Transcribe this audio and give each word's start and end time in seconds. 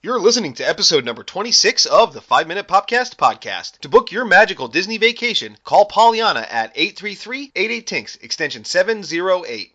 You're 0.00 0.20
listening 0.20 0.54
to 0.54 0.62
episode 0.62 1.04
number 1.04 1.24
26 1.24 1.84
of 1.86 2.12
the 2.12 2.20
5 2.20 2.46
Minute 2.46 2.68
Popcast 2.68 3.16
podcast. 3.16 3.78
To 3.78 3.88
book 3.88 4.12
your 4.12 4.24
magical 4.24 4.68
Disney 4.68 4.96
vacation, 4.96 5.56
call 5.64 5.86
Pollyanna 5.86 6.46
at 6.48 6.72
833-88-TINKS, 6.76 8.22
extension 8.22 8.64
708. 8.64 9.74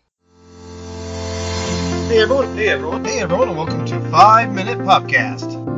Hey 2.08 2.22
everyone, 2.22 2.56
hey 2.56 2.68
everyone, 2.68 3.04
hey 3.04 3.20
everyone, 3.20 3.48
and 3.48 3.56
welcome 3.58 3.84
to 3.84 4.00
5 4.10 4.52
Minute 4.54 4.78
Popcast. 4.78 5.73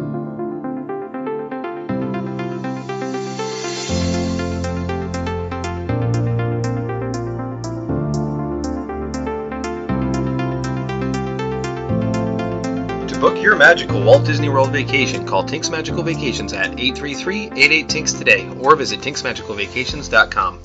Book 13.36 13.44
your 13.44 13.56
magical 13.56 14.02
Walt 14.02 14.24
Disney 14.24 14.48
World 14.48 14.72
vacation, 14.72 15.26
call 15.26 15.44
Tinks 15.44 15.68
Magical 15.68 16.02
Vacations 16.02 16.52
at 16.52 16.70
833-88-TINKS 16.72 18.18
today 18.18 18.48
or 18.60 18.76
visit 18.76 19.00
tinksmagicalvacations.com. 19.00 20.60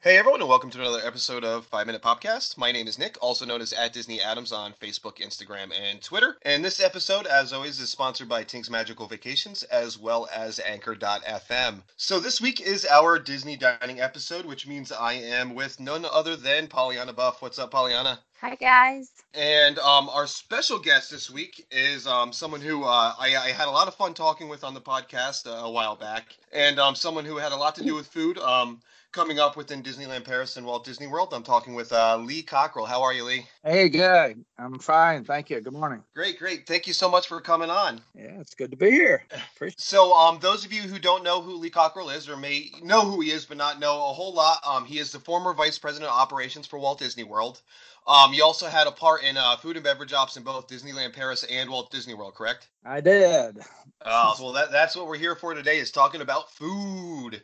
Hey 0.00 0.16
everyone, 0.16 0.40
and 0.40 0.48
welcome 0.48 0.70
to 0.70 0.80
another 0.80 1.00
episode 1.04 1.44
of 1.44 1.66
5 1.66 1.86
Minute 1.86 2.02
Popcast. 2.02 2.56
My 2.56 2.70
name 2.70 2.86
is 2.86 2.98
Nick, 2.98 3.16
also 3.20 3.44
known 3.44 3.60
as 3.60 3.72
at 3.72 3.92
Disney 3.92 4.20
Adams 4.20 4.52
on 4.52 4.72
Facebook, 4.74 5.16
Instagram, 5.18 5.72
and 5.72 6.00
Twitter. 6.00 6.36
And 6.42 6.64
this 6.64 6.80
episode, 6.80 7.26
as 7.26 7.52
always, 7.52 7.80
is 7.80 7.90
sponsored 7.90 8.28
by 8.28 8.44
Tinks 8.44 8.70
Magical 8.70 9.08
Vacations 9.08 9.64
as 9.64 9.98
well 9.98 10.28
as 10.32 10.60
Anchor.fm. 10.60 11.82
So 11.96 12.20
this 12.20 12.40
week 12.40 12.60
is 12.60 12.86
our 12.86 13.18
Disney 13.18 13.56
dining 13.56 14.00
episode, 14.00 14.46
which 14.46 14.66
means 14.66 14.92
I 14.92 15.14
am 15.14 15.54
with 15.54 15.80
none 15.80 16.04
other 16.04 16.36
than 16.36 16.68
Pollyanna 16.68 17.12
Buff. 17.12 17.42
What's 17.42 17.58
up, 17.58 17.72
Pollyanna? 17.72 18.20
Hi 18.40 18.54
guys. 18.54 19.10
And 19.34 19.80
um, 19.80 20.08
our 20.10 20.28
special 20.28 20.78
guest 20.78 21.10
this 21.10 21.28
week 21.28 21.66
is 21.72 22.06
um, 22.06 22.32
someone 22.32 22.60
who 22.60 22.84
uh, 22.84 23.12
I, 23.18 23.36
I 23.36 23.48
had 23.50 23.66
a 23.66 23.70
lot 23.72 23.88
of 23.88 23.96
fun 23.96 24.14
talking 24.14 24.48
with 24.48 24.62
on 24.62 24.74
the 24.74 24.80
podcast 24.80 25.48
uh, 25.48 25.64
a 25.66 25.68
while 25.68 25.96
back, 25.96 26.36
and 26.52 26.78
um, 26.78 26.94
someone 26.94 27.24
who 27.24 27.36
had 27.36 27.50
a 27.50 27.56
lot 27.56 27.74
to 27.74 27.82
do 27.82 27.96
with 27.96 28.06
food 28.06 28.38
um, 28.38 28.80
coming 29.12 29.38
up 29.38 29.56
within 29.56 29.82
Disneyland 29.82 30.24
Paris 30.24 30.56
and 30.56 30.66
Walt 30.66 30.84
Disney 30.84 31.06
World. 31.06 31.32
I'm 31.32 31.42
talking 31.42 31.74
with 31.74 31.92
uh, 31.92 32.16
Lee 32.18 32.42
Cockrell. 32.42 32.86
How 32.86 33.02
are 33.02 33.12
you, 33.12 33.24
Lee? 33.24 33.46
Hey, 33.64 33.88
good. 33.88 34.44
I'm 34.58 34.78
fine. 34.78 35.24
Thank 35.24 35.50
you. 35.50 35.60
Good 35.60 35.72
morning. 35.72 36.02
Great, 36.14 36.38
great. 36.38 36.66
Thank 36.66 36.86
you 36.86 36.92
so 36.92 37.10
much 37.10 37.26
for 37.26 37.40
coming 37.40 37.70
on. 37.70 38.00
Yeah, 38.14 38.38
it's 38.40 38.54
good 38.54 38.70
to 38.70 38.76
be 38.76 38.90
here. 38.90 39.24
Appreciate 39.54 39.80
So, 39.80 40.12
um, 40.12 40.38
those 40.40 40.64
of 40.64 40.72
you 40.72 40.82
who 40.82 40.98
don't 40.98 41.24
know 41.24 41.40
who 41.40 41.54
Lee 41.56 41.70
Cockrell 41.70 42.10
is, 42.10 42.28
or 42.28 42.36
may 42.36 42.70
know 42.82 43.02
who 43.02 43.20
he 43.20 43.30
is, 43.30 43.44
but 43.46 43.56
not 43.56 43.80
know 43.80 43.94
a 43.94 44.12
whole 44.12 44.34
lot, 44.34 44.58
um, 44.66 44.84
he 44.84 44.98
is 44.98 45.12
the 45.12 45.20
former 45.20 45.54
vice 45.54 45.78
president 45.78 46.10
of 46.10 46.18
operations 46.18 46.66
for 46.66 46.78
Walt 46.78 46.98
Disney 46.98 47.24
World. 47.24 47.62
Um, 48.06 48.32
you 48.32 48.42
also 48.42 48.66
had 48.66 48.86
a 48.86 48.92
part 48.92 49.22
in 49.22 49.36
uh, 49.36 49.56
food 49.56 49.76
and 49.76 49.84
beverage 49.84 50.14
ops 50.14 50.36
in 50.38 50.42
both 50.42 50.66
Disneyland 50.66 51.12
Paris 51.12 51.44
and 51.44 51.68
Walt 51.68 51.90
Disney 51.90 52.14
World, 52.14 52.34
correct? 52.34 52.68
I 52.84 53.02
did. 53.02 53.58
Uh, 54.04 54.34
well, 54.40 54.52
that, 54.52 54.70
that's 54.70 54.96
what 54.96 55.06
we're 55.06 55.18
here 55.18 55.34
for 55.34 55.54
today 55.54 55.78
is 55.78 55.90
talking 55.90 56.20
about 56.20 56.50
food. 56.52 57.42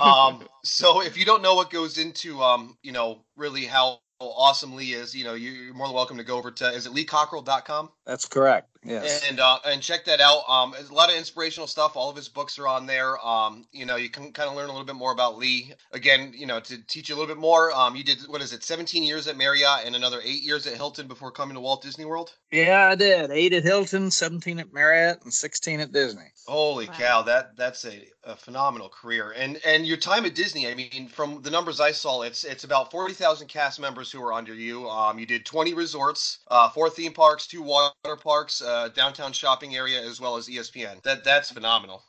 Um, 0.00 0.46
so 0.64 1.02
if 1.02 1.16
you 1.16 1.24
don't 1.24 1.42
know 1.42 1.54
what 1.54 1.70
goes 1.70 1.98
into, 1.98 2.42
um, 2.42 2.76
you 2.82 2.92
know, 2.92 3.20
really 3.36 3.64
how 3.64 4.00
awesome 4.20 4.74
Lee 4.74 4.92
is, 4.92 5.14
you 5.14 5.24
know, 5.24 5.34
you- 5.34 5.50
you're 5.50 5.74
more 5.74 5.86
than 5.86 5.94
welcome 5.96 6.16
to 6.18 6.24
go 6.24 6.36
over 6.36 6.50
to, 6.50 6.68
is 6.70 6.86
it 6.86 6.92
leecockrell.com? 6.92 7.90
That's 8.06 8.26
correct. 8.26 8.68
Yes. 8.84 9.26
And 9.28 9.40
uh, 9.40 9.58
and 9.64 9.82
check 9.82 10.04
that 10.04 10.20
out. 10.20 10.42
Um, 10.48 10.74
a 10.74 10.92
lot 10.92 11.10
of 11.10 11.16
inspirational 11.16 11.66
stuff. 11.66 11.96
All 11.96 12.10
of 12.10 12.16
his 12.16 12.28
books 12.28 12.58
are 12.58 12.68
on 12.68 12.86
there. 12.86 13.18
Um, 13.24 13.66
you 13.72 13.86
know, 13.86 13.96
you 13.96 14.10
can 14.10 14.32
kind 14.32 14.48
of 14.48 14.56
learn 14.56 14.66
a 14.66 14.72
little 14.72 14.84
bit 14.84 14.96
more 14.96 15.12
about 15.12 15.38
Lee. 15.38 15.72
Again, 15.92 16.32
you 16.36 16.46
know, 16.46 16.60
to 16.60 16.82
teach 16.86 17.08
you 17.08 17.14
a 17.14 17.18
little 17.18 17.34
bit 17.34 17.40
more. 17.40 17.72
Um, 17.72 17.96
you 17.96 18.04
did 18.04 18.18
what 18.28 18.42
is 18.42 18.52
it, 18.52 18.62
17 18.62 19.02
years 19.02 19.26
at 19.28 19.36
Marriott 19.36 19.86
and 19.86 19.96
another 19.96 20.20
eight 20.22 20.42
years 20.42 20.66
at 20.66 20.74
Hilton 20.74 21.08
before 21.08 21.30
coming 21.30 21.54
to 21.54 21.60
Walt 21.60 21.82
Disney 21.82 22.04
World. 22.04 22.32
yeah, 22.50 22.88
I 22.90 22.94
did. 22.94 23.30
Eight 23.30 23.52
at 23.52 23.62
Hilton, 23.64 24.10
17 24.10 24.58
at 24.60 24.72
Marriott, 24.72 25.22
and 25.24 25.32
16 25.32 25.80
at 25.80 25.92
Disney. 25.92 26.30
Holy 26.46 26.86
Wow. 26.86 26.94
cow, 26.98 27.22
that 27.22 27.56
that's 27.56 27.84
a, 27.86 28.06
a 28.24 28.36
phenomenal 28.36 28.88
career. 28.90 29.32
And 29.36 29.58
and 29.64 29.86
your 29.86 29.96
time 29.96 30.26
at 30.26 30.34
Disney, 30.34 30.68
I 30.68 30.74
mean, 30.74 31.08
from 31.08 31.40
the 31.42 31.50
numbers 31.50 31.80
I 31.80 31.92
saw, 31.92 32.22
it's 32.22 32.44
it's 32.44 32.64
about 32.64 32.90
40,000 32.90 33.48
cast 33.48 33.80
members 33.80 34.10
who 34.12 34.22
are 34.22 34.32
under 34.32 34.54
you. 34.54 34.88
Um, 34.88 35.18
you 35.18 35.26
did 35.26 35.46
20 35.46 35.72
resorts, 35.74 36.40
uh, 36.48 36.68
four 36.68 36.90
theme 36.90 37.12
parks, 37.12 37.46
two 37.46 37.62
water 37.62 38.16
parks, 38.22 38.60
uh, 38.60 38.73
downtown 38.94 39.32
shopping 39.32 39.76
area, 39.76 40.00
as 40.02 40.20
well 40.20 40.36
as 40.36 40.48
ESPN. 40.48 41.02
That 41.02 41.24
that's 41.24 41.50
phenomenal. 41.50 42.02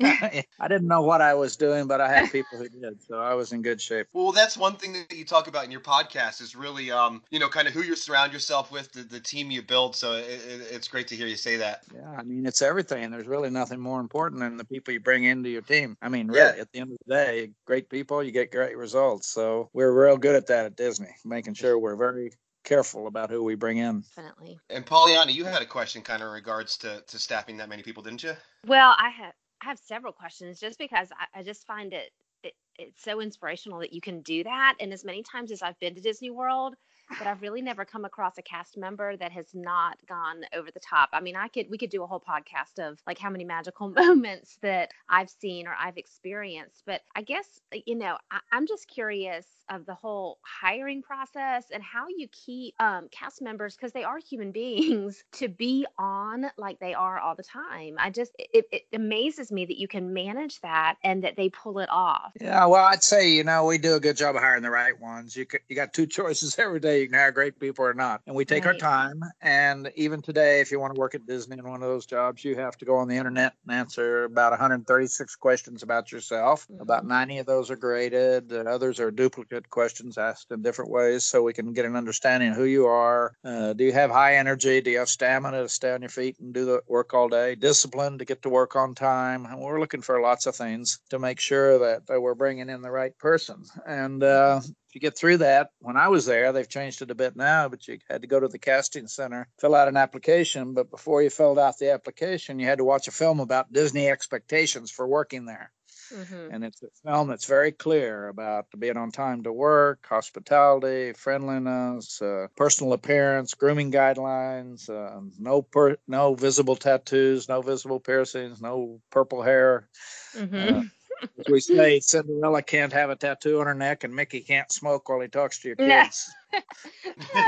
I 0.00 0.44
didn't 0.68 0.86
know 0.86 1.02
what 1.02 1.20
I 1.20 1.34
was 1.34 1.56
doing, 1.56 1.86
but 1.88 2.00
I 2.00 2.08
had 2.08 2.30
people 2.30 2.58
who 2.58 2.68
did, 2.68 3.02
so 3.02 3.18
I 3.18 3.34
was 3.34 3.52
in 3.52 3.62
good 3.62 3.80
shape. 3.80 4.06
Well, 4.12 4.30
that's 4.30 4.56
one 4.56 4.76
thing 4.76 4.92
that 4.92 5.16
you 5.16 5.24
talk 5.24 5.48
about 5.48 5.64
in 5.64 5.72
your 5.72 5.80
podcast 5.80 6.40
is 6.40 6.54
really, 6.54 6.90
um, 6.92 7.22
you 7.30 7.40
know, 7.40 7.48
kind 7.48 7.66
of 7.66 7.74
who 7.74 7.82
you 7.82 7.96
surround 7.96 8.32
yourself 8.32 8.70
with, 8.70 8.92
the, 8.92 9.02
the 9.02 9.18
team 9.20 9.50
you 9.50 9.60
build. 9.62 9.96
So 9.96 10.12
it, 10.14 10.24
it, 10.24 10.60
it's 10.70 10.86
great 10.88 11.08
to 11.08 11.16
hear 11.16 11.26
you 11.26 11.36
say 11.36 11.56
that. 11.56 11.82
Yeah, 11.94 12.08
I 12.16 12.22
mean, 12.22 12.46
it's 12.46 12.62
everything. 12.62 13.10
There's 13.10 13.26
really 13.26 13.50
nothing 13.50 13.80
more 13.80 14.00
important 14.00 14.40
than 14.40 14.56
the 14.56 14.64
people 14.64 14.94
you 14.94 15.00
bring 15.00 15.24
into 15.24 15.48
your 15.48 15.62
team. 15.62 15.96
I 16.00 16.08
mean, 16.08 16.28
really, 16.28 16.56
Yeah. 16.56 16.62
at 16.62 16.70
the 16.72 16.78
end 16.80 16.92
of 16.92 16.98
the 17.04 17.14
day, 17.14 17.50
great 17.66 17.88
people, 17.88 18.22
you 18.22 18.30
get 18.30 18.52
great 18.52 18.76
results. 18.76 19.26
So 19.28 19.68
we're 19.72 19.92
real 19.92 20.16
good 20.16 20.36
at 20.36 20.46
that 20.46 20.66
at 20.66 20.76
Disney, 20.76 21.10
making 21.24 21.54
sure 21.54 21.76
we're 21.78 21.96
very 21.96 22.32
careful 22.64 23.06
about 23.06 23.30
who 23.30 23.42
we 23.42 23.54
bring 23.54 23.78
in. 23.78 24.04
Definitely. 24.16 24.58
And 24.70 24.84
Pollyanna, 24.84 25.32
you 25.32 25.44
had 25.44 25.62
a 25.62 25.66
question 25.66 26.02
kind 26.02 26.22
of 26.22 26.28
in 26.28 26.34
regards 26.34 26.76
to, 26.78 27.02
to 27.06 27.18
staffing 27.18 27.56
that 27.58 27.68
many 27.68 27.82
people, 27.82 28.02
didn't 28.02 28.22
you? 28.22 28.34
Well, 28.66 28.94
I 28.98 29.10
have 29.10 29.34
I 29.62 29.66
have 29.66 29.78
several 29.78 30.12
questions 30.12 30.58
just 30.58 30.78
because 30.78 31.08
I, 31.12 31.40
I 31.40 31.42
just 31.42 31.66
find 31.66 31.92
it, 31.92 32.10
it 32.42 32.54
it's 32.78 33.02
so 33.02 33.20
inspirational 33.20 33.78
that 33.80 33.92
you 33.92 34.00
can 34.00 34.20
do 34.22 34.42
that. 34.44 34.74
And 34.80 34.92
as 34.92 35.04
many 35.04 35.22
times 35.22 35.52
as 35.52 35.62
I've 35.62 35.78
been 35.78 35.94
to 35.94 36.00
Disney 36.00 36.30
World, 36.30 36.74
but 37.18 37.26
I've 37.26 37.42
really 37.42 37.62
never 37.62 37.84
come 37.84 38.04
across 38.04 38.38
a 38.38 38.42
cast 38.42 38.76
member 38.76 39.16
that 39.16 39.32
has 39.32 39.46
not 39.54 39.98
gone 40.08 40.44
over 40.54 40.70
the 40.70 40.80
top. 40.80 41.10
I 41.12 41.20
mean, 41.20 41.36
I 41.36 41.48
could 41.48 41.66
we 41.70 41.78
could 41.78 41.90
do 41.90 42.02
a 42.02 42.06
whole 42.06 42.20
podcast 42.20 42.78
of 42.78 42.98
like 43.06 43.18
how 43.18 43.30
many 43.30 43.44
magical 43.44 43.88
moments 43.96 44.58
that 44.62 44.90
I've 45.08 45.30
seen 45.30 45.66
or 45.66 45.74
I've 45.78 45.96
experienced. 45.96 46.82
But 46.86 47.02
I 47.14 47.22
guess 47.22 47.60
you 47.86 47.96
know 47.96 48.16
I, 48.30 48.40
I'm 48.50 48.66
just 48.66 48.88
curious 48.88 49.46
of 49.70 49.86
the 49.86 49.94
whole 49.94 50.38
hiring 50.42 51.02
process 51.02 51.66
and 51.72 51.82
how 51.82 52.06
you 52.08 52.28
keep 52.28 52.74
um, 52.80 53.08
cast 53.10 53.40
members 53.40 53.76
because 53.76 53.92
they 53.92 54.04
are 54.04 54.18
human 54.18 54.52
beings 54.52 55.24
to 55.32 55.48
be 55.48 55.86
on 55.98 56.46
like 56.56 56.78
they 56.80 56.94
are 56.94 57.18
all 57.18 57.34
the 57.34 57.42
time. 57.42 57.96
I 57.98 58.10
just 58.10 58.32
it, 58.38 58.66
it 58.70 58.82
amazes 58.92 59.50
me 59.50 59.66
that 59.66 59.78
you 59.78 59.88
can 59.88 60.12
manage 60.12 60.60
that 60.60 60.96
and 61.02 61.24
that 61.24 61.36
they 61.36 61.48
pull 61.48 61.78
it 61.78 61.88
off. 61.90 62.32
Yeah, 62.40 62.66
well, 62.66 62.84
I'd 62.84 63.02
say 63.02 63.30
you 63.30 63.44
know 63.44 63.64
we 63.64 63.78
do 63.78 63.94
a 63.94 64.00
good 64.00 64.16
job 64.16 64.36
of 64.36 64.42
hiring 64.42 64.62
the 64.62 64.70
right 64.70 64.98
ones. 64.98 65.36
You 65.36 65.46
you 65.68 65.76
got 65.76 65.92
two 65.92 66.06
choices 66.12 66.58
every 66.58 66.80
day. 66.80 67.01
You 67.02 67.08
can 67.08 67.18
hire 67.18 67.32
great 67.32 67.58
people 67.58 67.84
or 67.84 67.94
not, 67.94 68.20
and 68.28 68.36
we 68.36 68.44
take 68.44 68.64
our 68.64 68.74
time. 68.74 69.20
And 69.40 69.90
even 69.96 70.22
today, 70.22 70.60
if 70.60 70.70
you 70.70 70.78
want 70.78 70.94
to 70.94 71.00
work 71.00 71.16
at 71.16 71.26
Disney 71.26 71.58
in 71.58 71.68
one 71.68 71.82
of 71.82 71.88
those 71.88 72.06
jobs, 72.06 72.44
you 72.44 72.54
have 72.56 72.76
to 72.78 72.84
go 72.84 72.96
on 72.96 73.08
the 73.08 73.16
internet 73.16 73.54
and 73.66 73.76
answer 73.76 74.24
about 74.24 74.52
136 74.52 75.34
questions 75.34 75.82
about 75.82 76.12
yourself. 76.12 76.68
About 76.78 77.04
Mhm. 77.04 77.08
90 77.08 77.38
of 77.38 77.46
those 77.46 77.70
are 77.72 77.76
graded. 77.76 78.52
Uh, 78.52 78.58
others 78.60 79.00
are 79.00 79.10
duplicate 79.10 79.68
questions 79.68 80.16
asked 80.16 80.52
in 80.52 80.62
different 80.62 80.92
ways, 80.92 81.26
so 81.26 81.42
we 81.42 81.52
can 81.52 81.72
get 81.72 81.84
an 81.84 81.96
understanding 81.96 82.50
of 82.50 82.56
who 82.56 82.64
you 82.64 82.86
are. 82.86 83.32
Uh, 83.44 83.72
do 83.72 83.82
you 83.82 83.92
have 83.92 84.10
high 84.10 84.36
energy? 84.36 84.80
Do 84.80 84.92
you 84.92 84.98
have 84.98 85.08
stamina 85.08 85.62
to 85.62 85.68
stay 85.68 85.92
on 85.92 86.02
your 86.02 86.08
feet 86.08 86.38
and 86.38 86.54
do 86.54 86.64
the 86.64 86.82
work 86.86 87.14
all 87.14 87.28
day? 87.28 87.56
Discipline 87.56 88.16
to 88.18 88.24
get 88.24 88.42
to 88.42 88.48
work 88.48 88.76
on 88.76 88.94
time. 88.94 89.44
And 89.46 89.60
we're 89.60 89.80
looking 89.80 90.02
for 90.02 90.20
lots 90.20 90.46
of 90.46 90.54
things 90.54 91.00
to 91.10 91.18
make 91.18 91.40
sure 91.40 91.80
that, 91.80 92.06
that 92.06 92.20
we're 92.20 92.34
bringing 92.34 92.68
in 92.68 92.80
the 92.80 92.90
right 92.92 93.16
person. 93.18 93.64
And 93.86 94.22
uh, 94.22 94.60
you 94.94 95.00
get 95.00 95.16
through 95.16 95.38
that, 95.38 95.70
when 95.80 95.96
I 95.96 96.08
was 96.08 96.26
there, 96.26 96.52
they've 96.52 96.68
changed 96.68 97.02
it 97.02 97.10
a 97.10 97.14
bit 97.14 97.36
now, 97.36 97.68
but 97.68 97.86
you 97.88 97.98
had 98.08 98.22
to 98.22 98.28
go 98.28 98.40
to 98.40 98.48
the 98.48 98.58
casting 98.58 99.06
center, 99.06 99.48
fill 99.60 99.74
out 99.74 99.88
an 99.88 99.96
application. 99.96 100.74
But 100.74 100.90
before 100.90 101.22
you 101.22 101.30
filled 101.30 101.58
out 101.58 101.78
the 101.78 101.92
application, 101.92 102.58
you 102.58 102.66
had 102.66 102.78
to 102.78 102.84
watch 102.84 103.08
a 103.08 103.12
film 103.12 103.40
about 103.40 103.72
Disney 103.72 104.08
expectations 104.08 104.90
for 104.90 105.06
working 105.06 105.46
there. 105.46 105.72
Mhm. 106.10 106.52
And 106.52 106.64
it's 106.64 106.82
a 106.82 106.88
film 107.04 107.28
that's 107.28 107.46
very 107.46 107.72
clear 107.72 108.28
about 108.28 108.66
being 108.78 108.98
on 108.98 109.10
time 109.12 109.42
to 109.44 109.52
work, 109.52 110.04
hospitality, 110.06 111.12
friendliness, 111.14 112.20
uh, 112.20 112.48
personal 112.56 112.92
appearance, 112.92 113.54
grooming 113.54 113.90
guidelines, 113.90 114.90
uh, 114.90 115.20
no 115.38 115.62
per- 115.62 115.96
no 116.06 116.34
visible 116.34 116.76
tattoos, 116.76 117.48
no 117.48 117.62
visible 117.62 118.00
piercings, 118.00 118.60
no 118.60 119.00
purple 119.10 119.42
hair. 119.42 119.88
Mhm. 120.34 120.90
As 121.22 121.46
we 121.50 121.60
say, 121.60 122.00
Cinderella 122.00 122.62
can't 122.62 122.92
have 122.92 123.10
a 123.10 123.16
tattoo 123.16 123.60
on 123.60 123.66
her 123.66 123.74
neck, 123.74 124.04
and 124.04 124.14
Mickey 124.14 124.40
can't 124.40 124.70
smoke 124.72 125.08
while 125.08 125.20
he 125.20 125.28
talks 125.28 125.60
to 125.60 125.68
your 125.68 125.76
kids. 125.76 126.30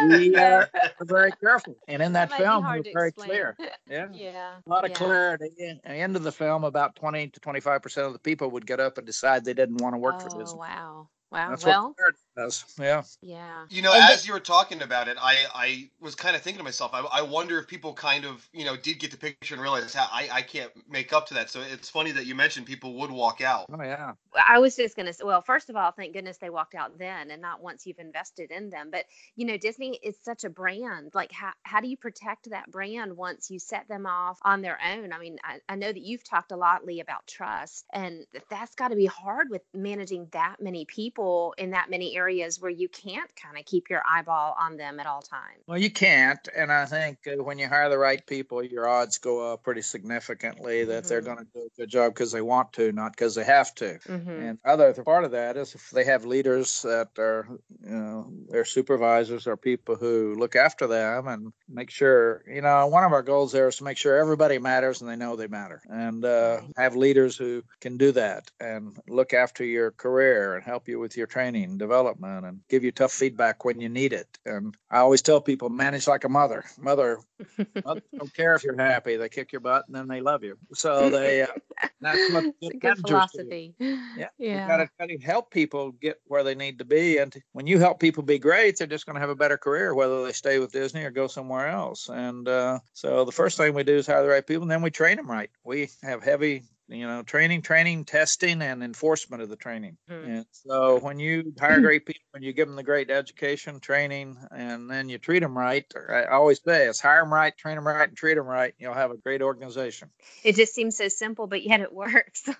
we 0.08 0.34
uh, 0.36 0.64
are 1.00 1.04
very 1.04 1.32
careful, 1.32 1.76
and 1.88 2.02
in 2.02 2.12
that 2.12 2.30
be 2.30 2.36
film, 2.36 2.64
we're 2.64 2.82
very 2.92 3.08
explain. 3.08 3.28
clear. 3.28 3.56
Yeah. 3.88 4.06
Yeah. 4.12 4.54
A 4.66 4.70
lot 4.70 4.84
of 4.84 4.90
yeah. 4.90 4.96
clarity. 4.96 5.50
At 5.84 5.84
the 5.84 5.90
end 5.96 6.16
of 6.16 6.22
the 6.22 6.32
film, 6.32 6.64
about 6.64 6.96
20 6.96 7.28
to 7.28 7.40
25 7.40 7.82
percent 7.82 8.06
of 8.06 8.12
the 8.12 8.18
people 8.18 8.50
would 8.50 8.66
get 8.66 8.80
up 8.80 8.96
and 8.98 9.06
decide 9.06 9.44
they 9.44 9.54
didn't 9.54 9.82
want 9.82 9.94
to 9.94 9.98
work 9.98 10.20
for 10.20 10.30
Oh 10.32 10.38
Disney. 10.38 10.58
wow. 10.58 11.08
Wow. 11.30 11.50
That's 11.50 11.64
well, 11.64 11.94
does. 12.36 12.64
Yeah. 12.78 13.02
Yeah. 13.22 13.64
You 13.70 13.82
know, 13.82 13.92
And 13.92 14.02
as 14.04 14.26
you 14.26 14.32
were 14.32 14.40
talking 14.40 14.82
about 14.82 15.08
it, 15.08 15.16
I, 15.20 15.36
I 15.54 15.90
was 16.00 16.14
kind 16.14 16.34
of 16.34 16.42
thinking 16.42 16.58
to 16.58 16.64
myself, 16.64 16.92
I, 16.94 17.00
I 17.00 17.22
wonder 17.22 17.58
if 17.58 17.66
people 17.66 17.92
kind 17.92 18.24
of, 18.24 18.48
you 18.52 18.64
know, 18.64 18.76
did 18.76 18.98
get 18.98 19.10
the 19.10 19.16
picture 19.16 19.54
and 19.54 19.62
realize 19.62 19.94
how 19.94 20.08
I, 20.10 20.28
I 20.32 20.42
can't 20.42 20.70
make 20.88 21.12
up 21.12 21.26
to 21.28 21.34
that. 21.34 21.50
So 21.50 21.60
it's 21.60 21.88
funny 21.88 22.10
that 22.12 22.26
you 22.26 22.34
mentioned 22.34 22.66
people 22.66 22.94
would 22.94 23.10
walk 23.10 23.40
out. 23.40 23.66
Oh 23.72 23.82
yeah. 23.82 24.12
I 24.48 24.58
was 24.58 24.76
just 24.76 24.96
going 24.96 25.06
to 25.06 25.12
say, 25.12 25.24
well, 25.24 25.42
first 25.42 25.70
of 25.70 25.76
all, 25.76 25.92
thank 25.92 26.12
goodness 26.12 26.38
they 26.38 26.50
walked 26.50 26.74
out 26.74 26.98
then 26.98 27.30
and 27.30 27.40
not 27.40 27.62
once 27.62 27.86
you've 27.86 27.98
invested 27.98 28.50
in 28.50 28.70
them. 28.70 28.88
But, 28.90 29.04
you 29.36 29.46
know, 29.46 29.56
Disney 29.56 29.98
is 30.02 30.16
such 30.22 30.44
a 30.44 30.50
brand. 30.50 31.12
Like, 31.14 31.30
how, 31.30 31.52
how 31.62 31.80
do 31.80 31.88
you 31.88 31.96
protect 31.96 32.50
that 32.50 32.70
brand 32.70 33.16
once 33.16 33.50
you 33.50 33.58
set 33.58 33.86
them 33.88 34.06
off 34.06 34.38
on 34.42 34.60
their 34.60 34.78
own? 34.84 35.12
I 35.12 35.18
mean, 35.18 35.38
I, 35.44 35.60
I 35.68 35.76
know 35.76 35.92
that 35.92 36.02
you've 36.02 36.24
talked 36.24 36.50
a 36.50 36.56
lot, 36.56 36.84
Lee, 36.84 37.00
about 37.00 37.26
trust, 37.26 37.86
and 37.92 38.26
that's 38.50 38.74
got 38.74 38.88
to 38.88 38.96
be 38.96 39.06
hard 39.06 39.50
with 39.50 39.62
managing 39.72 40.28
that 40.32 40.56
many 40.60 40.84
people 40.84 41.54
in 41.56 41.70
that 41.70 41.90
many 41.90 42.16
areas 42.16 42.23
where 42.60 42.70
you 42.70 42.88
can't 42.88 43.30
kind 43.36 43.58
of 43.58 43.64
keep 43.64 43.90
your 43.90 44.02
eyeball 44.08 44.54
on 44.58 44.76
them 44.76 45.00
at 45.00 45.06
all 45.06 45.22
times. 45.22 45.62
Well, 45.66 45.78
you 45.78 45.90
can't, 45.90 46.46
and 46.56 46.72
I 46.72 46.86
think 46.86 47.18
uh, 47.26 47.42
when 47.42 47.58
you 47.58 47.68
hire 47.68 47.88
the 47.88 47.98
right 47.98 48.24
people, 48.26 48.62
your 48.62 48.88
odds 48.88 49.18
go 49.18 49.52
up 49.52 49.62
pretty 49.62 49.82
significantly 49.82 50.84
that 50.84 51.04
they're 51.04 51.20
Mhm. 51.20 51.24
going 51.24 51.38
to 51.38 51.44
do 51.54 51.60
a 51.60 51.80
good 51.80 51.88
job 51.90 52.14
because 52.14 52.32
they 52.32 52.40
want 52.40 52.72
to, 52.74 52.92
not 52.92 53.12
because 53.12 53.34
they 53.34 53.44
have 53.44 53.74
to. 53.76 53.98
Mm-hmm. 54.08 54.30
And 54.30 54.58
other 54.64 54.92
part 55.04 55.24
of 55.24 55.30
that 55.32 55.56
is 55.56 55.74
if 55.74 55.90
they 55.90 56.04
have 56.04 56.24
leaders 56.24 56.82
that 56.82 57.10
are, 57.18 57.46
you 57.82 57.90
know, 57.90 58.32
their 58.48 58.64
supervisors 58.64 59.46
are 59.46 59.56
people 59.56 59.96
who 59.96 60.34
look 60.34 60.56
after 60.56 60.86
them 60.86 61.28
and 61.28 61.52
make 61.68 61.90
sure, 61.90 62.42
you 62.46 62.60
know, 62.62 62.86
one 62.86 63.04
of 63.04 63.12
our 63.12 63.22
goals 63.22 63.52
there 63.52 63.68
is 63.68 63.76
to 63.76 63.84
make 63.84 63.96
sure 63.96 64.16
everybody 64.16 64.58
matters 64.58 65.00
and 65.00 65.10
they 65.10 65.16
know 65.16 65.36
they 65.36 65.46
matter, 65.48 65.80
and 65.88 66.24
uh, 66.24 66.60
have 66.76 66.96
leaders 66.96 67.36
who 67.36 67.62
can 67.80 67.96
do 67.96 68.12
that 68.12 68.50
and 68.60 68.98
look 69.08 69.32
after 69.32 69.64
your 69.64 69.90
career 69.90 70.54
and 70.54 70.64
help 70.64 70.88
you 70.88 70.98
with 70.98 71.16
your 71.16 71.26
training 71.26 71.78
development 72.14 72.46
and 72.46 72.60
give 72.68 72.84
you 72.84 72.92
tough 72.92 73.12
feedback 73.12 73.64
when 73.64 73.80
you 73.80 73.88
need 73.88 74.12
it. 74.12 74.38
And 74.46 74.74
I 74.90 74.98
always 74.98 75.22
tell 75.22 75.40
people, 75.40 75.68
manage 75.68 76.06
like 76.06 76.24
a 76.24 76.28
mother. 76.28 76.64
Mother, 76.78 77.18
mother 77.84 78.00
don't 78.18 78.34
care 78.34 78.54
if 78.54 78.64
you're 78.64 78.76
happy; 78.76 79.16
they 79.16 79.28
kick 79.28 79.52
your 79.52 79.60
butt 79.60 79.84
and 79.86 79.94
then 79.96 80.08
they 80.08 80.20
love 80.20 80.44
you. 80.44 80.56
So 80.74 81.10
they, 81.10 81.42
uh, 81.42 81.46
that's 82.00 82.28
what 82.30 82.44
a 82.44 82.52
good 82.62 82.80
good 82.80 82.96
do. 82.96 83.02
philosophy. 83.02 83.74
Yeah, 83.78 84.28
you 84.38 84.46
Yeah. 84.46 84.66
gotta, 84.68 84.88
gotta 84.98 85.18
help 85.22 85.50
people 85.50 85.92
get 85.92 86.20
where 86.26 86.44
they 86.44 86.54
need 86.54 86.78
to 86.78 86.84
be, 86.84 87.18
and 87.18 87.34
when 87.52 87.66
you 87.66 87.78
help 87.78 87.98
people 88.00 88.22
be 88.22 88.38
great, 88.38 88.78
they're 88.78 88.86
just 88.86 89.06
going 89.06 89.14
to 89.14 89.20
have 89.20 89.30
a 89.30 89.34
better 89.34 89.58
career, 89.58 89.94
whether 89.94 90.24
they 90.24 90.32
stay 90.32 90.58
with 90.58 90.72
Disney 90.72 91.02
or 91.04 91.10
go 91.10 91.26
somewhere 91.26 91.68
else. 91.68 92.08
And 92.08 92.48
uh, 92.48 92.78
so 92.92 93.24
the 93.24 93.32
first 93.32 93.56
thing 93.56 93.74
we 93.74 93.82
do 93.82 93.96
is 93.96 94.06
hire 94.06 94.22
the 94.22 94.28
right 94.28 94.46
people, 94.46 94.62
and 94.62 94.70
then 94.70 94.82
we 94.82 94.90
train 94.90 95.16
them 95.16 95.30
right. 95.30 95.50
We 95.64 95.88
have 96.02 96.22
heavy, 96.22 96.62
you 96.88 97.06
know, 97.06 97.22
training, 97.22 97.62
training, 97.62 98.04
testing, 98.04 98.60
and 98.62 98.82
enforcement 98.82 99.42
of 99.42 99.48
the 99.48 99.56
training. 99.56 99.96
Mhm. 100.10 100.24
And 100.26 100.46
so 100.50 100.98
when 101.00 101.18
you 101.18 101.52
hire 101.58 101.80
great 101.80 102.06
people 102.06 102.22
and 102.34 102.44
you 102.44 102.52
give 102.52 102.68
them 102.68 102.76
the 102.76 102.82
great 102.82 103.10
education, 103.10 103.80
training, 103.80 104.36
and 104.50 104.90
then 104.90 105.08
you 105.08 105.18
treat 105.18 105.40
them 105.40 105.56
right, 105.56 105.84
I 106.10 106.24
always 106.26 106.60
say 106.62 106.86
it's 106.86 107.00
hire 107.00 107.22
them 107.22 107.32
right, 107.32 107.56
train 107.56 107.76
them 107.76 107.86
right, 107.86 108.08
and 108.08 108.16
treat 108.16 108.34
them 108.34 108.46
right. 108.46 108.74
You'll 108.78 108.94
have 108.94 109.10
a 109.10 109.16
great 109.16 109.42
organization. 109.42 110.10
It 110.44 110.56
just 110.56 110.74
seems 110.74 110.96
so 110.96 111.08
simple, 111.08 111.46
but 111.46 111.62
yet 111.62 111.80
it 111.80 111.92
works. 111.92 112.48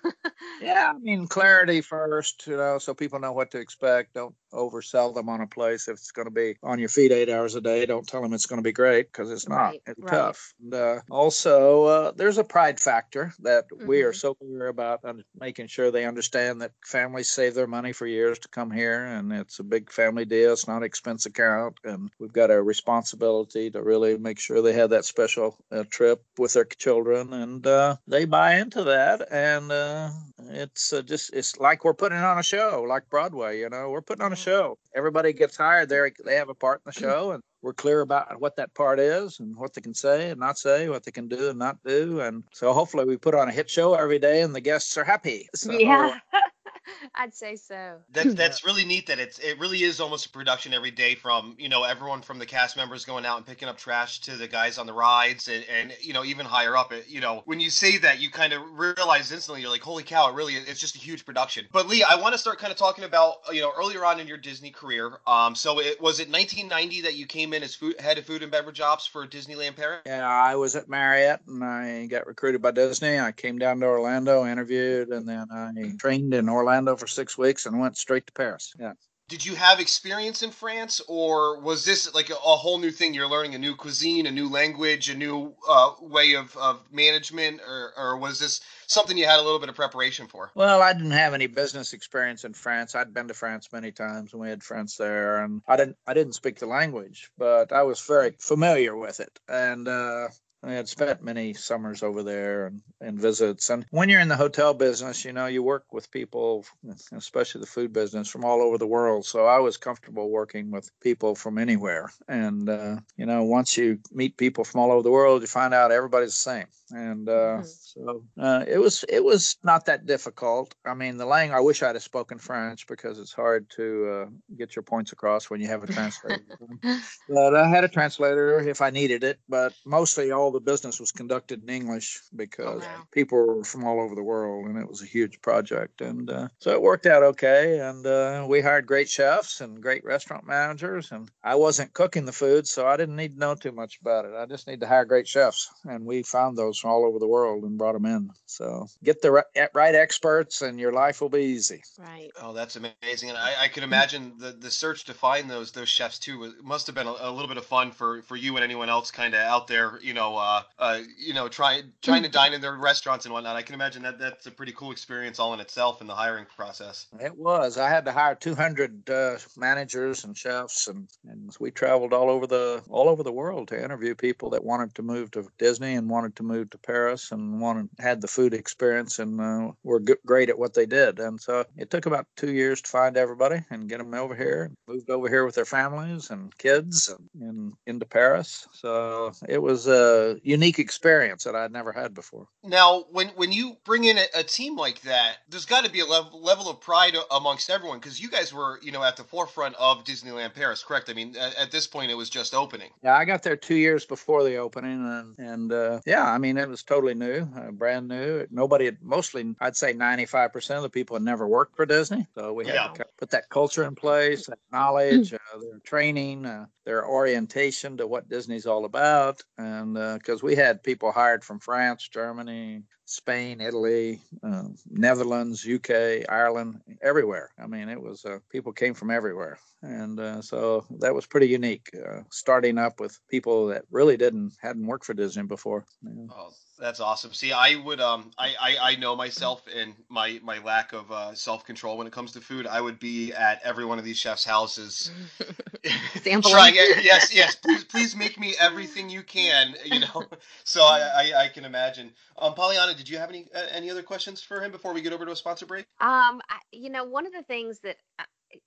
Yeah, 0.57 0.93
I 0.95 0.97
mean 0.99 1.27
clarity 1.27 1.81
first, 1.81 2.47
you 2.47 2.55
know, 2.55 2.77
so 2.77 2.93
people 2.93 3.19
know 3.19 3.33
what 3.33 3.51
to 3.51 3.59
expect. 3.59 4.13
Don't 4.13 4.35
oversell 4.55 5.13
them 5.13 5.29
on 5.29 5.41
a 5.41 5.47
place 5.47 5.87
if 5.87 5.93
it's 5.93 6.11
going 6.11 6.25
to 6.27 6.31
be 6.31 6.55
on 6.63 6.79
your 6.79 6.89
feet 6.89 7.11
eight 7.11 7.29
hours 7.29 7.55
a 7.55 7.61
day. 7.61 7.85
Don't 7.85 8.07
tell 8.07 8.21
them 8.21 8.33
it's 8.33 8.45
going 8.45 8.59
to 8.59 8.63
be 8.63 8.71
great 8.71 9.11
because 9.11 9.31
it's 9.31 9.47
not. 9.47 9.55
Right, 9.57 9.81
it's 9.85 9.99
right. 9.99 10.09
tough. 10.09 10.53
And, 10.61 10.73
uh, 10.73 10.99
also, 11.09 11.83
uh, 11.85 12.11
there's 12.11 12.37
a 12.37 12.43
pride 12.43 12.79
factor 12.79 13.33
that 13.39 13.65
we 13.85 14.01
are 14.03 14.11
Mhm. 14.11 14.15
so 14.15 14.35
clear 14.35 14.67
about 14.67 15.01
making 15.39 15.67
sure 15.67 15.91
they 15.91 16.05
understand 16.05 16.61
that 16.61 16.71
families 16.85 17.29
save 17.29 17.53
their 17.53 17.67
money 17.67 17.91
for 17.91 18.07
years 18.07 18.39
to 18.39 18.47
come 18.49 18.71
here, 18.71 19.03
and 19.05 19.31
it's 19.31 19.59
a 19.59 19.63
big 19.63 19.91
family 19.91 20.25
deal. 20.25 20.53
It's 20.53 20.67
not 20.67 20.77
an 20.77 20.83
expense 20.83 21.25
account, 21.25 21.77
and 21.83 22.09
we've 22.19 22.33
got 22.33 22.51
a 22.51 22.61
responsibility 22.61 23.69
to 23.71 23.83
really 23.83 24.17
make 24.17 24.39
sure 24.39 24.61
they 24.61 24.73
have 24.73 24.91
that 24.91 25.05
special 25.05 25.57
uh, 25.71 25.83
trip 25.89 26.23
with 26.37 26.53
their 26.53 26.65
children, 26.65 27.33
and 27.33 27.65
uh, 27.67 27.97
they 28.07 28.25
buy 28.25 28.55
into 28.55 28.83
that. 28.85 29.31
And 29.31 29.71
uh, 29.71 30.09
it's 30.49 30.91
uh, 30.93 31.01
just 31.01 31.33
it's 31.33 31.57
like 31.59 31.85
we're 31.85 31.93
putting 31.93 32.17
on 32.17 32.37
a 32.37 32.43
show, 32.43 32.85
like 32.87 33.09
Broadway. 33.09 33.59
You 33.59 33.69
know, 33.69 33.89
we're 33.89 34.01
putting 34.01 34.23
on 34.23 34.33
a 34.33 34.37
show. 34.37 34.77
Everybody 34.95 35.33
gets 35.33 35.55
hired. 35.55 35.89
They 35.89 36.11
they 36.25 36.35
have 36.35 36.49
a 36.49 36.53
part 36.53 36.81
in 36.85 36.91
the 36.93 36.99
show, 36.99 37.31
and 37.31 37.43
we're 37.61 37.73
clear 37.73 38.01
about 38.01 38.39
what 38.39 38.55
that 38.57 38.73
part 38.73 38.99
is 38.99 39.39
and 39.39 39.55
what 39.55 39.73
they 39.73 39.81
can 39.81 39.93
say 39.93 40.29
and 40.29 40.39
not 40.39 40.57
say, 40.57 40.89
what 40.89 41.03
they 41.03 41.11
can 41.11 41.27
do 41.27 41.49
and 41.49 41.59
not 41.59 41.77
do. 41.85 42.19
And 42.19 42.43
so 42.53 42.73
hopefully 42.73 43.05
we 43.05 43.17
put 43.17 43.33
on 43.35 43.49
a 43.49 43.51
hit 43.51 43.69
show 43.69 43.95
every 43.95 44.19
day, 44.19 44.41
and 44.41 44.53
the 44.53 44.61
guests 44.61 44.97
are 44.97 45.03
happy. 45.03 45.47
So, 45.55 45.71
yeah. 45.71 46.19
I'd 47.15 47.33
say 47.33 47.55
so. 47.55 47.97
That's 48.11 48.33
that's 48.33 48.65
really 48.65 48.85
neat 48.85 49.07
that 49.07 49.19
it's 49.19 49.39
it 49.39 49.59
really 49.59 49.83
is 49.83 49.99
almost 49.99 50.25
a 50.25 50.29
production 50.29 50.73
every 50.73 50.91
day 50.91 51.15
from 51.15 51.55
you 51.57 51.69
know 51.69 51.83
everyone 51.83 52.21
from 52.21 52.39
the 52.39 52.45
cast 52.45 52.77
members 52.77 53.05
going 53.05 53.25
out 53.25 53.37
and 53.37 53.45
picking 53.45 53.67
up 53.67 53.77
trash 53.77 54.19
to 54.21 54.35
the 54.35 54.47
guys 54.47 54.77
on 54.77 54.85
the 54.85 54.93
rides 54.93 55.47
and, 55.47 55.65
and 55.65 55.93
you 56.01 56.13
know 56.13 56.23
even 56.23 56.45
higher 56.45 56.77
up. 56.77 56.93
It 56.93 57.07
you 57.07 57.21
know 57.21 57.41
when 57.45 57.59
you 57.59 57.69
say 57.69 57.97
that 57.99 58.19
you 58.19 58.29
kind 58.29 58.53
of 58.53 58.61
realize 58.73 59.31
instantly 59.31 59.61
you're 59.61 59.69
like 59.69 59.81
holy 59.81 60.03
cow 60.03 60.29
it 60.29 60.35
really 60.35 60.53
it's 60.53 60.79
just 60.79 60.95
a 60.95 60.99
huge 60.99 61.25
production. 61.25 61.67
But 61.71 61.87
Lee 61.87 62.03
I 62.03 62.15
want 62.15 62.33
to 62.33 62.37
start 62.37 62.59
kind 62.59 62.71
of 62.71 62.77
talking 62.77 63.03
about 63.03 63.35
you 63.51 63.61
know 63.61 63.71
earlier 63.77 64.05
on 64.05 64.19
in 64.19 64.27
your 64.27 64.37
Disney 64.37 64.71
career 64.71 65.19
um 65.27 65.55
so 65.55 65.79
it 65.79 65.99
was 66.01 66.19
it 66.19 66.29
1990 66.29 67.01
that 67.01 67.15
you 67.15 67.25
came 67.25 67.53
in 67.53 67.63
as 67.63 67.75
food 67.75 67.99
head 67.99 68.17
of 68.17 68.25
food 68.25 68.43
and 68.43 68.51
beverage 68.51 68.81
ops 68.81 69.05
for 69.07 69.27
Disneyland 69.27 69.75
Paris? 69.75 70.01
Yeah, 70.05 70.27
I 70.27 70.55
was 70.55 70.75
at 70.75 70.89
Marriott 70.89 71.41
and 71.47 71.63
I 71.63 72.05
got 72.07 72.27
recruited 72.27 72.61
by 72.61 72.71
Disney. 72.71 73.19
I 73.19 73.31
came 73.31 73.57
down 73.57 73.79
to 73.79 73.85
Orlando, 73.85 74.45
interviewed, 74.45 75.09
and 75.09 75.27
then 75.27 75.47
I 75.51 75.93
trained 75.97 76.33
in 76.33 76.49
Orlando 76.49 76.74
for 76.97 77.07
six 77.07 77.37
weeks 77.37 77.65
and 77.65 77.79
went 77.79 77.97
straight 77.97 78.25
to 78.27 78.33
Paris. 78.33 78.73
Yeah. 78.79 78.93
did 79.27 79.43
you 79.43 79.55
have 79.55 79.79
experience 79.79 80.43
in 80.43 80.51
France, 80.51 81.01
or 81.07 81.59
was 81.59 81.83
this 81.83 82.13
like 82.13 82.29
a, 82.29 82.33
a 82.35 82.55
whole 82.55 82.77
new 82.77 82.91
thing? 82.91 83.13
You're 83.13 83.27
learning 83.27 83.55
a 83.55 83.57
new 83.57 83.75
cuisine, 83.75 84.27
a 84.27 84.31
new 84.31 84.47
language, 84.49 85.09
a 85.09 85.15
new 85.15 85.55
uh, 85.67 85.93
way 85.99 86.35
of, 86.35 86.55
of 86.57 86.83
management, 86.91 87.59
or, 87.67 87.91
or 87.97 88.17
was 88.17 88.39
this 88.39 88.61
something 88.87 89.17
you 89.17 89.25
had 89.25 89.39
a 89.39 89.41
little 89.41 89.59
bit 89.59 89.69
of 89.69 89.75
preparation 89.75 90.27
for? 90.27 90.51
Well, 90.53 90.81
I 90.81 90.93
didn't 90.93 91.11
have 91.11 91.33
any 91.33 91.47
business 91.47 91.93
experience 91.93 92.43
in 92.43 92.53
France. 92.53 92.93
I'd 92.93 93.13
been 93.13 93.27
to 93.27 93.33
France 93.33 93.69
many 93.73 93.91
times 93.91 94.33
and 94.33 94.41
we 94.41 94.49
had 94.49 94.63
friends 94.63 94.95
there 94.97 95.43
and 95.43 95.61
I 95.67 95.75
didn't 95.75 95.97
I 96.05 96.13
didn't 96.13 96.33
speak 96.33 96.59
the 96.59 96.67
language, 96.67 97.31
but 97.37 97.71
I 97.71 97.81
was 97.83 98.01
very 98.01 98.35
familiar 98.39 98.95
with 98.95 99.19
it. 99.19 99.39
And 99.47 99.87
uh 99.87 100.27
I 100.65 100.71
had 100.73 100.89
spent 100.89 101.23
many 101.23 101.53
summers 101.53 102.01
over 102.01 102.23
there 102.23 102.67
and, 102.67 102.81
and 102.99 103.19
visits. 103.19 103.69
And 103.69 103.85
when 103.91 104.09
you're 104.09 104.19
in 104.19 104.27
the 104.27 104.35
hotel 104.35 104.73
business, 104.73 105.23
you 105.23 105.31
know, 105.31 105.45
you 105.45 105.61
work 105.61 105.85
with 105.93 106.09
people, 106.09 106.65
especially 107.13 107.61
the 107.61 107.67
food 107.67 107.93
business, 107.93 108.27
from 108.27 108.43
all 108.43 108.61
over 108.61 108.77
the 108.77 108.87
world. 108.87 109.25
So 109.25 109.45
I 109.45 109.59
was 109.59 109.77
comfortable 109.77 110.29
working 110.29 110.71
with 110.71 110.89
people 111.01 111.35
from 111.35 111.57
anywhere. 111.59 112.11
And, 112.27 112.67
uh, 112.67 112.97
you 113.15 113.25
know, 113.27 113.43
once 113.43 113.77
you 113.77 113.99
meet 114.11 114.37
people 114.37 114.63
from 114.63 114.81
all 114.81 114.91
over 114.91 115.03
the 115.03 115.11
world, 115.11 115.41
you 115.41 115.47
find 115.47 115.73
out 115.73 115.91
everybody's 115.91 116.29
the 116.29 116.51
same. 116.51 116.65
And 116.91 117.29
uh, 117.29 117.61
Mhm. 117.61 117.65
so 117.65 118.23
uh, 118.39 118.63
it 118.67 118.77
was 118.77 119.03
it 119.09 119.23
was 119.23 119.57
not 119.63 119.85
that 119.85 120.05
difficult. 120.05 120.75
I 120.85 120.93
mean, 120.93 121.17
the 121.17 121.25
language. 121.25 121.57
I 121.57 121.59
wish 121.59 121.81
I'd 121.81 121.95
have 121.95 122.03
spoken 122.03 122.37
French 122.37 122.85
because 122.85 123.17
it's 123.19 123.33
hard 123.33 123.69
to 123.71 123.85
uh, 124.07 124.25
get 124.55 124.75
your 124.75 124.83
points 124.83 125.11
across 125.11 125.49
when 125.49 125.59
you 125.61 125.67
have 125.67 125.83
a 125.83 125.87
translator. 125.87 126.45
but 127.27 127.55
I 127.55 127.67
had 127.67 127.83
a 127.83 127.87
translator 127.87 128.59
if 128.59 128.81
I 128.81 128.91
needed 128.91 129.23
it. 129.23 129.39
But 129.49 129.73
mostly 129.85 130.31
all 130.31 130.51
the 130.55 130.71
business 130.71 130.99
was 130.99 131.11
conducted 131.11 131.63
in 131.63 131.69
English 131.69 132.19
because 132.35 132.81
wow. 132.81 133.03
people 133.11 133.37
were 133.37 133.63
from 133.63 133.85
all 133.85 134.01
over 134.01 134.15
the 134.15 134.23
world, 134.23 134.65
and 134.67 134.77
it 134.77 134.87
was 134.87 135.01
a 135.01 135.05
huge 135.05 135.41
project. 135.41 136.01
And 136.01 136.29
uh, 136.29 136.47
so 136.59 136.71
it 136.71 136.81
worked 136.81 137.05
out 137.05 137.23
okay. 137.23 137.79
And 137.79 138.05
uh, 138.05 138.45
we 138.47 138.61
hired 138.61 138.87
great 138.87 139.09
chefs 139.09 139.61
and 139.61 139.81
great 139.81 140.03
restaurant 140.03 140.45
managers. 140.47 141.11
And 141.11 141.29
I 141.43 141.55
wasn't 141.55 141.93
cooking 141.93 142.25
the 142.25 142.31
food, 142.31 142.67
so 142.67 142.87
I 142.87 142.97
didn't 142.97 143.15
need 143.15 143.33
to 143.33 143.39
know 143.39 143.55
too 143.55 143.71
much 143.71 143.99
about 144.01 144.25
it. 144.25 144.33
I 144.35 144.45
just 144.45 144.67
need 144.67 144.79
to 144.81 144.87
hire 144.87 145.05
great 145.05 145.27
chefs, 145.27 145.69
and 145.85 146.05
we 146.05 146.23
found 146.23 146.57
those 146.57 146.79
from 146.79 146.91
all 146.91 147.05
over 147.05 147.19
the 147.19 147.27
world 147.27 147.63
and 147.63 147.77
brought 147.77 147.93
them 147.93 148.05
in. 148.05 148.29
So 148.45 148.87
get 149.03 149.21
the 149.21 149.31
ri- 149.31 149.67
right 149.73 149.95
experts, 149.95 150.61
and 150.61 150.79
your 150.79 150.91
life 150.91 151.21
will 151.21 151.29
be 151.29 151.43
easy. 151.43 151.81
Right. 151.99 152.31
Oh, 152.41 152.53
that's 152.53 152.75
amazing, 152.75 153.29
and 153.29 153.37
I, 153.37 153.63
I 153.63 153.67
can 153.67 153.83
imagine 153.83 154.33
the, 154.37 154.51
the 154.51 154.71
search 154.71 155.05
to 155.05 155.13
find 155.13 155.49
those 155.49 155.71
those 155.71 155.89
chefs 155.89 156.19
too 156.19 156.39
was- 156.39 156.53
must 156.63 156.87
have 156.87 156.95
been 156.95 157.07
a, 157.07 157.15
a 157.19 157.31
little 157.31 157.47
bit 157.47 157.57
of 157.57 157.65
fun 157.65 157.91
for, 157.91 158.21
for 158.23 158.35
you 158.35 158.55
and 158.55 158.63
anyone 158.63 158.89
else 158.89 159.11
kind 159.11 159.33
of 159.33 159.41
out 159.41 159.67
there, 159.67 159.99
you 160.01 160.13
know, 160.13 160.34
uh, 160.37 160.63
uh, 160.79 160.99
you 161.17 161.33
know, 161.33 161.47
trying 161.47 161.91
trying 162.01 162.23
to 162.23 162.29
dine 162.29 162.53
in 162.53 162.61
their 162.61 162.75
restaurants 162.75 163.25
and 163.25 163.33
whatnot. 163.33 163.55
I 163.55 163.61
can 163.61 163.75
imagine 163.75 164.03
that 164.03 164.19
that's 164.19 164.45
a 164.45 164.51
pretty 164.51 164.71
cool 164.71 164.91
experience 164.91 165.39
all 165.39 165.53
in 165.53 165.59
itself 165.59 166.01
in 166.01 166.07
the 166.07 166.15
hiring 166.15 166.45
process. 166.55 167.07
It 167.19 167.37
was. 167.37 167.77
I 167.77 167.89
had 167.89 168.05
to 168.05 168.11
hire 168.11 168.35
200 168.35 169.09
uh, 169.09 169.37
managers 169.57 170.23
and 170.23 170.37
chefs, 170.37 170.87
and, 170.87 171.07
and 171.27 171.55
we 171.59 171.71
traveled 171.71 172.13
all 172.13 172.29
over 172.29 172.47
the 172.47 172.83
all 172.89 173.09
over 173.09 173.23
the 173.23 173.31
world 173.31 173.67
to 173.69 173.83
interview 173.83 174.15
people 174.15 174.49
that 174.51 174.63
wanted 174.63 174.95
to 174.95 175.03
move 175.03 175.31
to 175.31 175.47
Disney 175.57 175.95
and 175.95 176.09
wanted 176.09 176.35
to 176.37 176.43
move 176.43 176.69
to 176.71 176.77
Paris 176.77 177.31
and 177.31 177.59
wanted 177.59 177.89
had 177.99 178.21
the 178.21 178.27
food 178.27 178.53
experience 178.53 179.19
and 179.19 179.39
uh, 179.39 179.71
were 179.83 179.99
g- 179.99 180.15
great 180.25 180.49
at 180.49 180.59
what 180.59 180.73
they 180.73 180.85
did. 180.85 181.19
And 181.19 181.39
so 181.39 181.65
it 181.77 181.89
took 181.89 182.05
about 182.05 182.27
two 182.35 182.51
years 182.51 182.81
to 182.81 182.89
find 182.89 183.17
everybody 183.17 183.61
and 183.69 183.89
get 183.89 183.99
them 183.99 184.13
over 184.13 184.35
here. 184.35 184.71
Moved 184.87 185.09
over 185.09 185.29
here 185.29 185.45
with 185.45 185.55
their 185.55 185.65
families 185.65 186.29
and 186.29 186.55
kids 186.57 187.09
and, 187.09 187.41
and 187.41 187.73
into 187.85 188.05
Paris. 188.05 188.67
So 188.73 189.31
it 189.47 189.61
was 189.61 189.87
uh, 189.87 190.24
a 190.31 190.39
unique 190.43 190.79
experience 190.79 191.43
that 191.43 191.55
I'd 191.55 191.71
never 191.71 191.91
had 191.91 192.13
before. 192.13 192.47
Now, 192.63 193.05
when 193.11 193.29
when 193.29 193.51
you 193.51 193.77
bring 193.85 194.05
in 194.05 194.17
a, 194.17 194.25
a 194.35 194.43
team 194.43 194.75
like 194.75 195.01
that, 195.01 195.37
there's 195.49 195.65
got 195.65 195.85
to 195.85 195.91
be 195.91 195.99
a 195.99 196.05
level 196.05 196.41
level 196.41 196.69
of 196.69 196.81
pride 196.81 197.15
amongst 197.31 197.69
everyone 197.69 197.99
because 197.99 198.21
you 198.21 198.29
guys 198.29 198.53
were, 198.53 198.79
you 198.81 198.91
know, 198.91 199.03
at 199.03 199.17
the 199.17 199.23
forefront 199.23 199.75
of 199.75 200.03
Disneyland 200.03 200.53
Paris, 200.53 200.83
correct? 200.83 201.09
I 201.09 201.13
mean, 201.13 201.35
at, 201.37 201.55
at, 201.55 201.71
this 201.71 201.87
point, 201.87 202.11
it 202.11 202.15
was 202.15 202.29
just 202.29 202.53
opening. 202.53 202.89
Yeah, 203.03 203.15
I 203.15 203.25
got 203.25 203.43
there 203.43 203.55
two 203.55 203.75
years 203.75 204.05
before 204.05 204.43
the 204.43 204.55
opening, 204.55 205.05
and 205.05 205.37
and 205.37 205.71
uh, 205.71 205.99
yeah, 206.05 206.29
I 206.29 206.37
mean, 206.37 206.57
it 206.57 206.69
was 206.69 206.83
totally 206.83 207.13
new, 207.13 207.47
uh, 207.55 207.71
brand 207.71 208.07
new. 208.07 208.45
Nobody 208.51 208.85
had 208.85 208.97
mostly, 209.01 209.55
I'd 209.59 209.75
say, 209.75 209.93
95 209.93 210.53
percent 210.53 210.77
of 210.77 210.83
the 210.83 210.89
people 210.89 211.15
had 211.15 211.23
never 211.23 211.47
worked 211.47 211.75
for 211.75 211.85
Disney, 211.85 212.27
so 212.35 212.53
we 212.53 212.65
had 212.65 212.75
yeah. 212.75 212.87
to 212.95 213.05
put 213.17 213.29
that 213.31 213.49
culture 213.49 213.83
in 213.83 213.95
place, 213.95 214.47
that 214.47 214.59
knowledge, 214.71 215.33
uh, 215.33 215.37
their 215.59 215.79
training, 215.83 216.45
uh, 216.45 216.65
their 216.85 217.05
orientation 217.07 217.97
to 217.97 218.07
what 218.07 218.29
Disney's 218.29 218.65
all 218.65 218.85
about, 218.85 219.41
and 219.57 219.97
because 220.17 220.43
we 220.43 220.55
had 220.55 220.83
people 220.83 221.11
hired 221.11 221.43
from 221.43 221.59
France, 221.59 222.07
Germany, 222.07 222.83
Spain, 223.05 223.61
Italy, 223.61 224.19
uh, 224.43 224.63
Netherlands, 224.89 225.65
UK, 225.65 226.27
Ireland, 226.27 226.81
everywhere. 227.01 227.51
I 227.59 227.67
mean, 227.67 227.87
it 227.87 228.01
was 228.01 228.25
uh, 228.25 228.39
people 228.49 228.73
came 228.73 228.95
from 228.95 229.11
everywhere, 229.11 229.59
and 229.83 230.19
uh, 230.19 230.41
so 230.41 230.85
that 230.99 231.13
was 231.13 231.27
pretty 231.27 231.47
unique. 231.47 231.89
Uh, 231.93 232.21
starting 232.31 232.79
up 232.79 232.99
with 232.99 233.19
people 233.29 233.67
that 233.67 233.83
really 233.91 234.17
didn't 234.17 234.53
hadn't 234.59 234.87
worked 234.87 235.05
for 235.05 235.13
Disney 235.13 235.43
before. 235.43 235.85
Yeah. 236.03 236.33
Oh, 236.35 236.51
that's 236.79 236.99
awesome. 236.99 237.31
See, 237.33 237.51
I 237.51 237.75
would 237.75 238.01
um 238.01 238.31
I 238.37 238.55
I, 238.59 238.77
I 238.81 238.95
know 238.95 239.15
myself 239.15 239.63
and 239.73 239.93
my 240.09 240.39
my 240.43 240.59
lack 240.59 240.93
of 240.93 241.11
uh, 241.11 241.35
self 241.35 241.63
control 241.63 241.97
when 241.97 242.07
it 242.07 242.13
comes 242.13 242.31
to 242.33 242.41
food. 242.41 242.65
I 242.65 242.81
would 242.81 242.99
be 242.99 243.33
at 243.33 243.61
every 243.63 243.85
one 243.85 243.99
of 243.99 244.05
these 244.05 244.17
chefs' 244.17 244.43
houses, 244.43 245.11
trying. 246.41 246.75
Yes, 246.75 247.33
yes. 247.33 247.55
Please, 247.55 247.83
please 247.83 248.15
make 248.15 248.39
me 248.39 248.55
everything 248.59 249.09
you 249.09 249.21
can. 249.21 249.75
You 249.85 249.99
know. 249.99 250.23
So 250.63 250.81
I 250.81 250.99
I, 250.99 251.43
I 251.43 251.47
can 251.49 251.63
imagine. 251.63 252.11
Um, 252.37 252.53
Pollyanna, 252.53 252.94
did 252.95 253.09
you 253.09 253.17
have 253.17 253.29
any 253.29 253.47
uh, 253.53 253.65
any 253.71 253.89
other 253.91 254.03
questions 254.03 254.41
for 254.41 254.61
him 254.61 254.71
before 254.71 254.93
we 254.93 255.01
get 255.01 255.13
over 255.13 255.25
to 255.25 255.31
a 255.31 255.35
sponsor 255.35 255.65
break? 255.65 255.85
Um, 255.99 256.41
I, 256.49 256.59
you 256.71 256.89
know, 256.89 257.03
one 257.03 257.25
of 257.25 257.33
the 257.33 257.43
things 257.43 257.79
that 257.79 257.97
uh, 258.19 258.23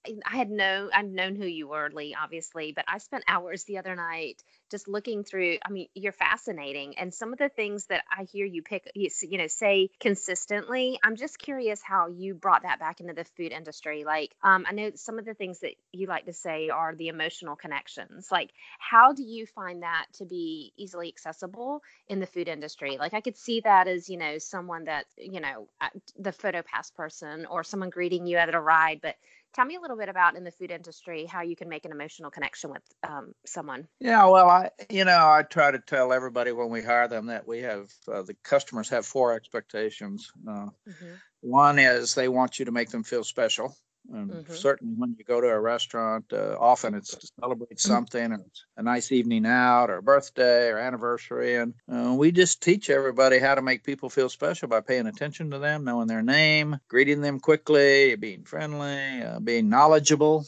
I 0.06 0.36
had 0.36 0.50
no, 0.50 0.90
I'd 0.92 1.10
known 1.10 1.36
who 1.36 1.46
you 1.46 1.68
were, 1.68 1.90
Lee, 1.92 2.16
obviously, 2.20 2.72
but 2.72 2.84
I 2.88 2.98
spent 2.98 3.24
hours 3.28 3.64
the 3.64 3.78
other 3.78 3.94
night 3.96 4.42
just 4.70 4.88
looking 4.88 5.24
through. 5.24 5.58
I 5.64 5.70
mean, 5.70 5.88
you're 5.94 6.12
fascinating, 6.12 6.98
and 6.98 7.12
some 7.12 7.32
of 7.32 7.38
the 7.38 7.48
things 7.48 7.86
that 7.86 8.04
I 8.10 8.24
hear 8.24 8.46
you 8.46 8.62
pick, 8.62 8.90
you, 8.94 9.10
you 9.22 9.38
know, 9.38 9.46
say 9.46 9.90
consistently. 10.00 10.98
I'm 11.02 11.16
just 11.16 11.38
curious 11.38 11.80
how 11.82 12.08
you 12.08 12.34
brought 12.34 12.62
that 12.62 12.78
back 12.78 13.00
into 13.00 13.14
the 13.14 13.24
food 13.24 13.52
industry. 13.52 14.04
Like, 14.04 14.34
um, 14.42 14.66
I 14.68 14.72
know 14.72 14.90
some 14.94 15.18
of 15.18 15.24
the 15.24 15.34
things 15.34 15.60
that 15.60 15.74
you 15.92 16.06
like 16.06 16.26
to 16.26 16.32
say 16.32 16.68
are 16.68 16.94
the 16.94 17.08
emotional 17.08 17.56
connections. 17.56 18.28
Like, 18.30 18.50
how 18.78 19.12
do 19.12 19.22
you 19.22 19.46
find 19.46 19.82
that 19.82 20.06
to 20.14 20.24
be 20.24 20.72
easily 20.76 21.08
accessible 21.08 21.82
in 22.08 22.20
the 22.20 22.26
food 22.26 22.48
industry? 22.48 22.96
Like, 22.98 23.14
I 23.14 23.20
could 23.20 23.36
see 23.36 23.60
that 23.60 23.88
as, 23.88 24.08
you 24.08 24.18
know, 24.18 24.38
someone 24.38 24.84
that, 24.84 25.06
you 25.16 25.40
know, 25.40 25.68
uh, 25.80 25.88
the 26.18 26.32
photo 26.32 26.62
pass 26.62 26.90
person 26.90 27.46
or 27.46 27.64
someone 27.64 27.90
greeting 27.90 28.26
you 28.26 28.36
at 28.36 28.54
a 28.54 28.60
ride, 28.60 29.00
but 29.02 29.16
Tell 29.54 29.64
me 29.64 29.76
a 29.76 29.80
little 29.80 29.96
bit 29.96 30.08
about 30.08 30.36
in 30.36 30.44
the 30.44 30.50
food 30.50 30.70
industry 30.70 31.24
how 31.26 31.42
you 31.42 31.56
can 31.56 31.68
make 31.68 31.84
an 31.84 31.92
emotional 31.92 32.30
connection 32.30 32.70
with 32.70 32.82
um, 33.08 33.32
someone. 33.46 33.88
Yeah, 33.98 34.26
well, 34.26 34.48
I 34.48 34.70
you 34.90 35.04
know 35.04 35.28
I 35.28 35.42
try 35.42 35.70
to 35.70 35.78
tell 35.78 36.12
everybody 36.12 36.52
when 36.52 36.70
we 36.70 36.82
hire 36.82 37.08
them 37.08 37.26
that 37.26 37.46
we 37.46 37.60
have 37.60 37.90
uh, 38.12 38.22
the 38.22 38.34
customers 38.44 38.88
have 38.90 39.06
four 39.06 39.32
expectations. 39.32 40.30
Uh, 40.46 40.68
mm-hmm. 40.88 41.14
One 41.40 41.78
is 41.78 42.14
they 42.14 42.28
want 42.28 42.58
you 42.58 42.64
to 42.64 42.72
make 42.72 42.90
them 42.90 43.04
feel 43.04 43.24
special. 43.24 43.76
And 44.12 44.30
mm-hmm. 44.30 44.54
certainly, 44.54 44.94
when 44.96 45.14
you 45.18 45.24
go 45.24 45.40
to 45.40 45.48
a 45.48 45.60
restaurant, 45.60 46.24
uh, 46.32 46.56
often 46.58 46.94
it's 46.94 47.14
to 47.14 47.30
celebrate 47.40 47.78
something, 47.78 48.32
or 48.32 48.44
a 48.76 48.82
nice 48.82 49.12
evening 49.12 49.44
out, 49.44 49.90
or 49.90 49.96
a 49.96 50.02
birthday, 50.02 50.68
or 50.68 50.78
anniversary. 50.78 51.56
And 51.56 51.74
uh, 51.92 52.14
we 52.14 52.32
just 52.32 52.62
teach 52.62 52.88
everybody 52.90 53.38
how 53.38 53.54
to 53.54 53.62
make 53.62 53.84
people 53.84 54.08
feel 54.08 54.28
special 54.28 54.68
by 54.68 54.80
paying 54.80 55.06
attention 55.06 55.50
to 55.50 55.58
them, 55.58 55.84
knowing 55.84 56.06
their 56.06 56.22
name, 56.22 56.78
greeting 56.88 57.20
them 57.20 57.38
quickly, 57.38 58.16
being 58.16 58.44
friendly, 58.44 59.22
uh, 59.22 59.40
being 59.40 59.68
knowledgeable. 59.68 60.46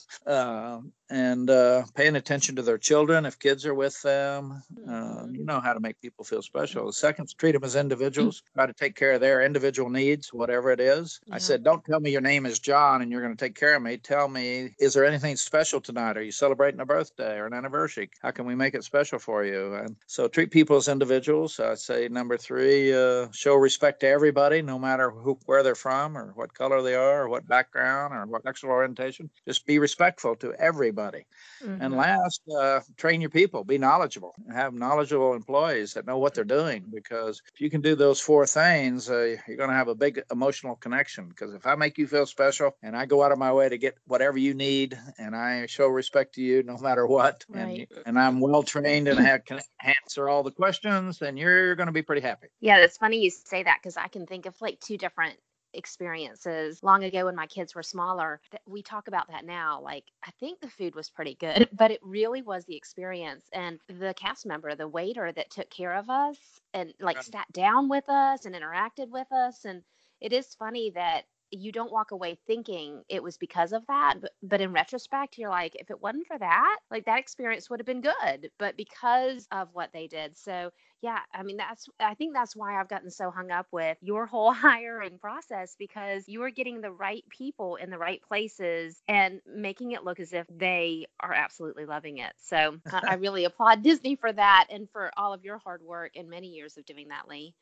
And 1.11 1.51
uh, 1.51 1.83
paying 1.97 2.15
attention 2.15 2.55
to 2.57 2.63
their 2.63 2.79
children 2.79 3.27
if 3.27 3.37
kids 3.39 3.67
are 3.67 3.75
with 3.75 4.01
them. 4.03 4.63
Uh, 4.89 5.27
you 5.29 5.45
know 5.45 5.59
how 5.59 5.73
to 5.73 5.81
make 5.81 6.01
people 6.01 6.25
feel 6.25 6.41
special. 6.41 6.87
The 6.87 6.93
second 6.93 7.25
is 7.25 7.35
treat 7.35 7.53
them 7.53 7.65
as 7.65 7.75
individuals. 7.75 8.45
Try 8.55 8.67
to 8.67 8.73
take 8.73 8.95
care 8.95 9.13
of 9.13 9.21
their 9.21 9.43
individual 9.43 9.91
needs, 9.91 10.33
whatever 10.33 10.71
it 10.71 10.79
is. 10.79 11.21
Yeah. 11.27 11.35
I 11.35 11.39
said, 11.39 11.65
don't 11.65 11.85
tell 11.85 11.99
me 11.99 12.13
your 12.13 12.21
name 12.21 12.47
is 12.47 12.61
John 12.61 13.03
and 13.03 13.11
you're 13.11 13.23
going 13.23 13.37
to 13.37 13.45
take 13.45 13.57
care 13.57 13.75
of 13.75 13.83
me. 13.83 13.97
Tell 13.97 14.29
me, 14.29 14.71
is 14.79 14.95
there 14.95 15.05
anything 15.05 15.35
special 15.35 15.81
tonight? 15.81 16.17
Are 16.17 16.23
you 16.23 16.31
celebrating 16.31 16.79
a 16.79 16.87
birthday 16.87 17.39
or 17.39 17.47
an 17.47 17.55
anniversary? 17.55 18.11
How 18.23 18.31
can 18.31 18.47
we 18.47 18.55
make 18.55 18.75
it 18.75 18.85
special 18.85 19.19
for 19.19 19.45
you? 19.45 19.75
And 19.75 19.97
so 20.07 20.29
treat 20.29 20.53
people 20.53 20.77
as 20.77 20.87
individuals. 20.87 21.59
I 21.59 21.75
say 21.75 22.07
number 22.07 22.37
three, 22.37 22.95
uh, 22.95 23.27
show 23.33 23.57
respect 23.57 23.99
to 24.01 24.07
everybody, 24.07 24.63
no 24.63 24.79
matter 24.79 25.11
who, 25.11 25.37
where 25.47 25.65
they're 25.65 25.75
from 25.75 26.17
or 26.17 26.33
what 26.37 26.55
color 26.55 26.83
they 26.83 26.95
are 26.95 27.23
or 27.23 27.29
what 27.29 27.49
background 27.49 28.15
or 28.15 28.25
what 28.27 28.45
sexual 28.45 28.71
orientation. 28.71 29.29
Just 29.45 29.67
be 29.67 29.81
respectful 29.81 30.37
to 30.37 30.53
everybody 30.55 31.00
everybody. 31.01 31.27
Mm-hmm. 31.63 31.83
And 31.83 31.97
last, 31.97 32.43
uh, 32.59 32.81
train 32.97 33.21
your 33.21 33.31
people, 33.31 33.65
be 33.65 33.79
knowledgeable, 33.79 34.35
have 34.53 34.75
knowledgeable 34.75 35.35
employees 35.35 35.95
that 35.95 36.07
know 36.07 36.19
what 36.19 36.35
they're 36.35 36.45
doing. 36.45 36.85
Because 36.93 37.43
if 37.53 37.61
you 37.61 37.71
can 37.71 37.81
do 37.81 37.95
those 37.95 38.21
four 38.21 38.47
things, 38.47 39.11
uh, 39.11 39.37
you're 39.47 39.57
going 39.57 39.71
to 39.71 39.77
have 39.77 39.89
a 39.89 39.95
big 39.95 40.23
emotional 40.31 40.77
connection. 40.77 41.29
Because 41.29 41.55
if 41.55 41.67
I 41.67 41.75
make 41.75 41.99
you 41.99 42.07
feel 42.07 42.27
special 42.27 42.77
and 42.83 42.97
I 42.97 43.07
go 43.07 43.23
out 43.23 43.33
of 43.33 43.39
my 43.39 43.53
way 43.53 43.69
to 43.69 43.79
get 43.79 43.97
whatever 44.07 44.39
you 44.39 44.55
need 44.55 44.99
and 45.19 45.35
I 45.35 45.67
show 45.67 45.87
respect 45.87 46.35
to 46.37 46.43
you 46.43 46.63
no 46.63 46.77
matter 46.79 47.07
what, 47.07 47.45
right. 47.49 47.89
and, 47.91 48.07
and 48.07 48.19
I'm 48.19 48.41
well 48.41 48.63
trained 48.63 49.09
and 49.09 49.19
I 49.19 49.23
have, 49.23 49.45
can 49.45 49.61
answer 49.83 50.29
all 50.29 50.43
the 50.43 50.51
questions, 50.51 51.19
then 51.19 51.37
you're 51.37 51.75
going 51.75 51.87
to 51.87 51.93
be 51.93 52.03
pretty 52.03 52.23
happy. 52.23 52.49
Yeah, 52.61 52.81
that's 52.81 52.97
funny 52.97 53.19
you 53.19 53.31
say 53.31 53.63
that 53.63 53.79
because 53.83 53.97
I 53.97 54.09
can 54.09 54.27
think 54.27 54.47
of 54.47 54.55
like 54.61 54.81
two 54.81 54.97
different 54.97 55.37
experiences 55.75 56.83
long 56.83 57.05
ago 57.05 57.27
when 57.27 57.37
my 57.37 57.47
kids 57.47 57.75
were 57.75 57.83
smaller 57.83 58.41
we 58.67 58.83
talk 58.83 59.09
about 59.09 59.29
that 59.29 59.45
now 59.45 59.81
like 59.81 60.05
i 60.25 60.31
think 60.41 60.61
the 60.61 60.69
food 60.69 60.95
was 60.95 61.11
pretty 61.11 61.37
good 61.41 61.69
but 61.77 61.91
it 61.91 62.01
really 62.03 62.43
was 62.43 62.65
the 62.65 62.77
experience 62.77 63.47
and 63.53 63.79
the 63.89 64.15
cast 64.15 64.47
member 64.47 64.75
the 64.75 64.89
waiter 64.89 65.33
that 65.33 65.51
took 65.51 65.71
care 65.71 65.95
of 65.95 66.11
us 66.11 66.37
and 66.75 66.93
like 67.01 67.23
sat 67.23 67.51
down 67.53 67.89
with 67.89 68.09
us 68.09 68.47
and 68.47 68.55
interacted 68.55 69.11
with 69.11 69.31
us 69.33 69.65
and 69.65 69.83
it 70.21 70.33
is 70.33 70.55
funny 70.59 70.91
that 70.91 71.23
you 71.53 71.73
don't 71.73 71.93
walk 71.93 72.13
away 72.13 72.39
thinking 72.47 73.03
it 73.09 73.23
was 73.23 73.37
because 73.37 73.73
of 73.73 73.85
that 73.87 74.15
but, 74.21 74.31
but 74.43 74.61
in 74.61 74.73
retrospect 74.73 75.37
you're 75.37 75.51
like 75.51 75.75
if 75.75 75.91
it 75.91 76.01
wasn't 76.01 76.27
for 76.27 76.39
that 76.39 76.79
like 76.91 77.05
that 77.05 77.19
experience 77.19 77.69
would 77.69 77.81
have 77.81 77.87
been 77.87 78.01
good 78.01 78.51
but 78.59 78.77
because 78.77 79.49
of 79.51 79.69
what 79.73 79.91
they 79.93 80.07
did. 80.07 80.37
So 80.37 80.71
yeah 81.03 81.21
i 81.35 81.43
mean 81.43 81.57
that's 81.57 81.89
i 81.99 82.15
think 82.15 82.35
that's 82.35 82.55
why 82.55 82.79
i've 82.79 82.89
gotten 82.89 83.11
so 83.11 83.31
hung 83.31 83.51
up 83.51 83.67
with 83.71 83.97
your 84.01 84.27
whole 84.27 84.53
hiring 84.53 85.19
process 85.19 85.77
because 85.79 86.25
you 86.29 86.43
are 86.43 86.51
getting 86.51 86.81
the 86.81 86.91
right 86.91 87.25
people 87.29 87.77
in 87.77 87.91
the 87.91 87.99
right 87.99 88.23
places 88.23 89.03
and 89.09 89.41
making 89.47 89.93
it 89.93 90.05
look 90.05 90.21
as 90.21 90.33
if 90.33 90.47
they 90.49 91.07
are 91.21 91.33
absolutely 91.33 91.85
loving 91.85 92.19
it 92.19 92.33
so 92.43 92.77
i 92.93 93.15
really 93.19 93.45
applaud 93.45 93.83
disney 93.83 94.15
for 94.15 94.33
that 94.33 94.67
and 94.71 94.89
for 94.91 95.11
all 95.17 95.33
of 95.33 95.45
your 95.45 95.59
hard 95.59 95.83
work 95.83 96.13
and 96.17 96.29
many 96.29 96.49
years 96.49 96.77
of 96.77 96.85
doing 96.85 97.09
that 97.09 97.29
lee 97.29 97.55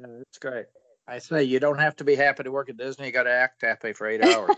yeah, 0.00 0.06
that's 0.18 0.38
great 0.38 0.66
I 1.06 1.18
say 1.18 1.44
you 1.44 1.60
don't 1.60 1.78
have 1.78 1.96
to 1.96 2.04
be 2.04 2.14
happy 2.14 2.44
to 2.44 2.50
work 2.50 2.70
at 2.70 2.76
Disney. 2.78 3.06
You 3.06 3.12
got 3.12 3.24
to 3.24 3.30
act 3.30 3.62
happy 3.62 3.92
for 3.92 4.06
eight 4.06 4.24
hours. 4.24 4.56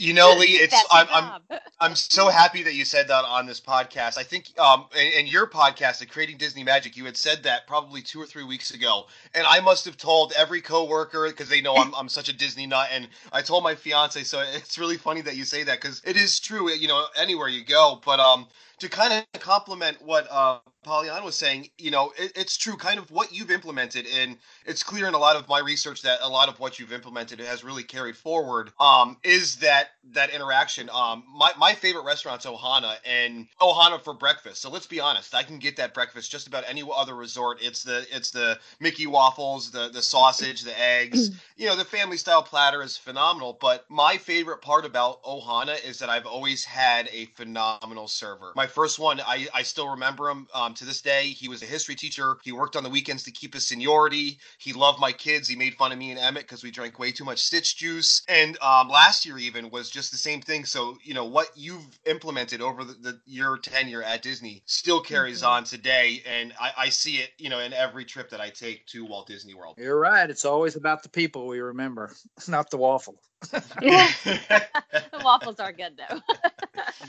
You 0.00 0.14
know, 0.14 0.34
Lee, 0.34 0.46
it's 0.56 0.74
I'm, 0.90 1.06
I'm 1.12 1.58
I'm 1.78 1.94
so 1.94 2.28
happy 2.28 2.62
that 2.62 2.72
you 2.72 2.86
said 2.86 3.08
that 3.08 3.26
on 3.26 3.44
this 3.44 3.60
podcast. 3.60 4.16
I 4.16 4.22
think 4.22 4.50
um 4.58 4.86
in, 4.96 5.26
your 5.26 5.46
podcast, 5.46 6.00
at 6.00 6.10
Creating 6.10 6.38
Disney 6.38 6.64
Magic, 6.64 6.96
you 6.96 7.04
had 7.04 7.18
said 7.18 7.42
that 7.42 7.66
probably 7.66 8.00
two 8.00 8.18
or 8.20 8.24
three 8.24 8.44
weeks 8.44 8.70
ago, 8.70 9.04
and 9.34 9.46
I 9.46 9.60
must 9.60 9.84
have 9.84 9.98
told 9.98 10.32
every 10.38 10.62
coworker 10.62 11.28
because 11.28 11.50
they 11.50 11.60
know 11.60 11.76
I'm 11.76 11.94
I'm 11.94 12.08
such 12.08 12.30
a 12.30 12.32
Disney 12.32 12.66
nut, 12.66 12.88
and 12.90 13.08
I 13.30 13.42
told 13.42 13.62
my 13.62 13.74
fiance. 13.74 14.22
So 14.24 14.40
it's 14.40 14.78
really 14.78 14.96
funny 14.96 15.20
that 15.20 15.36
you 15.36 15.44
say 15.44 15.64
that 15.64 15.82
because 15.82 16.00
it 16.06 16.16
is 16.16 16.40
true. 16.40 16.70
You 16.70 16.88
know, 16.88 17.04
anywhere 17.18 17.48
you 17.48 17.62
go, 17.62 18.00
but 18.02 18.20
um 18.20 18.46
to 18.80 18.88
kind 18.88 19.12
of 19.12 19.40
complement 19.40 19.98
what 20.02 20.26
uh, 20.30 20.58
Pollyanna 20.82 21.24
was 21.24 21.36
saying, 21.36 21.68
you 21.78 21.90
know, 21.90 22.12
it, 22.18 22.32
it's 22.34 22.56
true, 22.56 22.76
kind 22.76 22.98
of 22.98 23.10
what 23.10 23.32
you've 23.32 23.50
implemented, 23.50 24.06
and 24.18 24.36
it's 24.64 24.82
clear 24.82 25.06
in 25.06 25.14
a 25.14 25.18
lot 25.18 25.36
of 25.36 25.46
my 25.48 25.58
research 25.58 26.02
that 26.02 26.20
a 26.22 26.28
lot 26.28 26.48
of 26.48 26.58
what 26.58 26.78
you've 26.78 26.92
implemented 26.92 27.38
has 27.40 27.62
really 27.62 27.82
carried 27.82 28.16
forward. 28.16 28.72
Um, 28.80 29.18
is 29.22 29.56
that 29.56 29.90
that 30.12 30.30
interaction? 30.30 30.88
Um, 30.90 31.24
my 31.34 31.52
my 31.58 31.74
favorite 31.74 32.04
restaurant's 32.04 32.46
Ohana, 32.46 32.96
and 33.04 33.46
Ohana 33.60 34.00
for 34.00 34.14
breakfast. 34.14 34.62
So 34.62 34.70
let's 34.70 34.86
be 34.86 35.00
honest, 35.00 35.34
I 35.34 35.42
can 35.42 35.58
get 35.58 35.76
that 35.76 35.92
breakfast 35.92 36.30
just 36.30 36.46
about 36.46 36.64
any 36.66 36.82
other 36.94 37.14
resort. 37.14 37.58
It's 37.60 37.82
the 37.84 38.06
it's 38.10 38.30
the 38.30 38.58
Mickey 38.80 39.06
waffles, 39.06 39.70
the 39.70 39.90
the 39.90 40.02
sausage, 40.02 40.62
the 40.62 40.78
eggs. 40.80 41.30
you 41.56 41.66
know, 41.66 41.76
the 41.76 41.84
family 41.84 42.16
style 42.16 42.42
platter 42.42 42.82
is 42.82 42.96
phenomenal. 42.96 43.58
But 43.60 43.84
my 43.90 44.16
favorite 44.16 44.62
part 44.62 44.86
about 44.86 45.22
Ohana 45.24 45.82
is 45.84 45.98
that 45.98 46.08
I've 46.08 46.26
always 46.26 46.64
had 46.64 47.10
a 47.12 47.26
phenomenal 47.26 48.08
server. 48.08 48.52
My 48.56 48.66
first 48.70 48.98
one, 48.98 49.20
I, 49.20 49.46
I 49.54 49.62
still 49.62 49.88
remember 49.88 50.30
him 50.30 50.46
um, 50.54 50.74
to 50.74 50.84
this 50.84 51.02
day. 51.02 51.26
He 51.28 51.48
was 51.48 51.62
a 51.62 51.66
history 51.66 51.94
teacher. 51.94 52.38
He 52.42 52.52
worked 52.52 52.76
on 52.76 52.82
the 52.82 52.90
weekends 52.90 53.22
to 53.24 53.30
keep 53.30 53.54
his 53.54 53.66
seniority. 53.66 54.38
He 54.58 54.72
loved 54.72 55.00
my 55.00 55.12
kids. 55.12 55.48
He 55.48 55.56
made 55.56 55.74
fun 55.74 55.92
of 55.92 55.98
me 55.98 56.10
and 56.10 56.18
Emmett 56.18 56.44
because 56.44 56.62
we 56.62 56.70
drank 56.70 56.98
way 56.98 57.12
too 57.12 57.24
much 57.24 57.38
stitch 57.40 57.76
juice. 57.76 58.22
And 58.28 58.56
um, 58.62 58.88
last 58.88 59.26
year 59.26 59.38
even 59.38 59.70
was 59.70 59.90
just 59.90 60.10
the 60.10 60.18
same 60.18 60.40
thing. 60.40 60.64
So 60.64 60.96
you 61.02 61.14
know 61.14 61.24
what 61.24 61.50
you've 61.54 61.86
implemented 62.06 62.60
over 62.60 62.84
the, 62.84 62.94
the 62.94 63.20
your 63.26 63.58
tenure 63.58 64.02
at 64.02 64.22
Disney 64.22 64.62
still 64.66 65.00
carries 65.00 65.38
mm-hmm. 65.42 65.52
on 65.52 65.64
today, 65.64 66.22
and 66.26 66.52
I, 66.60 66.72
I 66.76 66.88
see 66.88 67.16
it 67.16 67.30
you 67.38 67.50
know 67.50 67.60
in 67.60 67.72
every 67.72 68.04
trip 68.04 68.30
that 68.30 68.40
I 68.40 68.50
take 68.50 68.86
to 68.86 69.04
Walt 69.04 69.26
Disney 69.26 69.54
World. 69.54 69.76
You're 69.78 69.98
right. 69.98 70.28
It's 70.28 70.44
always 70.44 70.76
about 70.76 71.02
the 71.02 71.08
people 71.08 71.46
we 71.46 71.60
remember, 71.60 72.12
not 72.48 72.70
the 72.70 72.76
waffle. 72.76 73.20
the 73.50 74.66
waffles 75.24 75.60
are 75.60 75.72
good 75.72 75.96
though. 75.96 76.20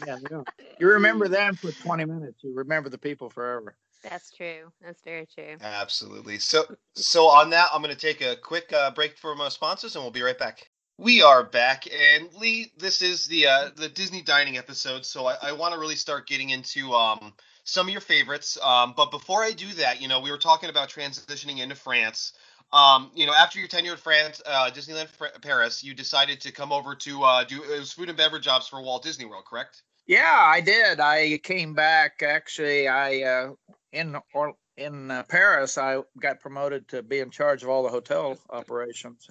Yeah, 0.06 0.18
you, 0.30 0.44
you 0.80 0.88
remember 0.88 1.28
them 1.28 1.56
for 1.56 1.72
20 1.72 2.06
minutes. 2.06 2.44
You 2.44 2.54
remember 2.56 2.90
the 2.90 2.98
people 2.98 3.30
forever. 3.30 3.76
That's 4.04 4.32
true. 4.32 4.72
That's 4.82 5.02
very 5.04 5.28
true. 5.34 5.58
Absolutely. 5.62 6.40
So, 6.40 6.64
so 6.96 7.28
on 7.28 7.52
that, 7.52 7.70
I'm 7.74 7.82
going 7.82 7.94
to 7.94 8.00
take 8.00 8.22
a 8.22 8.36
quick 8.36 8.74
uh, 8.74 8.92
break 8.92 9.18
for 9.18 9.36
my 9.36 9.50
sponsors, 9.50 9.96
and 9.96 10.04
we'll 10.04 10.12
be 10.12 10.24
right 10.24 10.38
back. 10.38 10.70
We 10.98 11.22
are 11.24 11.44
back, 11.44 11.88
and 11.88 12.32
Lee, 12.36 12.72
this 12.78 13.02
is 13.02 13.26
the 13.26 13.48
uh, 13.48 13.70
the 13.76 13.90
Disney 13.90 14.22
dining 14.22 14.58
episode. 14.58 15.04
So 15.04 15.26
I, 15.26 15.36
I 15.42 15.52
want 15.52 15.74
to 15.74 15.80
really 15.80 15.96
start 15.96 16.28
getting 16.28 16.52
into 16.52 16.94
um, 16.94 17.34
some 17.64 17.88
of 17.88 17.92
your 17.92 18.02
favorites. 18.02 18.58
Um, 18.62 18.94
but 18.96 19.10
before 19.10 19.44
I 19.44 19.52
do 19.52 19.68
that, 19.76 20.02
you 20.02 20.08
know, 20.08 20.20
we 20.20 20.30
were 20.30 20.38
talking 20.38 20.70
about 20.70 20.90
transitioning 20.90 21.60
into 21.60 21.76
France. 21.76 22.34
Um, 22.74 23.12
you 23.14 23.26
know, 23.26 23.34
after 23.34 23.60
your 23.60 23.68
tenure 23.68 23.94
at 23.94 24.00
France, 24.00 24.42
uh, 24.46 24.72
Disneyland 24.74 25.10
Paris, 25.42 25.84
you 25.84 25.94
decided 25.94 26.40
to 26.42 26.52
come 26.52 26.72
over 26.72 26.96
to 26.96 27.24
uh, 27.24 27.44
do 27.44 27.64
it 27.64 27.80
was 27.80 27.92
food 27.92 28.08
and 28.08 28.18
beverage 28.18 28.46
jobs 28.46 28.68
for 28.68 28.82
Walt 28.82 29.04
Disney 29.04 29.26
World, 29.26 29.44
correct? 29.46 29.84
Yeah, 30.08 30.40
I 30.42 30.62
did. 30.62 31.00
I 31.00 31.38
came 31.44 31.74
back. 31.74 32.24
Actually, 32.24 32.88
I 32.88 33.22
uh, 33.24 33.52
in 33.92 34.16
or 34.34 34.54
in 34.78 35.12
uh, 35.12 35.24
Paris, 35.24 35.78
I 35.78 36.00
got 36.20 36.40
promoted 36.40 36.88
to 36.90 37.04
be 37.04 37.20
in 37.20 37.30
charge 37.30 37.62
of 37.62 37.70
all 37.70 37.84
the 37.84 37.90
hotel 37.90 38.38
operations. 38.50 39.30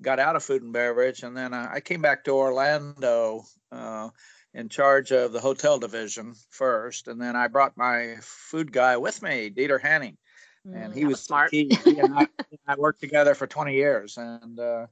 Got 0.00 0.18
out 0.18 0.36
of 0.36 0.42
food 0.42 0.62
and 0.62 0.72
beverage, 0.72 1.22
and 1.22 1.36
then 1.36 1.52
uh, 1.52 1.68
I 1.70 1.80
came 1.80 2.00
back 2.00 2.24
to 2.24 2.30
Orlando 2.30 3.42
uh, 3.70 4.08
in 4.54 4.70
charge 4.70 5.12
of 5.12 5.32
the 5.32 5.40
hotel 5.40 5.78
division 5.78 6.34
first, 6.50 7.06
and 7.06 7.20
then 7.20 7.36
I 7.36 7.48
brought 7.48 7.76
my 7.76 8.16
food 8.22 8.72
guy 8.72 8.96
with 8.96 9.22
me, 9.22 9.50
Dieter 9.50 9.80
Hannig 9.80 10.16
and 10.64 10.92
mm, 10.92 10.94
he 10.94 11.04
was, 11.04 11.20
smart. 11.20 11.50
He, 11.50 11.70
he 11.84 11.98
and 11.98 12.14
I, 12.14 12.28
I, 12.66 12.76
worked 12.76 13.00
together 13.00 13.34
for 13.34 13.46
20 13.46 13.74
years, 13.74 14.16
and 14.16 14.58
uh, 14.58 14.86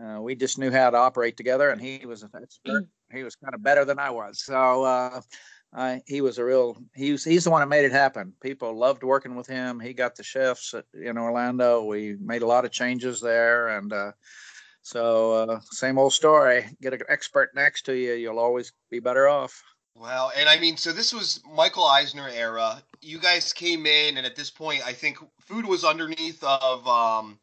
uh, 0.00 0.20
we 0.20 0.34
just 0.34 0.58
knew 0.58 0.70
how 0.70 0.90
to 0.90 0.96
operate 0.96 1.36
together. 1.36 1.70
And 1.70 1.80
he 1.80 2.04
was 2.06 2.22
an 2.22 2.30
expert. 2.40 2.86
he 3.12 3.22
was 3.22 3.36
kind 3.36 3.54
of 3.54 3.62
better 3.62 3.84
than 3.84 3.98
I 3.98 4.10
was, 4.10 4.42
so 4.42 4.84
uh, 4.84 5.20
I, 5.74 6.02
he 6.06 6.20
was 6.20 6.38
a 6.38 6.44
real. 6.44 6.76
He 6.94 7.12
was, 7.12 7.24
he's 7.24 7.44
the 7.44 7.50
one 7.50 7.60
that 7.60 7.68
made 7.68 7.84
it 7.84 7.92
happen. 7.92 8.32
People 8.40 8.76
loved 8.76 9.02
working 9.02 9.36
with 9.36 9.46
him. 9.46 9.80
He 9.80 9.92
got 9.92 10.16
the 10.16 10.22
chefs 10.22 10.74
at, 10.74 10.84
in 10.94 11.18
Orlando. 11.18 11.84
We 11.84 12.16
made 12.20 12.42
a 12.42 12.46
lot 12.46 12.64
of 12.64 12.70
changes 12.72 13.20
there, 13.20 13.68
and 13.68 13.92
uh, 13.92 14.12
so 14.82 15.32
uh, 15.32 15.60
same 15.72 15.98
old 15.98 16.12
story. 16.12 16.66
Get 16.80 16.94
an 16.94 17.00
expert 17.08 17.50
next 17.54 17.82
to 17.86 17.94
you, 17.94 18.14
you'll 18.14 18.38
always 18.38 18.72
be 18.90 19.00
better 19.00 19.28
off. 19.28 19.62
Well, 19.98 20.30
and 20.36 20.48
I 20.48 20.58
mean, 20.58 20.76
so 20.76 20.92
this 20.92 21.12
was 21.12 21.40
Michael 21.54 21.84
Eisner 21.84 22.28
era. 22.28 22.82
You 23.00 23.18
guys 23.18 23.52
came 23.52 23.86
in, 23.86 24.18
and 24.18 24.26
at 24.26 24.36
this 24.36 24.50
point, 24.50 24.86
I 24.86 24.92
think 24.92 25.18
food 25.40 25.64
was 25.64 25.84
underneath 25.84 26.42
of. 26.42 26.86
Um, 26.86 27.38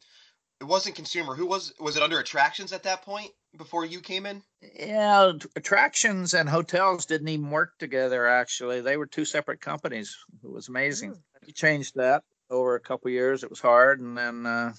it 0.60 0.64
wasn't 0.64 0.94
consumer. 0.94 1.34
Who 1.34 1.46
was 1.46 1.74
was 1.80 1.96
it 1.96 2.02
under 2.02 2.20
attractions 2.20 2.72
at 2.72 2.84
that 2.84 3.02
point 3.02 3.30
before 3.56 3.84
you 3.84 4.00
came 4.00 4.24
in? 4.24 4.42
Yeah, 4.78 5.32
attractions 5.56 6.34
and 6.34 6.48
hotels 6.48 7.06
didn't 7.06 7.28
even 7.28 7.50
work 7.50 7.76
together. 7.78 8.26
Actually, 8.26 8.80
they 8.80 8.96
were 8.96 9.06
two 9.06 9.24
separate 9.24 9.60
companies. 9.60 10.16
It 10.44 10.50
was 10.50 10.68
amazing. 10.68 11.12
Mm. 11.12 11.18
We 11.46 11.52
changed 11.52 11.96
that 11.96 12.22
over 12.50 12.76
a 12.76 12.80
couple 12.80 13.10
years. 13.10 13.42
It 13.42 13.50
was 13.50 13.60
hard, 13.60 14.00
and 14.00 14.16
then 14.16 14.46
uh, 14.46 14.72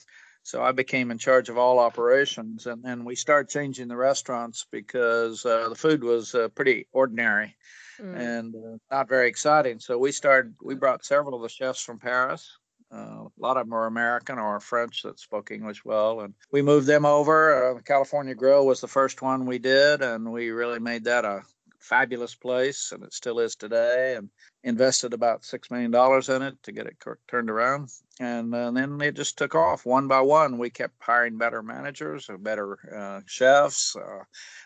so 0.45 0.61
I 0.61 0.73
became 0.73 1.09
in 1.09 1.17
charge 1.17 1.49
of 1.49 1.57
all 1.57 1.79
operations, 1.79 2.67
and 2.67 2.83
then 2.83 3.03
we 3.03 3.15
started 3.15 3.49
changing 3.49 3.87
the 3.87 3.97
restaurants 3.97 4.67
because 4.71 5.43
uh, 5.43 5.69
the 5.69 5.75
food 5.75 6.03
was 6.03 6.35
uh, 6.35 6.49
pretty 6.49 6.87
ordinary 6.93 7.55
mm. 7.99 8.15
and 8.15 8.53
uh, 8.53 8.77
not 8.95 9.09
very 9.09 9.27
exciting. 9.27 9.79
So 9.79 9.97
we 9.97 10.11
started. 10.11 10.53
We 10.61 10.75
brought 10.75 11.03
several 11.03 11.33
of 11.33 11.41
the 11.41 11.49
chefs 11.49 11.81
from 11.81 11.97
Paris. 11.97 12.47
Uh, 12.93 13.25
a 13.25 13.29
lot 13.39 13.57
of 13.57 13.65
them 13.65 13.71
were 13.71 13.87
American 13.87 14.37
or 14.37 14.59
French 14.59 15.01
that 15.01 15.19
spoke 15.19 15.49
English 15.49 15.83
well, 15.83 16.19
and 16.19 16.35
we 16.51 16.61
moved 16.61 16.85
them 16.85 17.07
over. 17.07 17.71
Uh, 17.71 17.81
California 17.81 18.35
Grill 18.35 18.67
was 18.67 18.81
the 18.81 18.87
first 18.87 19.23
one 19.23 19.47
we 19.47 19.57
did, 19.57 20.03
and 20.03 20.31
we 20.31 20.51
really 20.51 20.79
made 20.79 21.05
that 21.05 21.25
a 21.25 21.41
fabulous 21.85 22.35
place, 22.35 22.91
and 22.91 23.03
it 23.03 23.13
still 23.13 23.39
is 23.39 23.55
today. 23.55 24.15
And 24.15 24.29
invested 24.63 25.13
about 25.13 25.45
six 25.45 25.69
million 25.69 25.91
dollars 25.91 26.29
in 26.29 26.41
it 26.41 26.55
to 26.63 26.71
get 26.71 26.87
it 26.87 26.97
turned 27.27 27.49
around, 27.49 27.89
and, 28.19 28.53
uh, 28.53 28.71
then 28.71 28.99
it 29.01 29.15
just 29.15 29.37
took 29.37 29.53
off 29.53 29.85
one 29.85 30.07
by 30.07 30.21
one. 30.21 30.57
We 30.57 30.69
kept 30.69 30.95
hiring 30.99 31.37
better 31.37 31.61
managers, 31.61 32.29
or 32.29 32.37
better 32.37 32.77
uh, 32.95 33.21
chefs. 33.25 33.95
Uh, 33.95 34.23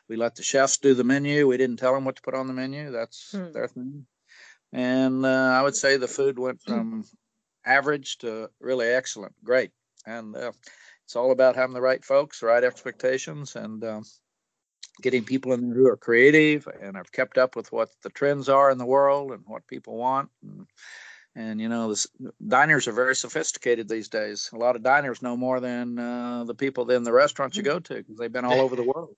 we 0.07 0.15
let 0.15 0.35
the 0.35 0.43
chefs 0.43 0.77
do 0.77 0.93
the 0.93 1.03
menu. 1.03 1.47
We 1.47 1.57
didn't 1.57 1.77
tell 1.77 1.93
them 1.93 2.05
what 2.05 2.15
to 2.15 2.21
put 2.21 2.35
on 2.35 2.47
the 2.47 2.53
menu. 2.53 2.91
That's 2.91 3.31
hmm. 3.31 3.51
their 3.51 3.67
thing. 3.67 4.05
And 4.71 5.25
uh, 5.25 5.57
I 5.59 5.61
would 5.61 5.75
say 5.75 5.97
the 5.97 6.07
food 6.07 6.37
went 6.37 6.61
from 6.61 7.03
average 7.65 8.19
to 8.19 8.49
really 8.59 8.87
excellent, 8.87 9.33
great. 9.43 9.71
And 10.05 10.35
uh, 10.35 10.51
it's 11.05 11.15
all 11.15 11.31
about 11.31 11.55
having 11.55 11.73
the 11.73 11.81
right 11.81 12.03
folks, 12.03 12.43
right 12.43 12.63
expectations, 12.63 13.55
and 13.55 13.83
um, 13.83 14.03
getting 15.01 15.23
people 15.23 15.53
in 15.53 15.69
there 15.69 15.77
who 15.77 15.87
are 15.87 15.97
creative 15.97 16.67
and 16.81 16.95
have 16.95 17.11
kept 17.11 17.37
up 17.37 17.55
with 17.55 17.71
what 17.71 17.89
the 18.03 18.09
trends 18.09 18.49
are 18.49 18.71
in 18.71 18.77
the 18.77 18.85
world 18.85 19.31
and 19.31 19.43
what 19.45 19.67
people 19.67 19.95
want. 19.97 20.29
And, 20.43 20.67
and 21.35 21.61
you 21.61 21.69
know, 21.69 21.95
diners 22.47 22.87
are 22.87 22.91
very 22.91 23.15
sophisticated 23.15 23.87
these 23.87 24.09
days. 24.09 24.49
A 24.53 24.57
lot 24.57 24.75
of 24.75 24.83
diners 24.83 25.21
know 25.21 25.37
more 25.37 25.59
than 25.59 25.97
uh, 25.97 26.43
the 26.43 26.55
people 26.55 26.85
than 26.85 27.03
the 27.03 27.13
restaurants 27.13 27.55
you 27.55 27.63
go 27.63 27.79
to 27.79 27.93
because 27.95 28.17
they've 28.17 28.31
been 28.31 28.45
all 28.45 28.59
over 28.59 28.75
the 28.75 28.83
world. 28.83 29.15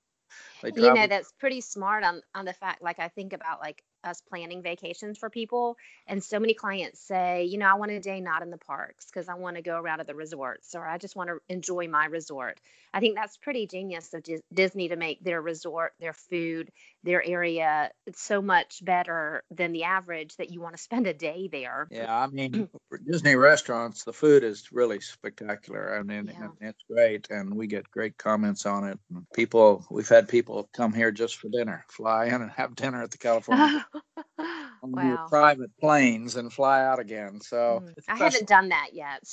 You 0.63 0.93
know, 0.93 1.07
that's 1.07 1.31
pretty 1.39 1.61
smart 1.61 2.03
on 2.03 2.21
on 2.35 2.45
the 2.45 2.53
fact. 2.53 2.83
Like 2.83 2.99
I 2.99 3.07
think 3.07 3.33
about 3.33 3.59
like 3.59 3.83
us 4.03 4.21
planning 4.21 4.61
vacations 4.61 5.17
for 5.17 5.29
people. 5.29 5.77
And 6.07 6.23
so 6.23 6.39
many 6.39 6.53
clients 6.53 6.99
say, 6.99 7.45
you 7.45 7.57
know, 7.57 7.67
I 7.67 7.75
want 7.75 7.91
a 7.91 7.99
day 7.99 8.19
not 8.21 8.41
in 8.41 8.49
the 8.49 8.57
parks 8.57 9.05
because 9.05 9.29
I 9.29 9.35
want 9.35 9.55
to 9.57 9.61
go 9.61 9.79
around 9.79 9.99
to 9.99 10.03
the 10.03 10.15
resorts 10.15 10.75
or 10.75 10.85
I 10.85 10.97
just 10.97 11.15
want 11.15 11.29
to 11.29 11.39
enjoy 11.49 11.87
my 11.87 12.05
resort. 12.05 12.59
I 12.93 12.99
think 12.99 13.15
that's 13.15 13.37
pretty 13.37 13.67
genius 13.67 14.13
of 14.13 14.25
Disney 14.53 14.89
to 14.89 14.95
make 14.95 15.23
their 15.23 15.41
resort, 15.41 15.93
their 15.99 16.13
food, 16.13 16.71
their 17.03 17.23
area 17.23 17.91
so 18.13 18.41
much 18.41 18.83
better 18.83 19.43
than 19.49 19.71
the 19.71 19.83
average 19.83 20.35
that 20.37 20.51
you 20.51 20.61
want 20.61 20.75
to 20.75 20.81
spend 20.81 21.07
a 21.07 21.13
day 21.13 21.49
there. 21.51 21.87
Yeah, 21.89 22.13
I 22.13 22.27
mean, 22.27 22.69
for 22.89 22.97
Disney 22.97 23.35
restaurants, 23.35 24.03
the 24.03 24.13
food 24.13 24.43
is 24.43 24.71
really 24.71 24.99
spectacular. 24.99 25.97
I 25.97 26.03
mean, 26.03 26.31
yeah. 26.37 26.49
it's 26.59 26.83
great, 26.89 27.29
and 27.29 27.55
we 27.55 27.67
get 27.67 27.89
great 27.91 28.17
comments 28.17 28.65
on 28.65 28.87
it. 28.87 28.99
People, 29.33 29.85
we've 29.89 30.09
had 30.09 30.27
people 30.27 30.69
come 30.73 30.93
here 30.93 31.11
just 31.11 31.37
for 31.37 31.49
dinner, 31.49 31.85
fly 31.89 32.25
in 32.25 32.41
and 32.41 32.51
have 32.51 32.75
dinner 32.75 33.01
at 33.01 33.11
the 33.11 33.17
California. 33.17 33.85
wow. 34.84 35.27
private 35.30 35.71
planes 35.80 36.36
and 36.36 36.51
fly 36.51 36.84
out 36.84 36.99
again. 36.99 37.39
So 37.41 37.84
mm, 37.84 37.93
I 38.08 38.17
haven't 38.17 38.47
done 38.47 38.69
that 38.69 38.89
yet. 38.93 39.23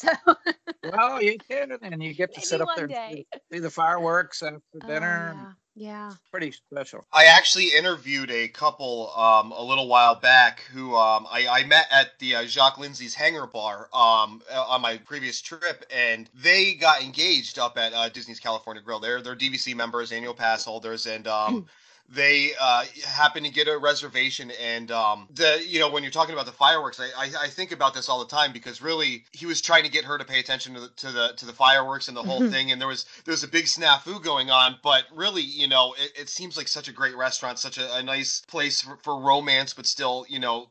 So 0.85 0.95
well, 0.97 1.23
you 1.23 1.37
can, 1.39 1.73
and 1.83 2.03
you 2.03 2.15
get 2.15 2.33
to 2.35 2.39
Maybe 2.39 2.47
sit 2.47 2.61
up 2.61 2.69
there 2.77 2.89
and 2.91 3.25
see 3.53 3.59
the 3.59 3.69
fireworks 3.69 4.43
after 4.43 4.61
oh, 4.83 4.87
dinner. 4.87 5.35
yeah. 5.37 5.53
Yeah. 5.79 6.11
Pretty 6.33 6.51
special. 6.51 7.07
I 7.13 7.27
actually 7.27 7.67
interviewed 7.67 8.33
a 8.33 8.49
couple 8.49 9.13
um, 9.17 9.53
a 9.53 9.63
little 9.63 9.87
while 9.87 10.17
back 10.17 10.63
who 10.73 10.97
um, 10.97 11.27
I, 11.31 11.47
I, 11.49 11.65
met 11.65 11.87
at 11.93 12.19
the 12.19 12.35
uh, 12.35 12.45
Jock 12.47 12.79
Lindsey's 12.79 13.15
Hangar 13.15 13.47
Bar 13.47 13.89
um, 13.95 14.43
uh, 14.53 14.65
on 14.67 14.81
my 14.81 14.97
previous 14.97 15.41
trip, 15.41 15.85
and 15.95 16.29
they 16.35 16.75
got 16.75 17.01
engaged 17.03 17.61
up 17.61 17.79
at 17.79 17.95
uh, 17.95 18.09
Disney's 18.09 18.41
California 18.41 18.83
Grill. 18.83 18.99
They're 18.99 19.23
they're 19.23 19.37
DVC 19.37 19.77
members, 19.77 20.11
annual 20.11 20.35
pass 20.35 20.65
holders, 20.65 21.07
and 21.07 21.29
um, 21.29 21.67
they 22.09 22.53
uh, 22.59 22.85
happen 23.05 23.43
to 23.43 23.51
get 23.51 23.69
a 23.69 23.77
reservation 23.77 24.51
and 24.63 24.91
um, 24.91 25.29
the 25.35 25.63
you 25.67 25.79
know 25.79 25.91
when 25.91 26.03
you're 26.03 26.13
talking 26.13 26.33
about 26.35 26.47
the 26.47 26.53
fireworks 26.53 26.99
I, 27.01 27.09
I, 27.17 27.31
I 27.43 27.49
think 27.49 27.73
about 27.73 27.95
this 27.95 28.09
all 28.09 28.19
the 28.19 28.27
time 28.27 28.53
because 28.53 28.81
really 28.81 29.25
he 29.33 29.47
was 29.47 29.61
trying 29.61 29.85
to 29.85 29.91
get 29.91 30.05
her 30.05 30.17
to 30.17 30.25
pay 30.25 30.41
attention 30.41 30.75
to 30.75 30.81
the 30.81 30.89
to 30.89 31.13
the, 31.13 31.33
to 31.37 31.47
the 31.47 31.53
fireworks 31.53 32.09
and 32.09 32.17
the 32.17 32.23
whole 32.23 32.41
mm-hmm. 32.41 32.51
thing 32.51 32.73
and 32.73 32.81
there 32.81 32.89
was 32.89 33.05
there 33.25 33.33
was 33.33 33.45
a 33.45 33.49
big 33.49 33.67
snafu 33.67 34.23
going 34.23 34.51
on 34.51 34.77
but 34.83 35.05
really 35.15 35.43
you 35.43 35.69
know 35.69 35.95
it, 35.99 36.13
it 36.23 36.29
seems 36.29 36.57
like 36.57 36.69
such 36.69 36.89
a 36.89 36.93
great 36.93 37.17
restaurant 37.17 37.59
such 37.59 37.79
a, 37.79 37.95
a 37.97 38.03
nice 38.03 38.41
place 38.49 38.81
for, 38.81 38.97
for 39.03 39.21
romance 39.21 39.75
but 39.75 39.87
still 39.87 40.25
you 40.29 40.39
know 40.39 40.69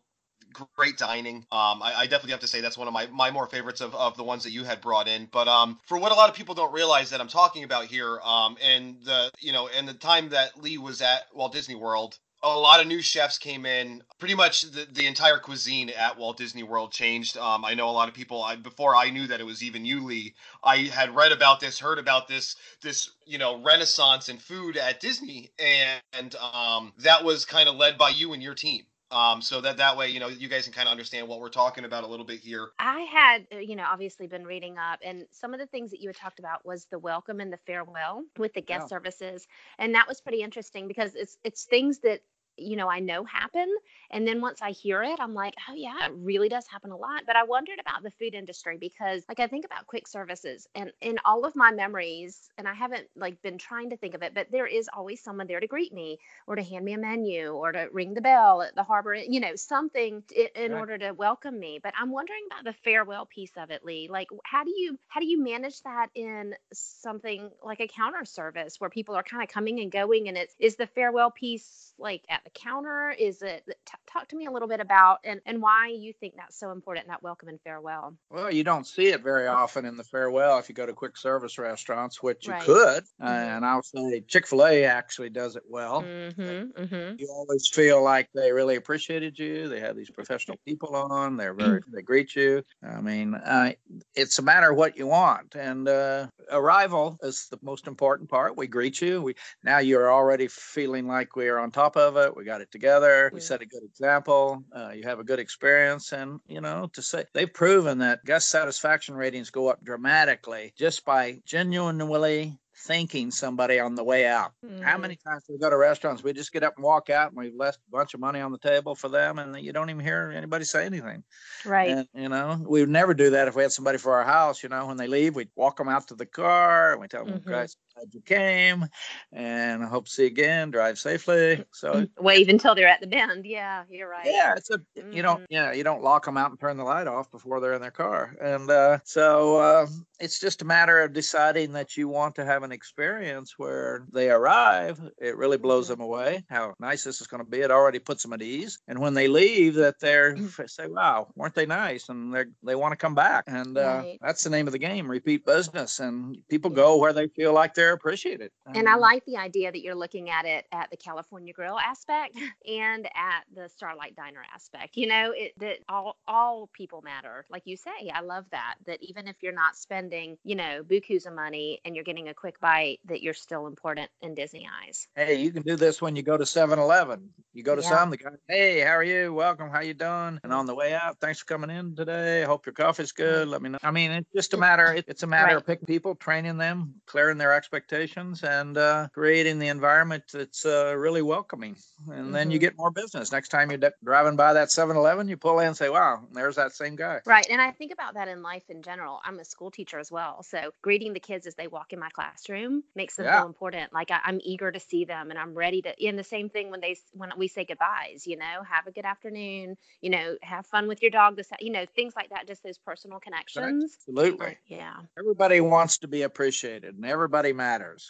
great 0.75 0.97
dining. 0.97 1.37
Um, 1.51 1.81
I, 1.81 1.93
I, 1.97 2.03
definitely 2.03 2.31
have 2.31 2.39
to 2.41 2.47
say 2.47 2.61
that's 2.61 2.77
one 2.77 2.87
of 2.87 2.93
my, 2.93 3.07
my 3.07 3.31
more 3.31 3.47
favorites 3.47 3.81
of, 3.81 3.93
of 3.95 4.17
the 4.17 4.23
ones 4.23 4.43
that 4.43 4.51
you 4.51 4.63
had 4.63 4.81
brought 4.81 5.07
in. 5.07 5.27
But 5.31 5.47
um, 5.47 5.79
for 5.85 5.97
what 5.97 6.11
a 6.11 6.15
lot 6.15 6.29
of 6.29 6.35
people 6.35 6.55
don't 6.55 6.73
realize 6.73 7.09
that 7.09 7.21
I'm 7.21 7.27
talking 7.27 7.63
about 7.63 7.85
here, 7.85 8.19
um, 8.23 8.57
and 8.63 8.97
the 9.03 9.31
you 9.39 9.51
know, 9.51 9.69
and 9.75 9.87
the 9.87 9.93
time 9.93 10.29
that 10.29 10.61
Lee 10.61 10.77
was 10.77 11.01
at 11.01 11.23
Walt 11.33 11.53
Disney 11.53 11.75
World, 11.75 12.17
a 12.43 12.59
lot 12.59 12.79
of 12.79 12.87
new 12.87 13.01
chefs 13.01 13.37
came 13.37 13.65
in. 13.65 14.03
Pretty 14.19 14.35
much 14.35 14.61
the, 14.61 14.87
the 14.91 15.05
entire 15.05 15.37
cuisine 15.37 15.89
at 15.89 16.17
Walt 16.17 16.37
Disney 16.37 16.63
World 16.63 16.91
changed. 16.91 17.37
Um, 17.37 17.65
I 17.65 17.73
know 17.73 17.89
a 17.89 17.91
lot 17.91 18.09
of 18.09 18.15
people. 18.15 18.43
I, 18.43 18.55
before 18.55 18.95
I 18.95 19.09
knew 19.09 19.27
that 19.27 19.39
it 19.39 19.45
was 19.45 19.63
even 19.63 19.85
you, 19.85 20.03
Lee, 20.03 20.35
I 20.63 20.77
had 20.77 21.15
read 21.15 21.31
about 21.31 21.59
this, 21.59 21.79
heard 21.79 21.99
about 21.99 22.27
this, 22.27 22.55
this 22.81 23.11
you 23.25 23.37
know 23.37 23.61
renaissance 23.63 24.29
in 24.29 24.37
food 24.37 24.77
at 24.77 24.99
Disney, 24.99 25.51
and, 25.59 26.01
and 26.13 26.35
um, 26.35 26.93
that 26.99 27.23
was 27.23 27.45
kind 27.45 27.69
of 27.69 27.75
led 27.75 27.97
by 27.97 28.09
you 28.09 28.33
and 28.33 28.41
your 28.41 28.55
team. 28.55 28.85
Um, 29.11 29.41
so 29.41 29.61
that 29.61 29.77
that 29.77 29.95
way, 29.95 30.09
you 30.09 30.19
know, 30.19 30.27
you 30.27 30.47
guys 30.47 30.65
can 30.65 30.73
kind 30.73 30.87
of 30.87 30.91
understand 30.91 31.27
what 31.27 31.39
we're 31.39 31.49
talking 31.49 31.85
about 31.85 32.03
a 32.03 32.07
little 32.07 32.25
bit 32.25 32.39
here. 32.39 32.69
I 32.77 33.01
had, 33.01 33.47
uh, 33.53 33.59
you 33.59 33.75
know, 33.75 33.85
obviously 33.87 34.27
been 34.27 34.45
reading 34.45 34.77
up, 34.77 34.99
and 35.03 35.25
some 35.31 35.53
of 35.53 35.59
the 35.59 35.65
things 35.67 35.91
that 35.91 36.01
you 36.01 36.09
had 36.09 36.17
talked 36.17 36.39
about 36.39 36.65
was 36.65 36.87
the 36.91 36.99
welcome 36.99 37.39
and 37.39 37.51
the 37.51 37.59
farewell 37.65 38.23
with 38.37 38.53
the 38.53 38.61
guest 38.61 38.83
yeah. 38.83 38.87
services, 38.87 39.47
and 39.79 39.95
that 39.95 40.07
was 40.07 40.19
pretty 40.19 40.41
interesting 40.41 40.87
because 40.87 41.15
it's 41.15 41.37
it's 41.43 41.63
things 41.65 41.99
that 41.99 42.21
you 42.57 42.75
know, 42.75 42.89
I 42.89 42.99
know 42.99 43.23
happen. 43.23 43.73
And 44.11 44.27
then 44.27 44.41
once 44.41 44.61
I 44.61 44.71
hear 44.71 45.03
it, 45.03 45.19
I'm 45.19 45.33
like, 45.33 45.53
oh, 45.69 45.73
yeah, 45.75 46.05
it 46.05 46.11
really 46.15 46.49
does 46.49 46.65
happen 46.67 46.91
a 46.91 46.97
lot. 46.97 47.23
But 47.25 47.35
I 47.35 47.43
wondered 47.43 47.79
about 47.79 48.03
the 48.03 48.11
food 48.11 48.33
industry 48.33 48.77
because, 48.79 49.23
like, 49.27 49.39
I 49.39 49.47
think 49.47 49.65
about 49.65 49.87
quick 49.87 50.07
services 50.07 50.67
and 50.75 50.91
in 51.01 51.17
all 51.25 51.45
of 51.45 51.55
my 51.55 51.71
memories, 51.71 52.49
and 52.57 52.67
I 52.67 52.73
haven't 52.73 53.07
like 53.15 53.41
been 53.41 53.57
trying 53.57 53.89
to 53.89 53.97
think 53.97 54.13
of 54.13 54.23
it, 54.23 54.33
but 54.33 54.47
there 54.51 54.67
is 54.67 54.89
always 54.93 55.21
someone 55.21 55.47
there 55.47 55.59
to 55.59 55.67
greet 55.67 55.93
me 55.93 56.19
or 56.47 56.55
to 56.55 56.63
hand 56.63 56.85
me 56.85 56.93
a 56.93 56.97
menu 56.97 57.49
or 57.49 57.71
to 57.71 57.87
ring 57.91 58.13
the 58.13 58.21
bell 58.21 58.61
at 58.61 58.75
the 58.75 58.83
harbor, 58.83 59.15
you 59.15 59.39
know, 59.39 59.55
something 59.55 60.23
in 60.55 60.71
right. 60.71 60.79
order 60.79 60.97
to 60.97 61.11
welcome 61.11 61.59
me. 61.59 61.79
But 61.81 61.93
I'm 61.99 62.11
wondering 62.11 62.43
about 62.47 62.63
the 62.63 62.73
farewell 62.83 63.25
piece 63.25 63.51
of 63.57 63.71
it, 63.71 63.83
Lee. 63.83 64.07
Like, 64.09 64.27
how 64.43 64.63
do 64.63 64.71
you 64.71 64.97
how 65.07 65.19
do 65.19 65.27
you 65.27 65.43
manage 65.43 65.81
that 65.83 66.07
in 66.15 66.55
something 66.73 67.49
like 67.63 67.79
a 67.79 67.87
counter 67.87 68.25
service 68.25 68.79
where 68.79 68.89
people 68.89 69.15
are 69.15 69.23
kind 69.23 69.43
of 69.43 69.49
coming 69.49 69.79
and 69.79 69.91
going, 69.91 70.27
and 70.27 70.37
it's 70.37 70.55
is 70.59 70.75
the 70.75 70.87
farewell 70.87 71.31
piece 71.31 71.93
like 71.97 72.23
at 72.29 72.46
the 72.47 72.59
counter? 72.59 73.11
Is 73.11 73.41
it 73.41 73.63
t- 73.67 73.93
talk 74.11 74.27
to 74.29 74.35
me 74.35 74.45
a 74.45 74.51
little 74.51 74.67
bit 74.67 74.79
about 74.79 75.19
and, 75.23 75.41
and 75.45 75.61
why 75.61 75.89
you 75.89 76.13
think 76.13 76.35
that's 76.37 76.57
so 76.57 76.71
important 76.71 77.07
that 77.07 77.21
welcome 77.21 77.49
and 77.49 77.59
farewell? 77.61 78.15
Well, 78.29 78.51
you 78.51 78.63
don't 78.63 78.87
see 78.87 79.07
it 79.07 79.21
very 79.21 79.47
often 79.47 79.85
in 79.85 79.97
the 79.97 80.03
farewell 80.03 80.57
if 80.57 80.69
you 80.69 80.75
go 80.75 80.85
to 80.85 80.93
quick 80.93 81.17
service 81.17 81.57
restaurants, 81.57 82.23
which 82.23 82.47
right. 82.47 82.59
you 82.59 82.65
could. 82.65 83.03
Mm-hmm. 83.03 83.25
Uh, 83.25 83.55
and 83.55 83.65
I'll 83.65 83.83
say 83.83 84.21
Chick 84.27 84.47
fil 84.47 84.65
A 84.65 84.85
actually 84.85 85.29
does 85.29 85.55
it 85.55 85.63
well. 85.67 86.03
Mm-hmm, 86.03 86.81
mm-hmm. 86.81 87.15
You 87.19 87.27
always 87.29 87.67
feel 87.67 88.01
like 88.01 88.29
they 88.33 88.51
really 88.51 88.75
appreciated 88.75 89.37
you. 89.37 89.67
They 89.67 89.81
have 89.81 89.97
these 89.97 90.09
professional 90.09 90.57
people 90.65 90.95
on. 90.95 91.35
They're 91.35 91.53
very, 91.53 91.81
they 91.93 92.01
greet 92.01 92.35
you. 92.35 92.63
I 92.87 93.01
mean, 93.01 93.35
uh, 93.35 93.73
it's 94.15 94.39
a 94.39 94.41
matter 94.43 94.71
of 94.71 94.77
what 94.77 94.97
you 94.97 95.07
want. 95.07 95.55
And 95.55 95.87
uh, 95.89 96.27
arrival 96.51 97.17
is 97.21 97.47
the 97.51 97.59
most 97.61 97.87
important 97.87 98.29
part. 98.29 98.55
We 98.55 98.67
greet 98.67 99.01
you. 99.01 99.21
We 99.21 99.35
Now 99.63 99.79
you're 99.79 100.11
already 100.11 100.47
feeling 100.47 101.07
like 101.07 101.35
we're 101.35 101.57
on 101.57 101.71
top 101.71 101.97
of 101.97 102.15
it. 102.15 102.36
We 102.37 102.45
got 102.45 102.61
it 102.61 102.71
together. 102.71 103.31
We 103.33 103.39
set 103.39 103.61
a 103.61 103.65
good 103.65 103.83
example. 103.83 104.63
Uh, 104.71 104.91
you 104.91 105.03
have 105.03 105.19
a 105.19 105.23
good 105.23 105.39
experience, 105.39 106.11
and 106.11 106.39
you 106.47 106.61
know 106.61 106.89
to 106.93 107.01
say 107.01 107.25
they've 107.33 107.51
proven 107.51 107.97
that 107.99 108.23
guest 108.25 108.49
satisfaction 108.49 109.15
ratings 109.15 109.49
go 109.49 109.67
up 109.67 109.83
dramatically 109.83 110.73
just 110.77 111.03
by 111.03 111.41
genuinely 111.45 112.59
thanking 112.77 113.31
somebody 113.31 113.79
on 113.79 113.95
the 113.95 114.03
way 114.03 114.27
out. 114.27 114.53
Mm-hmm. 114.63 114.83
How 114.83 114.97
many 114.97 115.15
times 115.15 115.43
do 115.47 115.53
we 115.53 115.59
go 115.59 115.69
to 115.69 115.77
restaurants? 115.77 116.23
We 116.23 116.33
just 116.33 116.53
get 116.53 116.63
up 116.63 116.75
and 116.77 116.83
walk 116.83 117.09
out 117.09 117.29
and 117.31 117.37
we've 117.37 117.55
left 117.55 117.79
a 117.87 117.91
bunch 117.91 118.13
of 118.13 118.19
money 118.19 118.39
on 118.39 118.51
the 118.51 118.59
table 118.59 118.93
for 118.93 119.09
them 119.09 119.39
and 119.39 119.59
you 119.59 119.73
don't 119.73 119.89
even 119.89 120.03
hear 120.03 120.31
anybody 120.35 120.63
say 120.63 120.85
anything. 120.85 121.23
Right. 121.65 121.89
And, 121.89 122.07
you 122.13 122.29
know, 122.29 122.63
we 122.67 122.81
would 122.81 122.89
never 122.89 123.13
do 123.13 123.31
that 123.31 123.47
if 123.47 123.55
we 123.55 123.63
had 123.63 123.71
somebody 123.71 123.97
for 123.97 124.13
our 124.13 124.23
house. 124.23 124.61
You 124.61 124.69
know, 124.69 124.85
when 124.85 124.97
they 124.97 125.07
leave, 125.07 125.35
we'd 125.35 125.49
walk 125.55 125.77
them 125.77 125.89
out 125.89 126.07
to 126.09 126.15
the 126.15 126.25
car 126.25 126.91
and 126.91 127.01
we 127.01 127.07
tell 127.07 127.25
them, 127.25 127.39
mm-hmm. 127.39 127.49
guys, 127.49 127.75
glad 127.97 128.13
you 128.13 128.21
came 128.21 128.85
and 129.31 129.83
I 129.83 129.87
hope 129.87 130.05
to 130.05 130.11
see 130.11 130.23
you 130.23 130.27
again. 130.27 130.71
Drive 130.71 130.97
safely. 130.97 131.63
So 131.71 131.93
mm-hmm. 131.93 132.23
wave 132.23 132.49
until 132.49 132.75
they're 132.75 132.87
at 132.87 133.01
the 133.01 133.07
bend. 133.07 133.45
Yeah, 133.45 133.83
you're 133.89 134.09
right. 134.09 134.25
Yeah, 134.25 134.53
it's 134.55 134.69
a 134.69 134.77
mm-hmm. 134.77 135.11
you 135.11 135.21
don't 135.21 135.41
mm-hmm. 135.41 135.53
yeah 135.53 135.71
you 135.71 135.83
don't 135.83 136.03
lock 136.03 136.25
them 136.25 136.37
out 136.37 136.51
and 136.51 136.59
turn 136.59 136.77
the 136.77 136.83
light 136.83 137.07
off 137.07 137.31
before 137.31 137.59
they're 137.59 137.73
in 137.73 137.81
their 137.81 137.91
car, 137.91 138.35
and 138.41 138.69
uh, 138.69 138.99
so 139.03 139.57
uh, 139.57 139.87
it's 140.19 140.39
just 140.39 140.61
a 140.61 140.65
matter 140.65 141.01
of 141.01 141.13
deciding 141.13 141.71
that 141.73 141.97
you 141.97 142.07
want 142.07 142.35
to 142.35 142.45
have 142.45 142.63
an 142.63 142.71
experience 142.71 143.55
where 143.57 144.05
they 144.11 144.29
arrive. 144.29 144.99
It 145.19 145.37
really 145.37 145.57
blows 145.57 145.85
mm-hmm. 145.85 145.93
them 145.93 146.01
away 146.01 146.43
how 146.49 146.73
nice 146.79 147.03
this 147.03 147.21
is 147.21 147.27
going 147.27 147.43
to 147.43 147.49
be. 147.49 147.59
It 147.59 147.71
already 147.71 147.99
puts 147.99 148.23
them 148.23 148.33
at 148.33 148.41
ease, 148.41 148.79
and 148.87 148.99
when 148.99 149.13
they 149.13 149.27
leave, 149.27 149.75
that 149.75 149.99
they're 149.99 150.35
say, 150.65 150.87
"Wow, 150.87 151.27
weren't 151.35 151.55
they 151.55 151.65
nice?" 151.65 152.09
and 152.09 152.33
they 152.33 152.45
they 152.63 152.75
want 152.75 152.91
to 152.91 152.97
come 152.97 153.15
back, 153.15 153.45
and 153.47 153.77
uh, 153.77 154.01
right. 154.03 154.17
that's 154.21 154.43
the 154.43 154.49
name 154.49 154.67
of 154.67 154.73
the 154.73 154.79
game: 154.79 155.09
repeat 155.09 155.45
business. 155.45 155.99
And 155.99 156.37
people 156.49 156.69
go 156.69 156.97
where 156.97 157.13
they 157.13 157.27
feel 157.27 157.53
like 157.53 157.73
they're 157.73 157.86
they're 157.87 157.93
appreciated. 157.93 158.51
And 158.75 158.89
I 158.89 158.93
um, 158.93 158.99
like 158.99 159.23
the 159.25 159.37
idea 159.37 159.71
that 159.71 159.81
you're 159.81 159.95
looking 159.95 160.29
at 160.29 160.45
it 160.45 160.65
at 160.73 160.89
the 160.91 160.97
California 160.97 161.53
Grill 161.53 161.79
aspect 161.79 162.37
and 162.67 163.05
at 163.15 163.43
the 163.55 163.69
Starlight 163.69 164.15
Diner 164.15 164.41
aspect. 164.53 164.97
You 164.97 165.07
know, 165.07 165.31
it 165.33 165.53
that 165.59 165.77
all 165.87 166.17
all 166.27 166.69
people 166.73 167.01
matter. 167.01 167.45
Like 167.49 167.63
you 167.65 167.77
say, 167.77 168.11
I 168.13 168.19
love 168.19 168.45
that. 168.51 168.75
That 168.85 169.01
even 169.01 169.27
if 169.27 169.37
you're 169.41 169.53
not 169.53 169.77
spending, 169.77 170.37
you 170.43 170.55
know, 170.55 170.83
bukus 170.83 171.25
of 171.27 171.33
money 171.33 171.79
and 171.85 171.95
you're 171.95 172.03
getting 172.03 172.27
a 172.27 172.33
quick 172.33 172.59
bite, 172.59 172.99
that 173.05 173.21
you're 173.21 173.33
still 173.33 173.67
important 173.67 174.09
in 174.21 174.35
Disney 174.35 174.67
eyes. 174.83 175.07
Hey, 175.15 175.35
you 175.35 175.51
can 175.51 175.63
do 175.63 175.77
this 175.77 176.01
when 176.01 176.15
you 176.15 176.23
go 176.23 176.37
to 176.37 176.43
7-Eleven. 176.43 177.29
You 177.53 177.63
go 177.63 177.75
to 177.75 177.81
yeah. 177.81 177.89
some, 177.89 178.09
the 178.09 178.17
guy, 178.17 178.31
hey, 178.49 178.81
how 178.81 178.91
are 178.91 179.03
you? 179.03 179.33
Welcome. 179.33 179.69
How 179.69 179.79
you 179.79 179.93
doing? 179.93 180.39
And 180.43 180.51
on 180.53 180.65
the 180.65 180.75
way 180.75 180.93
out, 180.93 181.19
thanks 181.19 181.39
for 181.39 181.45
coming 181.45 181.69
in 181.69 181.95
today. 181.95 182.43
I 182.43 182.45
hope 182.45 182.65
your 182.65 182.73
coffee's 182.73 183.11
good. 183.11 183.47
Let 183.47 183.61
me 183.61 183.69
know. 183.69 183.79
I 183.81 183.91
mean, 183.91 184.11
it's 184.11 184.29
just 184.35 184.53
a 184.53 184.57
matter. 184.57 185.01
It's 185.07 185.23
a 185.23 185.27
matter 185.27 185.47
right. 185.47 185.55
of 185.55 185.65
picking 185.65 185.85
people, 185.85 186.15
training 186.15 186.57
them, 186.57 186.95
clearing 187.05 187.37
their 187.37 187.53
expectations 187.53 187.76
expectations 187.77 188.43
and 188.43 188.77
uh, 188.77 189.07
creating 189.13 189.59
the 189.59 189.67
environment 189.67 190.23
that's 190.33 190.65
uh, 190.65 190.95
really 190.97 191.21
welcoming. 191.21 191.75
And 192.07 192.15
mm-hmm. 192.15 192.31
then 192.31 192.51
you 192.51 192.57
mm-hmm. 192.57 192.65
get 192.65 192.77
more 192.77 192.91
business. 192.91 193.31
Next 193.31 193.49
time 193.49 193.69
you're 193.69 193.91
driving 194.03 194.35
by 194.35 194.53
that 194.53 194.71
7 194.71 194.97
Eleven, 194.97 195.27
you 195.27 195.37
pull 195.37 195.59
in 195.59 195.67
and 195.67 195.77
say, 195.77 195.89
wow, 195.89 196.23
there's 196.33 196.55
that 196.55 196.73
same 196.73 196.95
guy. 196.95 197.19
Right. 197.25 197.45
And 197.49 197.61
I 197.61 197.71
think 197.71 197.93
about 197.93 198.15
that 198.15 198.27
in 198.27 198.41
life 198.41 198.63
in 198.69 198.81
general. 198.81 199.19
I'm 199.23 199.39
a 199.39 199.45
school 199.45 199.69
teacher 199.69 199.99
as 199.99 200.11
well. 200.11 200.43
So 200.43 200.71
greeting 200.81 201.13
the 201.13 201.19
kids 201.19 201.45
as 201.45 201.55
they 201.55 201.67
walk 201.67 201.93
in 201.93 201.99
my 201.99 202.09
classroom 202.09 202.83
makes 202.95 203.15
them 203.15 203.25
yeah. 203.25 203.39
feel 203.39 203.47
important. 203.47 203.93
Like 203.93 204.11
I, 204.11 204.19
am 204.25 204.39
eager 204.43 204.71
to 204.71 204.79
see 204.79 205.05
them 205.05 205.29
and 205.29 205.39
I'm 205.39 205.53
ready 205.53 205.81
to, 205.83 205.93
and 206.05 206.17
the 206.17 206.23
same 206.23 206.49
thing 206.49 206.71
when 206.71 206.81
they, 206.81 206.97
when 207.13 207.31
we 207.37 207.47
say 207.47 207.63
goodbyes, 207.63 208.25
you 208.25 208.37
know, 208.37 208.63
have 208.67 208.87
a 208.87 208.91
good 208.91 209.05
afternoon, 209.05 209.77
you 210.01 210.09
know, 210.09 210.35
have 210.41 210.65
fun 210.65 210.87
with 210.87 211.01
your 211.01 211.11
dog, 211.11 211.35
this, 211.35 211.49
you 211.59 211.71
know, 211.71 211.85
things 211.95 212.13
like 212.15 212.29
that, 212.31 212.47
just 212.47 212.63
those 212.63 212.79
personal 212.79 213.19
connections. 213.19 213.97
Absolutely. 213.99 214.57
Yeah. 214.65 214.95
Everybody 215.17 215.61
wants 215.61 215.99
to 215.99 216.07
be 216.07 216.23
appreciated 216.23 216.95
and 216.95 217.05
everybody 217.05 217.53
matters. 217.53 217.66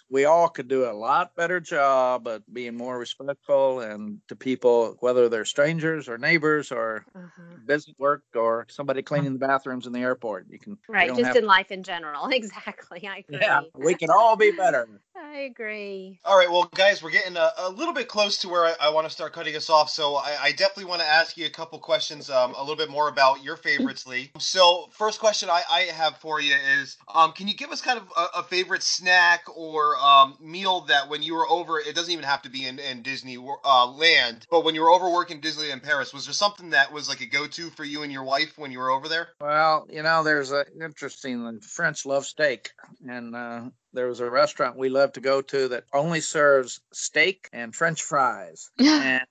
We 0.10 0.26
all 0.26 0.50
could 0.50 0.67
do 0.67 0.89
a 0.89 0.93
lot 0.93 1.36
better 1.36 1.60
job 1.60 2.28
at 2.28 2.41
being 2.54 2.76
more 2.76 2.98
respectful 2.98 3.82
and 3.82 4.20
to 4.28 4.36
people, 4.36 4.98
whether 5.00 5.30
they're 5.30 5.46
strangers 5.46 6.08
or 6.08 6.17
neighbors 6.17 6.72
or 6.72 7.06
uh-huh. 7.15 7.58
business 7.65 7.96
work 7.98 8.24
or 8.36 8.65
somebody 8.70 9.02
cleaning 9.02 9.34
the 9.34 9.39
bathrooms 9.39 9.88
in 9.88 9.93
the 9.93 10.00
airport. 10.00 10.48
You 10.50 10.60
can 10.60 10.78
right, 10.88 11.15
just 11.15 11.38
in 11.38 11.46
life 11.46 11.72
in 11.72 11.84
general. 11.84 12.28
Exactly, 12.38 13.08
I 13.08 13.17
agree. 13.28 13.39
Yeah, 13.41 13.62
we 13.74 13.96
can 13.96 14.12
all 14.12 14.36
be 14.36 14.52
better. 14.52 14.88
I 15.17 15.39
agree. 15.41 16.20
All 16.24 16.38
right, 16.38 16.50
well, 16.50 16.70
guys, 16.76 17.02
we're 17.02 17.12
getting 17.12 17.36
a, 17.36 17.52
a 17.58 17.70
little 17.70 17.93
bit 17.93 18.08
close 18.08 18.38
to 18.39 18.50
where 18.50 18.65
I, 18.65 18.76
I 18.82 18.89
want 18.89 19.08
to 19.08 19.10
start 19.10 19.34
cutting 19.34 19.56
us 19.56 19.70
off. 19.70 19.89
So 19.89 20.15
I, 20.15 20.38
I 20.39 20.52
definitely 20.52 20.86
want 20.86 21.02
to 21.02 21.08
ask 21.08 21.38
you 21.38 21.46
a 21.46 21.50
couple 21.50 21.80
questions, 21.80 22.30
um, 22.30 22.54
a 22.56 22.60
little 22.60 22.76
bit 22.76 22.89
more 22.89 23.10
about 23.10 23.43
your 23.43 23.56
favorites, 23.56 24.06
Lee. 24.06 24.32
So 24.38 24.89
first 24.91 25.20
question 25.20 25.50
I, 25.50 25.63
I 25.70 25.82
have 25.82 26.17
for 26.17 26.39
you 26.39 26.56
is, 26.80 26.98
um, 27.13 27.32
can 27.32 27.48
you 27.48 27.56
give 27.56 27.72
us 27.72 27.82
kind 27.82 28.00
of 28.00 28.08
a, 28.15 28.39
a 28.39 28.43
favorite 28.43 28.84
snack 28.84 29.43
or 29.56 29.96
um, 29.98 30.38
meal 30.40 30.82
that 30.82 31.10
when 31.10 31.24
you 31.24 31.36
were 31.36 31.48
over, 31.48 31.80
it 31.80 31.96
doesn't 31.96 32.12
even 32.12 32.26
have 32.26 32.42
to 32.44 32.50
be 32.50 32.66
in, 32.66 32.80
in 32.80 33.02
Disney 33.02 33.38
uh, 33.38 33.88
land, 33.88 34.46
but 34.50 34.64
when 34.64 34.76
you 34.76 34.82
were 34.82 34.90
over 34.90 35.10
working 35.10 35.40
Disney 35.40 35.70
in 35.70 35.80
Paris, 35.80 36.14
was 36.14 36.26
there 36.26 36.34
something 36.34 36.72
that 36.72 36.92
was 36.92 37.10
like 37.10 37.22
a 37.22 37.26
go-to 37.26 37.70
for 37.72 37.84
you 37.84 38.04
and 38.04 38.12
your 38.12 38.24
wife 38.24 38.58
when 38.58 38.72
you 38.72 38.80
were 38.80 38.90
over 38.90 39.08
there? 39.08 39.30
Well, 39.40 39.88
you 39.90 40.04
know, 40.04 40.24
there's 40.24 40.52
a 40.52 40.66
interesting. 40.82 41.60
French 41.62 42.06
love 42.06 42.26
steak, 42.26 42.72
and 43.08 43.36
uh, 43.36 43.62
there 43.98 44.08
was 44.08 44.20
a 44.20 44.30
restaurant 44.30 44.78
we 44.78 44.90
love 44.90 45.12
to 45.12 45.20
go 45.20 45.42
to 45.42 45.68
that 45.70 45.86
only 45.92 46.22
serves 46.22 46.80
steak 46.94 47.50
and 47.52 47.76
French 47.76 48.04
fries. 48.04 48.70
and 48.80 49.26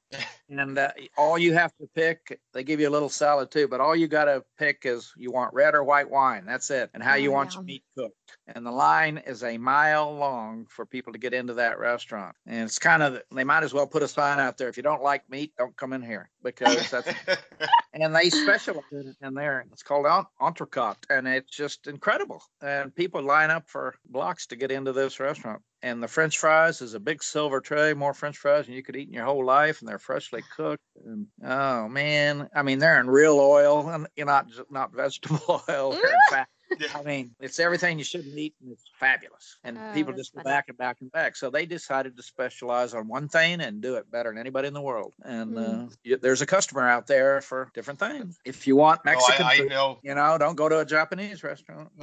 and 0.48 0.78
uh, 0.78 0.90
all 1.16 1.38
you 1.38 1.54
have 1.54 1.72
to 1.80 1.88
pick, 1.94 2.40
they 2.52 2.64
give 2.64 2.80
you 2.80 2.88
a 2.88 2.90
little 2.90 3.08
salad 3.08 3.50
too, 3.50 3.68
but 3.68 3.80
all 3.80 3.94
you 3.94 4.08
got 4.08 4.24
to 4.26 4.44
pick 4.58 4.82
is 4.84 5.12
you 5.16 5.30
want 5.30 5.54
red 5.54 5.74
or 5.74 5.84
white 5.84 6.10
wine. 6.10 6.44
That's 6.46 6.70
it. 6.70 6.90
And 6.94 7.02
how 7.02 7.14
oh, 7.14 7.16
you 7.16 7.32
want 7.32 7.52
yeah. 7.52 7.58
your 7.58 7.64
meat 7.64 7.84
cooked. 7.96 8.14
And 8.48 8.66
the 8.66 8.70
line 8.70 9.22
is 9.26 9.42
a 9.42 9.56
mile 9.56 10.14
long 10.14 10.66
for 10.68 10.84
people 10.84 11.12
to 11.12 11.18
get 11.18 11.34
into 11.34 11.54
that 11.54 11.78
restaurant. 11.78 12.34
And 12.46 12.62
it's 12.62 12.78
kind 12.78 13.02
of, 13.02 13.22
they 13.32 13.44
might 13.44 13.64
as 13.64 13.74
well 13.74 13.86
put 13.86 14.02
a 14.02 14.08
sign 14.08 14.38
out 14.38 14.58
there 14.58 14.68
if 14.68 14.76
you 14.76 14.82
don't 14.82 15.02
like 15.02 15.28
meat, 15.30 15.52
don't 15.58 15.76
come 15.76 15.92
in 15.92 16.02
here 16.02 16.30
because 16.42 16.90
that's. 16.90 17.08
and 17.92 18.14
they 18.14 18.30
specialize 18.30 18.84
in 19.20 19.34
there. 19.34 19.66
It's 19.72 19.82
called 19.82 20.06
entrecôte, 20.40 20.96
and 21.10 21.26
it's 21.26 21.50
just 21.50 21.86
incredible. 21.86 22.42
And 22.62 22.94
people 22.94 23.22
line 23.22 23.50
up 23.50 23.68
for 23.68 23.94
blocks 24.08 24.46
to 24.48 24.55
get 24.56 24.70
into 24.70 24.92
this 24.92 25.20
restaurant. 25.20 25.62
And 25.82 26.02
the 26.02 26.08
French 26.08 26.38
fries 26.38 26.80
is 26.80 26.94
a 26.94 27.00
big 27.00 27.22
silver 27.22 27.60
tray, 27.60 27.94
more 27.94 28.14
French 28.14 28.36
fries 28.36 28.66
than 28.66 28.74
you 28.74 28.82
could 28.82 28.96
eat 28.96 29.08
in 29.08 29.14
your 29.14 29.24
whole 29.24 29.44
life, 29.44 29.80
and 29.80 29.88
they're 29.88 29.98
freshly 29.98 30.42
cooked. 30.56 30.82
And 31.04 31.26
oh 31.44 31.88
man, 31.88 32.48
I 32.54 32.62
mean 32.62 32.78
they're 32.78 33.00
in 33.00 33.08
real 33.08 33.38
oil, 33.38 33.88
and 33.88 34.06
you're 34.16 34.26
not 34.26 34.46
not 34.70 34.92
vegetable 34.92 35.62
oil. 35.70 35.92
They're 35.92 36.06
in 36.06 36.18
fat. 36.30 36.48
Yeah. 36.80 36.88
I 36.96 37.02
mean, 37.02 37.34
it's 37.40 37.60
everything 37.60 37.98
you 37.98 38.04
shouldn't 38.04 38.36
eat, 38.36 38.54
and 38.60 38.72
it's 38.72 38.84
fabulous. 38.98 39.58
And 39.62 39.78
oh, 39.78 39.92
people 39.94 40.12
just 40.12 40.34
go 40.34 40.42
back 40.42 40.64
and 40.68 40.76
back 40.76 40.96
and 41.00 41.10
back. 41.12 41.36
So 41.36 41.48
they 41.48 41.64
decided 41.64 42.16
to 42.16 42.22
specialize 42.22 42.92
on 42.92 43.08
one 43.08 43.28
thing 43.28 43.60
and 43.60 43.80
do 43.80 43.94
it 43.94 44.10
better 44.10 44.30
than 44.30 44.38
anybody 44.38 44.68
in 44.68 44.74
the 44.74 44.80
world. 44.80 45.14
And 45.24 45.54
mm. 45.54 45.86
uh, 45.86 45.90
you, 46.02 46.16
there's 46.16 46.42
a 46.42 46.46
customer 46.46 46.86
out 46.88 47.06
there 47.06 47.40
for 47.40 47.70
different 47.72 48.00
things. 48.00 48.38
If 48.44 48.66
you 48.66 48.76
want 48.76 49.04
Mexican 49.04 49.44
oh, 49.44 49.48
I, 49.48 49.52
I 49.52 49.56
food, 49.58 49.70
know. 49.70 49.98
you 50.02 50.14
know, 50.14 50.38
don't 50.38 50.56
go 50.56 50.68
to 50.68 50.80
a 50.80 50.84
Japanese 50.84 51.44
restaurant. 51.44 51.88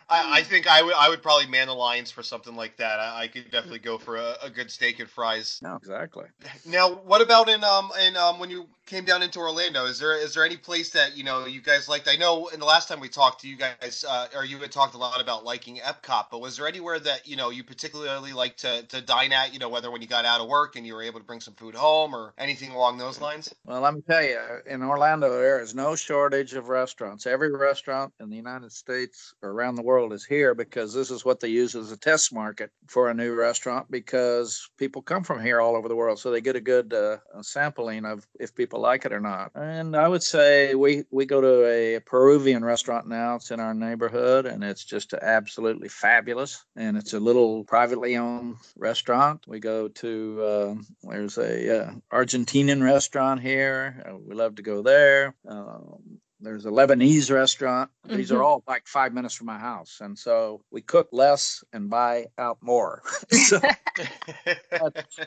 I, 0.11 0.39
I, 0.39 0.43
think 0.43 0.67
I 0.67 0.81
would 0.81 0.93
I 0.93 1.09
would 1.09 1.23
probably 1.23 1.47
man 1.47 1.67
the 1.67 1.73
lines 1.73 2.11
for 2.11 2.21
something 2.21 2.55
like 2.55 2.77
that. 2.77 2.99
I, 2.99 3.23
I 3.23 3.27
could 3.27 3.49
definitely 3.49 3.79
go 3.79 3.97
for 3.97 4.17
a, 4.17 4.35
a, 4.43 4.49
good 4.49 4.69
steak 4.69 4.99
and 4.99 5.09
fries. 5.09 5.59
No, 5.63 5.75
exactly. 5.75 6.25
Now, 6.65 6.89
what 6.89 7.21
about 7.21 7.47
in 7.49 7.63
um 7.63 7.91
in 8.05 8.17
um 8.17 8.37
when 8.39 8.49
you 8.49 8.67
came 8.91 9.05
down 9.05 9.23
into 9.23 9.39
Orlando? 9.39 9.85
Is 9.85 9.99
there 9.99 10.17
is 10.17 10.33
there 10.33 10.43
any 10.43 10.57
place 10.57 10.89
that 10.91 11.15
you 11.15 11.23
know 11.23 11.45
you 11.45 11.61
guys 11.61 11.87
liked? 11.87 12.09
I 12.09 12.17
know 12.17 12.47
in 12.47 12.59
the 12.59 12.65
last 12.65 12.89
time 12.89 12.99
we 12.99 13.07
talked, 13.07 13.43
you 13.43 13.55
guys 13.55 14.03
uh, 14.07 14.27
or 14.35 14.43
you 14.43 14.57
had 14.57 14.71
talked 14.71 14.95
a 14.95 14.97
lot 14.97 15.21
about 15.21 15.45
liking 15.45 15.77
Epcot, 15.77 16.25
but 16.29 16.41
was 16.41 16.57
there 16.57 16.67
anywhere 16.67 16.99
that 16.99 17.25
you 17.25 17.37
know 17.37 17.49
you 17.49 17.63
particularly 17.63 18.33
like 18.33 18.57
to 18.57 18.83
to 18.83 19.01
dine 19.01 19.31
at? 19.31 19.53
You 19.53 19.59
know, 19.59 19.69
whether 19.69 19.89
when 19.89 20.01
you 20.01 20.07
got 20.07 20.25
out 20.25 20.41
of 20.41 20.49
work 20.49 20.75
and 20.75 20.85
you 20.85 20.93
were 20.93 21.03
able 21.03 21.19
to 21.19 21.25
bring 21.25 21.39
some 21.39 21.53
food 21.53 21.73
home 21.73 22.13
or 22.13 22.33
anything 22.37 22.71
along 22.71 22.97
those 22.97 23.21
lines. 23.21 23.53
Well, 23.65 23.81
let 23.81 23.93
me 23.93 24.01
tell 24.01 24.23
you, 24.23 24.39
in 24.65 24.83
Orlando 24.83 25.29
there 25.29 25.61
is 25.61 25.73
no 25.73 25.95
shortage 25.95 26.53
of 26.53 26.67
restaurants. 26.67 27.25
Every 27.25 27.51
restaurant 27.55 28.13
in 28.19 28.29
the 28.29 28.35
United 28.35 28.73
States 28.73 29.33
or 29.41 29.51
around 29.51 29.75
the 29.75 29.81
world 29.81 30.00
is 30.09 30.25
here 30.25 30.55
because 30.55 30.93
this 30.93 31.11
is 31.11 31.23
what 31.23 31.39
they 31.39 31.47
use 31.47 31.75
as 31.75 31.91
a 31.91 31.97
test 31.97 32.33
market 32.33 32.71
for 32.87 33.09
a 33.09 33.13
new 33.13 33.33
restaurant 33.33 33.89
because 33.91 34.69
people 34.77 35.01
come 35.01 35.23
from 35.23 35.41
here 35.41 35.61
all 35.61 35.75
over 35.75 35.87
the 35.87 35.95
world, 35.95 36.19
so 36.19 36.31
they 36.31 36.41
get 36.41 36.55
a 36.55 36.61
good 36.61 36.93
uh, 36.93 37.17
sampling 37.41 38.05
of 38.05 38.25
if 38.39 38.55
people 38.55 38.79
like 38.79 39.05
it 39.05 39.13
or 39.13 39.19
not. 39.19 39.51
And 39.55 39.95
I 39.95 40.07
would 40.07 40.23
say 40.23 40.75
we 40.75 41.03
we 41.11 41.25
go 41.25 41.41
to 41.41 41.65
a 41.67 41.99
Peruvian 41.99 42.63
restaurant 42.63 43.07
now. 43.07 43.35
It's 43.35 43.51
in 43.51 43.59
our 43.59 43.73
neighborhood, 43.73 44.45
and 44.45 44.63
it's 44.63 44.83
just 44.83 45.13
absolutely 45.13 45.89
fabulous. 45.89 46.65
And 46.75 46.97
it's 46.97 47.13
a 47.13 47.19
little 47.19 47.63
privately 47.63 48.17
owned 48.17 48.55
restaurant. 48.77 49.45
We 49.47 49.59
go 49.59 49.87
to 49.87 50.43
uh, 50.43 50.75
there's 51.03 51.37
a 51.37 51.83
uh, 51.83 51.91
Argentinian 52.11 52.83
restaurant 52.83 53.41
here. 53.41 54.03
Uh, 54.07 54.17
we 54.17 54.35
love 54.35 54.55
to 54.55 54.61
go 54.61 54.81
there. 54.81 55.35
Um, 55.47 56.20
there's 56.41 56.65
a 56.65 56.69
Lebanese 56.69 57.33
restaurant. 57.33 57.89
These 58.07 58.29
mm-hmm. 58.29 58.37
are 58.37 58.43
all 58.43 58.63
like 58.67 58.87
five 58.87 59.13
minutes 59.13 59.35
from 59.35 59.47
my 59.47 59.57
house. 59.59 59.99
And 60.01 60.17
so 60.17 60.63
we 60.71 60.81
cook 60.81 61.09
less 61.11 61.63
and 61.71 61.89
buy 61.89 62.27
out 62.37 62.57
more. 62.61 63.03
so, 63.31 63.61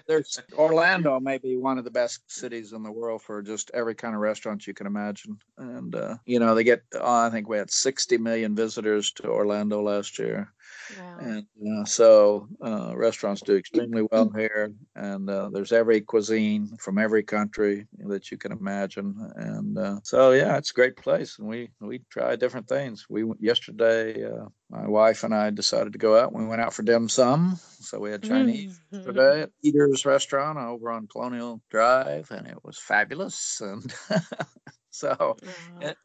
there's 0.07 0.41
Orlando 0.55 1.21
may 1.21 1.39
be 1.39 1.57
one 1.57 1.79
of 1.79 1.85
the 1.85 1.91
best 1.91 2.31
cities 2.31 2.73
in 2.73 2.83
the 2.83 2.93
world 2.93 3.23
for 3.23 3.43
just 3.43 3.71
every 3.75 3.95
kind 3.95 4.15
of 4.15 4.21
restaurant 4.21 4.67
you 4.67 4.75
can 4.75 4.87
imagine. 4.87 5.39
And, 5.57 5.95
uh, 5.95 6.17
you 6.27 6.39
know, 6.39 6.55
they 6.55 6.65
get, 6.65 6.83
oh, 6.95 7.27
I 7.27 7.31
think 7.31 7.49
we 7.49 7.59
had 7.59 7.71
60 7.71 8.19
million 8.19 8.55
visitors 8.55 9.13
to 9.13 9.29
Orlando 9.29 9.83
last 9.83 10.19
year. 10.19 10.53
Wow. 10.99 11.19
And 11.21 11.47
uh, 11.67 11.85
so 11.85 12.49
uh, 12.65 12.97
restaurants 12.97 13.43
do 13.43 13.57
extremely 13.57 14.07
well 14.11 14.31
here, 14.37 14.73
and 14.95 15.29
uh, 15.29 15.51
there's 15.53 15.73
every 15.73 16.01
cuisine 16.01 16.77
from 16.79 16.99
every 16.99 17.23
country 17.23 17.87
that 18.07 18.31
you 18.31 18.39
can 18.39 18.53
imagine. 18.53 19.15
And 19.37 19.79
uh, 19.79 20.01
so, 20.03 20.33
yeah, 20.33 20.57
it's 20.57 20.71
a 20.71 20.75
great 20.75 20.97
place, 20.97 21.39
and 21.39 21.49
we 21.49 21.71
we 21.81 22.01
try 22.11 22.37
different 22.37 22.69
things. 22.69 23.07
We 23.09 23.25
yesterday, 23.41 24.25
uh, 24.25 24.47
my 24.71 24.87
wife 24.87 25.25
and 25.25 25.35
I 25.35 25.51
decided 25.51 25.93
to 25.93 25.99
go 25.99 26.19
out. 26.19 26.33
And 26.33 26.43
we 26.43 26.49
went 26.49 26.61
out 26.61 26.75
for 26.75 26.83
dim 26.83 27.09
sum, 27.09 27.59
so 27.81 27.99
we 27.99 28.11
had 28.11 28.23
Chinese 28.23 28.81
mm-hmm. 28.93 29.05
today 29.05 29.43
at 29.43 29.51
Eater's 29.63 30.05
Restaurant 30.05 30.59
over 30.59 30.91
on 30.91 31.07
Colonial 31.07 31.63
Drive, 31.71 32.31
and 32.31 32.47
it 32.47 32.59
was 32.63 32.79
fabulous. 32.79 33.61
And 33.61 33.93
So 34.95 35.37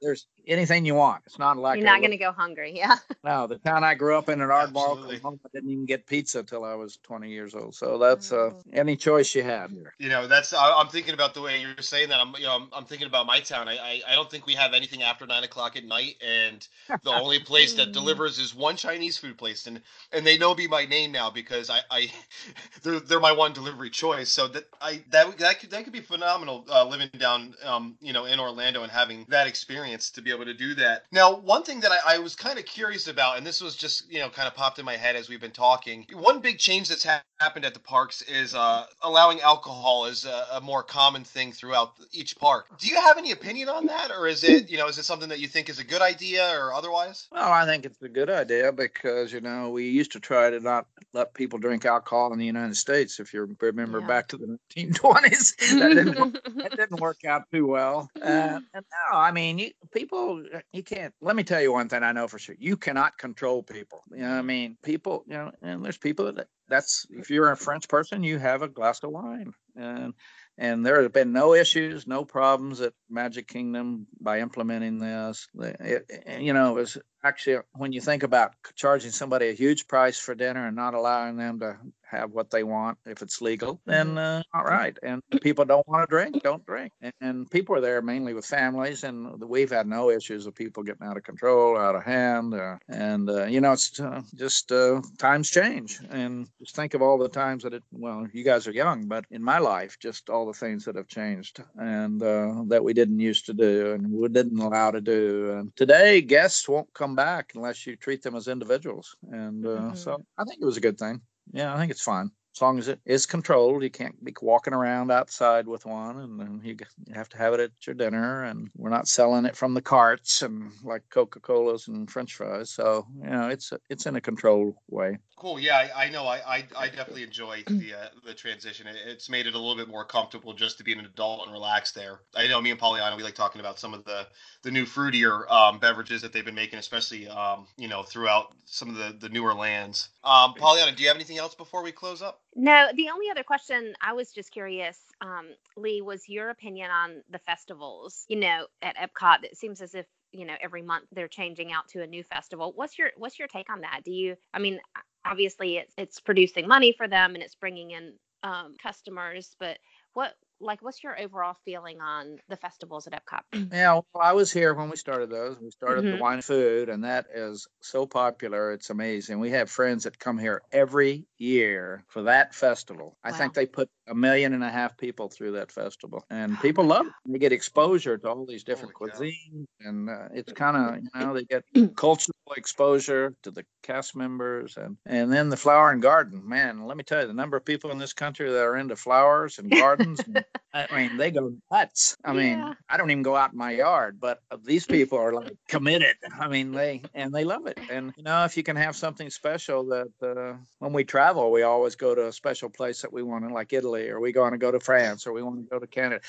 there's 0.02 0.26
anything 0.48 0.84
you 0.84 0.96
want. 0.96 1.22
It's 1.28 1.38
not 1.38 1.58
like 1.58 1.78
you're 1.78 1.86
not 1.86 2.00
going 2.00 2.12
to 2.12 2.18
go 2.18 2.32
hungry. 2.32 2.74
Yeah. 2.76 2.96
No, 3.22 3.48
the 3.48 3.58
town 3.58 3.84
I 3.84 3.96
grew 3.96 4.18
up 4.18 4.30
in 4.30 4.40
in 4.40 4.50
Ardmore, 4.50 4.92
Oklahoma, 4.92 5.38
I 5.46 5.50
didn't 5.54 5.70
even 5.70 5.86
get 5.86 6.08
pizza 6.08 6.42
till 6.42 6.64
I 6.64 6.74
was 6.74 6.98
20 7.04 7.30
years 7.30 7.54
old. 7.54 7.76
So 7.76 7.98
that's 7.98 8.32
uh, 8.32 8.52
mm. 8.52 8.62
any 8.72 8.96
choice 8.96 9.36
you 9.36 9.44
had 9.44 9.72
here. 9.72 9.94
You 10.00 10.08
know, 10.08 10.26
that's 10.26 10.54
I, 10.54 10.80
am 10.80 10.88
thinking 10.88 11.14
about 11.14 11.34
the 11.34 11.42
way 11.42 11.60
you're 11.60 11.82
saying 11.82 12.10
that. 12.10 12.20
I'm 12.20 12.34
you 12.38 12.46
know 12.46 12.56
I'm, 12.56 12.70
I'm 12.72 12.86
thinking 12.86 13.08
about 13.08 13.26
my 13.26 13.42
town. 13.42 13.68
I, 13.68 13.78
I, 13.78 14.02
I 14.10 14.16
don't 14.16 14.32
think 14.32 14.46
we 14.46 14.54
have 14.54 14.74
anything 14.74 15.04
after 15.04 15.26
nine 15.28 15.44
o'clock 15.44 15.76
at 15.76 15.84
night, 15.84 16.16
and 16.26 16.66
the 17.04 17.12
only 17.12 17.40
place 17.40 17.74
that 17.74 17.92
delivers 17.92 18.40
is 18.40 18.56
one 18.56 18.78
Chinese 18.78 19.18
food 19.18 19.38
place, 19.38 19.68
and 19.68 19.82
and 20.14 20.26
they 20.26 20.38
know 20.38 20.56
me 20.56 20.68
by 20.68 20.86
name 20.86 21.12
now 21.12 21.30
because 21.30 21.70
I 21.70 21.80
I 21.92 22.12
they're 22.84 23.02
they're 23.02 23.20
my 23.20 23.34
one 23.34 23.52
delivery 23.52 23.90
choice. 23.90 24.30
So 24.30 24.48
that 24.48 24.64
I 24.82 25.04
that 25.10 25.38
that 25.40 25.60
could 25.60 25.72
that 25.72 25.84
could 25.84 25.94
be 25.94 26.02
phenomenal 26.02 26.66
uh, 26.70 26.86
living 26.86 27.10
down 27.18 27.54
um 27.66 27.98
you 28.00 28.14
know 28.14 28.26
in 28.26 28.40
Orlando 28.40 28.79
and 28.84 28.92
having 28.92 29.26
that 29.30 29.48
experience 29.48 30.10
to 30.12 30.22
be 30.22 30.32
able 30.32 30.46
to 30.46 30.54
do 30.54 30.74
that. 30.76 31.04
Now, 31.12 31.36
one 31.36 31.64
thing 31.64 31.80
that 31.82 31.92
I, 31.92 32.16
I 32.16 32.18
was 32.20 32.36
kind 32.36 32.60
of 32.60 32.66
curious 32.66 33.08
about, 33.08 33.38
and 33.38 33.46
this 33.46 33.62
was 33.62 33.76
just, 33.76 34.12
you 34.12 34.20
know, 34.20 34.30
kind 34.30 34.48
of 34.48 34.56
popped 34.56 34.80
in 34.80 34.86
my 34.86 34.96
head 34.96 35.16
as 35.16 35.30
we've 35.30 35.42
been 35.42 35.52
talking. 35.52 36.06
One 36.14 36.40
big 36.40 36.58
change 36.58 36.90
that's 36.90 37.04
ha- 37.04 37.22
happened 37.40 37.66
at 37.66 37.74
the 37.74 37.80
parks 37.80 38.22
is 38.24 38.54
uh, 38.54 38.86
allowing 39.02 39.40
alcohol 39.42 40.06
as 40.06 40.26
a, 40.26 40.48
a, 40.54 40.62
more 40.62 40.84
common 40.84 41.24
thing 41.24 41.52
throughout 41.52 41.94
each 42.12 42.38
park. 42.38 42.68
Do 42.78 42.88
you 42.88 43.00
have 43.00 43.18
any 43.18 43.32
opinion 43.32 43.70
on 43.70 43.86
that, 43.86 44.12
or 44.12 44.28
is 44.28 44.44
it, 44.44 44.70
you 44.70 44.78
know, 44.78 44.88
is 44.88 44.98
it 44.98 45.06
something 45.06 45.30
that 45.30 45.40
you 45.40 45.48
think 45.48 45.70
is 45.70 45.80
a 45.80 45.84
good 45.84 46.02
idea 46.02 46.54
or 46.60 46.74
otherwise? 46.74 47.28
Well, 47.32 47.52
I 47.52 47.66
think 47.66 47.86
it's 47.86 48.02
a 48.02 48.10
good 48.10 48.30
idea 48.30 48.72
because, 48.72 49.32
you 49.32 49.42
know, 49.42 49.70
we 49.70 49.88
used 49.88 50.12
to 50.12 50.20
try 50.20 50.50
to 50.50 50.60
not 50.60 50.86
let 51.14 51.34
people 51.34 51.60
drink 51.60 51.86
alcohol 51.86 52.34
in 52.34 52.40
the 52.40 52.46
United 52.46 52.76
States. 52.76 53.20
If 53.20 53.34
you 53.34 53.56
remember 53.62 54.00
yeah. 54.02 54.08
back 54.08 54.28
to 54.30 54.38
the 54.38 54.60
1920s, 54.76 55.56
that 55.80 55.90
didn't, 55.90 56.58
that 56.58 56.76
didn't 56.76 57.00
work 57.00 57.24
out 57.26 57.44
too 57.52 57.66
well. 57.68 58.10
Uh, 58.22 58.28
and 58.30 58.66
no, 58.74 59.18
I 59.18 59.32
mean, 59.32 59.58
you, 59.58 59.72
people, 59.92 60.44
uh, 60.54 60.60
you 60.74 60.84
can't. 60.84 61.14
Let 61.22 61.36
me 61.36 61.44
tell 61.44 61.62
you 61.62 61.74
one 61.74 61.90
thing 61.90 62.04
I 62.04 62.12
know 62.12 62.28
for 62.28 62.40
sure: 62.40 62.56
you 62.60 62.78
cannot 62.78 63.18
control 63.18 63.64
people. 63.64 64.04
You 64.12 64.20
know, 64.20 64.38
I 64.38 64.42
mean, 64.42 64.78
people. 64.84 65.24
You 65.28 65.34
know, 65.34 65.52
and 65.62 65.84
there's 65.84 65.98
people 65.98 66.32
that 66.34 66.48
that's 66.68 67.06
if 67.10 67.30
you're 67.30 67.52
a 67.52 67.58
French 67.58 67.88
person, 67.88 68.24
you 68.24 68.38
have 68.40 68.62
a 68.62 68.68
glass 68.68 69.04
of 69.04 69.12
wine, 69.12 69.54
and 69.76 70.14
and 70.58 70.86
there 70.86 71.02
have 71.02 71.14
been 71.14 71.32
no 71.32 71.54
issues, 71.54 72.06
no 72.06 72.26
problems 72.26 72.82
at 72.82 72.94
Magic 73.10 73.48
Kingdom 73.48 74.08
by 74.20 74.40
implementing 74.40 75.00
this. 75.00 75.48
It, 75.58 76.40
you 76.40 76.54
know, 76.54 76.72
it 76.72 76.76
was 76.76 76.98
actually 77.24 77.60
when 77.74 77.92
you 77.92 78.02
think 78.02 78.24
about 78.24 78.54
charging 78.76 79.12
somebody 79.12 79.50
a 79.50 79.54
huge 79.54 79.88
price 79.88 80.18
for 80.18 80.36
dinner 80.36 80.68
and 80.68 80.76
not 80.76 80.94
allowing 80.94 81.38
them 81.38 81.60
to 81.60 81.78
have 82.10 82.32
what 82.32 82.50
they 82.50 82.64
want 82.64 82.98
if 83.06 83.22
it's 83.22 83.42
legal, 83.42 83.80
then 83.86 84.10
mm-hmm. 84.10 84.18
uh, 84.18 84.42
all 84.54 84.64
right. 84.64 84.98
And 85.04 85.22
people 85.42 85.66
don't 85.66 85.88
want 85.88 86.08
to 86.08 86.08
drink, 86.08 86.42
don't 86.44 86.66
drink. 86.66 86.92
And, 87.02 87.14
and, 87.22 87.50
people 87.50 87.76
are 87.76 87.82
there 87.82 88.02
mainly 88.02 88.34
with 88.34 88.46
families, 88.46 89.04
and 89.04 89.42
we've 89.42 89.72
had 89.72 89.88
no 89.88 90.10
issues 90.10 90.46
of 90.46 90.54
people 90.54 90.84
getting 90.84 91.08
out 91.08 91.18
of 91.18 91.24
control, 91.24 91.78
out 91.78 91.96
of 91.96 92.04
hand. 92.04 92.54
Uh, 92.54 92.78
and 92.88 93.30
uh, 93.30 93.46
you 93.46 93.62
know, 93.62 93.72
it's 93.72 94.00
uh, 94.00 94.22
just 94.36 94.72
uh, 94.72 95.02
times 95.18 95.50
change, 95.50 96.00
and 96.10 96.48
just 96.60 96.76
think 96.76 96.94
of 96.94 97.02
all 97.02 97.18
the 97.18 97.30
times 97.30 97.64
that 97.64 97.74
it. 97.74 97.84
Well, 97.92 98.28
you 98.34 98.44
guys 98.44 98.68
are 98.68 98.72
young, 98.72 99.08
but 99.08 99.26
in 99.32 99.44
my 99.44 99.60
life, 99.60 99.98
just 100.00 100.30
all 100.30 100.46
the 100.46 100.54
things 100.54 100.86
that 100.86 100.96
have 100.96 101.08
changed 101.08 101.64
and 101.78 102.22
uh, 102.22 102.64
that 102.68 102.84
we 102.84 102.94
didn't 102.94 103.20
used 103.20 103.46
to 103.48 103.54
do 103.54 103.94
and 103.94 104.12
we 104.12 104.28
didn't 104.30 104.60
allow 104.60 104.92
to 104.92 105.02
do. 105.02 105.52
And 105.58 105.76
today, 105.76 106.22
guests 106.22 106.68
won't 106.68 106.94
come 106.94 107.09
back 107.16 107.52
unless 107.56 107.86
you 107.86 107.96
treat 107.96 108.22
them 108.22 108.36
as 108.36 108.48
individuals. 108.48 109.16
And 109.32 109.64
mm-hmm. 109.64 109.96
so 109.96 110.24
I 110.38 110.44
think 110.44 110.62
it 110.62 110.66
was 110.66 110.78
a 110.78 110.82
good 110.82 110.98
thing 110.98 111.22
yeah, 111.52 111.74
I 111.74 111.78
think 111.78 111.92
it's 111.92 112.02
fine 112.02 112.32
as 112.60 112.62
long 112.62 112.78
as 112.78 112.90
it 112.90 113.00
is 113.06 113.26
controlled. 113.26 113.84
You 113.84 113.90
can't 113.90 114.22
be 114.22 114.34
walking 114.42 114.74
around 114.74 115.12
outside 115.12 115.66
with 115.66 115.86
one, 115.86 116.18
and 116.18 116.38
then 116.38 116.60
you 116.62 116.76
have 117.14 117.30
to 117.30 117.38
have 117.38 117.54
it 117.54 117.62
at 117.62 117.72
your 117.88 117.94
dinner. 117.94 118.44
And 118.44 118.70
we're 118.76 118.90
not 118.90 119.08
selling 119.08 119.46
it 119.46 119.56
from 119.56 119.74
the 119.74 119.82
carts 119.82 120.42
and 120.42 120.74
like 120.84 121.04
Coca 121.10 121.40
Colas 121.40 121.88
and 121.88 122.12
French 122.12 122.36
fries. 122.36 122.70
So 122.70 123.08
you 123.24 123.30
know, 123.30 123.48
it's 123.48 123.72
it's 123.90 124.06
in 124.06 124.18
a 124.18 124.22
controlled 124.22 124.76
way. 124.90 125.20
Cool. 125.38 125.58
Yeah, 125.58 125.88
I, 125.96 126.06
I 126.06 126.10
know. 126.10 126.28
I, 126.28 126.42
I, 126.46 126.68
I 126.78 126.88
definitely 126.88 127.24
enjoy 127.24 127.64
the 127.66 127.94
uh, 127.94 128.08
the 128.26 128.34
transition. 128.34 128.88
it's 129.08 129.30
made 129.30 129.48
it 129.48 129.56
a 129.56 129.58
little 129.58 129.78
bit 129.78 129.88
more 129.88 130.04
comfortable 130.04 130.52
just 130.52 130.78
to 130.80 130.84
be 130.84 130.92
an 130.92 131.00
adult 131.00 131.44
and 131.46 131.54
relax 131.54 131.94
there. 131.94 132.20
I 132.36 132.48
know 132.48 132.60
me 132.62 132.72
and 132.72 132.80
Pollyanna 132.80 133.16
we 133.16 133.24
like 133.24 133.36
talking 133.36 133.62
about 133.62 133.80
some 133.80 133.94
of 133.94 134.04
the 134.04 134.28
the 134.64 134.72
new 134.72 134.84
fruitier 134.84 135.50
um, 135.50 135.80
beverages 135.80 136.22
that 136.24 136.34
they've 136.34 136.44
been 136.44 136.56
making, 136.56 136.78
especially 136.78 137.30
um, 137.30 137.68
you 137.78 137.88
know 137.88 138.04
throughout 138.04 138.54
some 138.66 138.90
of 138.90 138.96
the 138.96 139.16
the 139.18 139.30
newer 139.30 139.54
lands. 139.54 140.10
Um, 140.26 140.56
Pollyanna, 140.56 140.92
do 140.92 141.04
you 141.04 141.08
have 141.08 141.16
anything 141.16 141.38
else 141.38 141.56
before 141.56 141.84
we 141.84 141.94
close 141.94 142.22
up? 142.22 142.42
No, 142.56 142.90
the 142.96 143.10
only 143.10 143.30
other 143.30 143.44
question 143.44 143.94
I 144.02 144.14
was 144.14 144.32
just 144.32 144.52
curious, 144.52 144.98
um, 145.22 145.50
Lee, 145.78 146.02
was 146.02 146.28
your 146.28 146.50
opinion 146.50 146.92
on 146.92 147.22
the 147.30 147.40
festivals. 147.40 148.26
You 148.28 148.38
know, 148.38 148.68
at 148.82 148.98
Epcot, 148.98 149.44
it 149.44 149.58
seems 149.58 149.82
as 149.82 149.96
if 149.96 150.06
you 150.32 150.46
know 150.46 150.56
every 150.62 150.82
month 150.82 151.06
they're 151.12 151.28
changing 151.28 151.72
out 151.72 151.88
to 151.90 152.02
a 152.02 152.08
new 152.08 152.24
festival. 152.24 152.74
What's 152.76 152.98
your 152.98 153.12
what's 153.18 153.40
your 153.40 153.48
take 153.48 153.70
on 153.70 153.82
that? 153.82 154.02
Do 154.04 154.12
you? 154.12 154.36
I 154.54 154.60
mean, 154.60 154.80
obviously 155.26 155.78
it's 155.78 155.94
it's 155.98 156.20
producing 156.20 156.68
money 156.68 156.94
for 156.98 157.08
them 157.08 157.36
and 157.36 157.44
it's 157.44 157.56
bringing 157.56 157.92
in 157.92 158.14
um, 158.44 158.76
customers, 158.82 159.56
but 159.60 159.78
what 160.14 160.34
like 160.60 160.82
what's 160.82 161.04
your 161.04 161.20
overall 161.20 161.56
feeling 161.66 162.02
on 162.02 162.38
the 162.50 162.58
festivals 162.58 163.08
at 163.08 163.14
Epcot? 163.14 163.42
Yeah, 163.72 163.94
well, 163.94 164.24
I 164.24 164.34
was 164.34 164.52
here 164.52 164.74
when 164.74 164.90
we 164.90 164.96
started 164.96 165.30
those. 165.30 165.58
We 165.60 165.72
started 165.72 166.04
mm-hmm. 166.04 166.18
the 166.18 166.22
wine 166.22 166.34
and 166.36 166.44
food, 166.44 166.90
and 166.90 167.04
that 167.04 167.28
is 167.34 167.68
so 167.82 168.06
popular. 168.06 168.74
It's 168.74 168.90
amazing. 168.90 169.40
We 169.40 169.52
have 169.52 169.70
friends 169.70 170.04
that 170.04 170.20
come 170.20 170.38
here 170.38 170.62
every 170.72 171.26
year 171.38 172.04
for 172.08 172.24
that 172.24 172.56
festival. 172.56 173.18
Wow. 173.24 173.32
I 173.32 173.32
think 173.32 173.54
they 173.54 173.66
put 173.66 173.90
a 174.10 174.16
million 174.16 174.54
and 174.54 174.64
a 174.64 174.70
half 174.70 174.98
people 174.98 175.30
through 175.30 175.52
that 175.52 175.72
festival, 175.72 176.26
and 176.30 176.60
people 176.62 176.84
love 176.84 177.08
it. 177.08 177.14
They 177.28 177.40
get 177.40 177.52
exposure 177.52 178.18
to 178.18 178.30
all 178.30 178.46
these 178.46 178.64
different 178.64 178.94
cuisines, 178.94 179.66
and 179.82 180.10
uh, 180.10 180.30
it's 180.34 180.52
kind 180.54 180.76
of 180.76 181.04
you 181.04 181.26
know 181.26 181.34
they 181.34 181.46
get 181.46 181.64
cultural 181.96 182.36
exposure 182.58 183.36
to 183.44 183.52
the 183.52 183.66
cast 183.84 184.16
members, 184.16 184.78
and 184.78 184.98
and 185.06 185.32
then 185.32 185.50
the 185.50 185.58
flower 185.58 185.92
and 185.92 186.02
garden. 186.02 186.48
Man, 186.48 186.86
let 186.86 186.98
me 186.98 187.04
tell 187.04 187.22
you, 187.22 187.28
the 187.28 187.34
number 187.34 187.58
of 187.58 187.66
people 187.66 187.92
in 187.92 188.00
this 188.00 188.14
country 188.14 188.50
that 188.50 188.64
are 188.64 188.78
into 188.78 188.96
flowers 188.96 189.60
and 189.60 189.70
gardens, 189.70 190.20
and, 190.22 190.44
I 190.74 190.88
mean, 190.96 191.18
they 191.18 191.32
go 191.32 191.54
nuts. 191.72 192.16
I 192.24 192.34
mean, 192.34 192.60
Yeah. 192.60 192.74
I 192.90 192.98
don't 192.98 193.10
even 193.10 193.24
go 193.24 193.36
out 193.36 193.52
in 193.54 193.58
my 193.58 193.72
yard, 193.72 194.20
but 194.20 194.40
these 194.64 194.86
people 194.86 195.18
are 195.18 195.34
like 195.34 195.54
committed. 195.68 196.16
I 196.40 196.48
mean, 196.48 196.72
they 196.72 197.02
and 197.14 197.34
they 197.34 197.44
love 197.44 197.66
it. 197.66 197.80
And 197.90 198.14
you 198.18 198.24
know, 198.24 198.46
if 198.46 198.56
you 198.56 198.64
can 198.64 198.76
have 198.76 198.96
something 198.96 199.30
special 199.30 199.84
that 199.88 200.12
uh, 200.22 200.58
when 200.78 200.94
we 200.94 201.04
travel, 201.04 201.52
we 201.52 201.64
always 201.64 201.96
go 201.96 202.14
to 202.14 202.28
a 202.28 202.32
special 202.32 202.70
place 202.70 203.02
that 203.02 203.12
we 203.12 203.24
want 203.24 203.48
to, 203.48 203.54
like 203.54 203.74
Italy, 203.74 204.10
or 204.10 204.20
we 204.20 204.32
want 204.34 204.54
to 204.54 204.58
go 204.60 204.72
to 204.72 204.80
France, 204.80 205.26
or 205.26 205.34
we 205.34 205.42
want 205.42 205.58
to 205.58 205.70
go 205.70 205.80
to 205.80 205.88
Canada. 205.88 206.22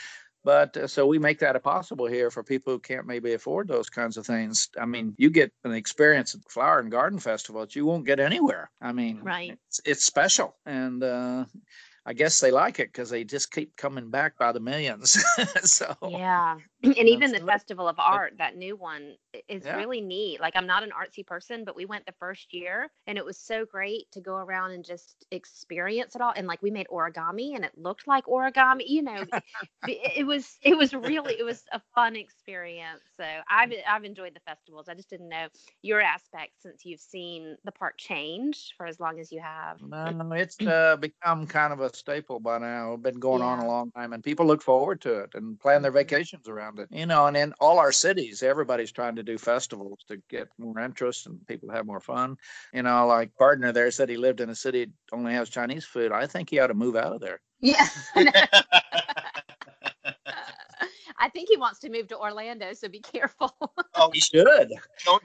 But 0.43 0.75
uh, 0.75 0.87
so 0.87 1.07
we 1.07 1.19
make 1.19 1.39
that 1.41 1.55
a 1.55 1.61
possible 1.61 2.07
here 2.07 2.31
for 2.31 2.43
people 2.43 2.73
who 2.73 2.79
can't 2.79 3.07
maybe 3.07 3.35
afford 3.35 3.69
those 3.69 3.91
kinds 3.91 4.17
of 4.17 4.25
things. 4.25 4.71
I 4.81 4.87
mean, 4.87 5.15
you 5.19 5.29
get 5.29 5.53
an 5.65 5.73
experience 5.75 6.35
at 6.35 6.43
the 6.43 6.49
Flower 6.49 6.79
and 6.79 6.91
Garden 6.91 7.19
Festival 7.19 7.61
that 7.61 7.77
you 7.77 7.85
won't 7.85 8.07
get 8.07 8.19
anywhere. 8.21 8.71
I 8.81 8.93
mean, 8.93 9.21
Right. 9.23 9.59
it's, 9.69 9.81
it's 9.85 10.05
special, 10.07 10.57
and 10.65 11.03
uh, 11.05 11.45
I 12.07 12.13
guess 12.13 12.41
they 12.41 12.51
like 12.51 12.81
it 12.81 12.89
because 12.89 13.11
they 13.11 13.25
just 13.25 13.53
keep 13.53 13.77
coming 13.77 14.11
back 14.11 14.39
by 14.39 14.53
the 14.53 14.61
millions. 14.61 15.23
so 15.63 15.95
Yeah. 16.09 16.57
And 16.97 17.09
even 17.09 17.33
the 17.33 17.41
Festival 17.41 17.89
of 17.89 17.99
Art, 17.99 18.35
that 18.39 18.57
new 18.57 18.75
one, 18.77 19.17
is 19.49 19.69
Yeah. 19.69 19.71
really 19.71 20.01
neat. 20.01 20.41
Like, 20.41 20.57
I'm 20.57 20.67
not 20.67 20.83
an 20.83 20.91
artsy 20.91 21.27
person, 21.27 21.65
but 21.65 21.77
we 21.77 21.85
went 21.85 22.07
the 22.07 22.15
first 22.19 22.55
year 22.55 22.91
and 23.07 23.19
it 23.19 23.25
was 23.25 23.39
so 23.39 23.67
great 23.67 24.11
to 24.13 24.21
go 24.21 24.37
around 24.37 24.73
and 24.73 24.85
just 24.85 25.27
experience 25.31 26.15
it 26.15 26.23
all. 26.23 26.33
And 26.35 26.47
like, 26.47 26.63
we 26.63 26.71
made 26.71 26.87
origami 26.89 27.55
and 27.55 27.65
it 27.65 27.77
looked 27.77 28.07
like 28.07 28.25
origami, 28.25 28.85
you 28.87 29.03
know, 29.03 29.25
it, 29.29 29.37
it 29.87 30.27
was, 30.27 30.59
it 30.63 30.77
was 30.77 30.95
really, 30.95 31.39
it 31.39 31.45
was 31.45 31.65
a 31.73 31.81
fun 31.95 32.17
experience. 32.17 33.03
So 33.15 33.25
I've, 33.51 33.73
I've 33.87 34.05
enjoyed 34.05 34.35
the 34.35 34.41
festivals. 34.41 34.89
I 34.89 34.95
just 34.95 35.11
didn't 35.11 35.29
know 35.29 35.49
your 35.83 36.01
aspect 36.01 36.63
since 36.63 36.85
you've 36.87 37.01
seen 37.01 37.57
the 37.65 37.73
park 37.73 37.97
change 37.99 38.73
for 38.77 38.87
as 38.87 38.99
long 39.01 39.21
as 39.21 39.31
you 39.31 39.41
have. 39.41 39.81
No, 39.83 40.33
it's 40.35 40.61
uh, 40.67 40.97
become 40.97 41.47
kind 41.47 41.73
of 41.73 41.81
a 41.81 41.95
staple 41.95 42.39
by 42.39 42.59
now. 42.59 42.93
It's 42.95 43.03
been 43.03 43.19
going 43.19 43.41
on 43.43 43.59
a 43.59 43.67
long 43.67 43.91
time, 43.93 44.13
and 44.13 44.23
people 44.23 44.45
look 44.47 44.61
forward 44.63 45.01
to 45.03 45.21
it 45.21 45.31
and 45.35 45.59
plan 45.59 45.81
their 45.83 45.91
Mhm. 45.91 45.91
vacations 45.91 46.49
around 46.49 46.70
it. 46.79 46.89
You 46.91 47.07
know, 47.07 47.27
and 47.27 47.37
in 47.37 47.53
all 47.61 47.79
our 47.79 47.93
cities, 47.93 48.43
everybody's 48.43 48.93
trying 48.93 49.17
to 49.17 49.23
do 49.23 49.39
festivals 49.39 50.01
to 50.09 50.19
get 50.29 50.49
more 50.59 50.79
interest 50.79 51.27
and 51.27 51.45
people 51.47 51.71
have 51.71 51.87
more 51.87 52.01
fun. 52.01 52.37
You 52.73 52.83
know, 52.83 53.07
like 53.07 53.35
partner 53.37 53.73
there 53.73 53.91
said 53.91 54.09
he 54.09 54.17
lived 54.17 54.41
in 54.41 54.51
a 54.51 54.55
city 54.55 54.87
that 54.87 55.17
only 55.17 55.33
has 55.33 55.51
Chinese 55.51 55.85
food. 55.85 56.13
I 56.13 56.27
think 56.27 56.51
he 56.51 56.59
ought 56.59 56.69
to 56.69 56.75
move 56.75 56.97
out 56.97 57.13
of 57.13 57.21
there. 57.21 57.41
Yeah. 57.61 57.87
I 61.21 61.29
think 61.29 61.51
he 61.51 61.59
wants 61.59 61.79
to 61.81 61.91
move 61.91 62.09
to 62.09 62.19
Orlando, 62.19 62.73
so 62.73 62.89
be 62.89 63.01
careful. 63.01 63.53
oh, 64.01 64.11
He 64.13 64.21
should. 64.21 64.73
don't 65.05 65.23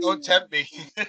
don't 0.00 0.24
tempt 0.24 0.52
me. 0.52 0.68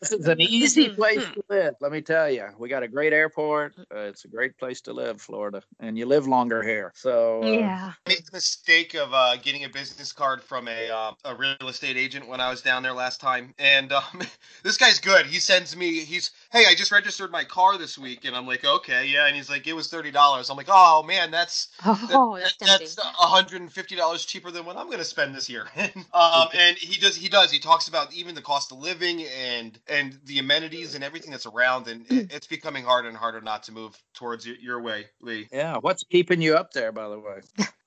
This 0.00 0.12
is 0.12 0.28
an 0.28 0.38
easy 0.40 0.90
place 0.90 1.24
to 1.32 1.42
live. 1.48 1.74
Let 1.80 1.90
me 1.90 2.02
tell 2.02 2.30
you, 2.30 2.46
we 2.58 2.68
got 2.68 2.82
a 2.82 2.88
great 2.88 3.14
airport. 3.14 3.72
Uh, 3.78 4.00
it's 4.00 4.26
a 4.26 4.28
great 4.28 4.58
place 4.58 4.82
to 4.82 4.92
live, 4.92 5.18
Florida, 5.18 5.62
and 5.80 5.96
you 5.96 6.04
live 6.04 6.26
longer 6.26 6.62
here. 6.62 6.92
So 6.94 7.42
uh, 7.42 7.46
yeah. 7.46 7.92
I 8.06 8.08
made 8.10 8.18
the 8.26 8.32
mistake 8.34 8.92
of 8.94 9.14
uh, 9.14 9.36
getting 9.36 9.64
a 9.64 9.68
business 9.70 10.12
card 10.12 10.42
from 10.42 10.68
a 10.68 10.90
uh, 10.90 11.12
a 11.24 11.34
real 11.34 11.56
estate 11.68 11.96
agent 11.96 12.28
when 12.28 12.38
I 12.38 12.50
was 12.50 12.60
down 12.60 12.82
there 12.82 12.92
last 12.92 13.18
time, 13.18 13.54
and 13.58 13.92
um, 13.92 14.20
this 14.62 14.76
guy's 14.76 15.00
good. 15.00 15.24
He 15.24 15.38
sends 15.38 15.74
me, 15.74 16.00
he's, 16.00 16.32
hey, 16.52 16.64
I 16.68 16.74
just 16.74 16.92
registered 16.92 17.30
my 17.32 17.44
car 17.44 17.78
this 17.78 17.96
week, 17.96 18.26
and 18.26 18.36
I'm 18.36 18.46
like, 18.46 18.64
okay, 18.64 19.06
yeah, 19.06 19.26
and 19.26 19.34
he's 19.34 19.48
like, 19.48 19.66
it 19.66 19.72
was 19.72 19.88
thirty 19.88 20.10
dollars. 20.10 20.50
I'm 20.50 20.56
like, 20.58 20.68
oh 20.68 21.02
man, 21.02 21.30
that's 21.30 21.68
Oh, 21.86 22.36
that's 22.38 22.56
that- 22.58 22.66
tempting. 22.66 22.88
that's 22.88 22.98
hundred 23.00 23.62
and 23.62 23.72
fifty 23.72 23.96
dollars 23.96 24.26
cheaper 24.26 24.50
than 24.50 24.66
what 24.66 24.76
I'm 24.76 24.86
going 24.86 24.98
to 24.98 25.04
spend 25.04 25.34
this 25.34 25.48
year. 25.48 25.66
um, 26.12 26.48
and 26.54 26.76
he 26.76 27.00
does, 27.00 27.16
he 27.16 27.28
does, 27.28 27.50
he 27.50 27.58
talks 27.58 27.88
about 27.88 28.12
even 28.12 28.34
the 28.34 28.42
cost 28.42 28.72
of 28.72 28.78
living 28.78 29.24
and 29.24 29.78
and 29.88 30.18
the 30.24 30.38
amenities 30.38 30.94
and 30.94 31.02
everything 31.04 31.30
that's 31.30 31.46
around, 31.46 31.88
and 31.88 32.06
it, 32.10 32.32
it's 32.32 32.46
becoming 32.46 32.84
harder 32.84 33.08
and 33.08 33.16
harder 33.16 33.40
not 33.40 33.62
to 33.64 33.72
move 33.72 33.96
towards 34.14 34.46
your, 34.46 34.56
your 34.56 34.80
way, 34.80 35.06
Lee. 35.20 35.48
yeah. 35.52 35.76
What's 35.78 36.04
keeping 36.04 36.40
you 36.40 36.56
up 36.56 36.72
there, 36.72 36.92
by 36.92 37.08
the 37.08 37.18
way? 37.18 37.40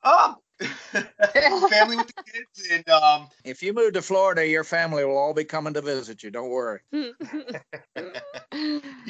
Um, 0.04 0.38
family 1.70 1.98
with 1.98 2.08
the 2.08 2.24
kids, 2.24 2.70
and 2.72 2.90
um, 2.90 3.28
If 3.44 3.62
you 3.62 3.74
move 3.74 3.94
to 3.94 4.02
Florida, 4.02 4.48
your 4.48 4.64
family 4.64 5.06
will 5.06 5.18
all 5.18 5.34
be 5.34 5.44
coming 5.44 5.74
to 5.74 5.82
visit 5.82 6.24
you. 6.24 6.32
Don't 6.32 6.50
worry. 6.50 6.80
you 6.92 7.12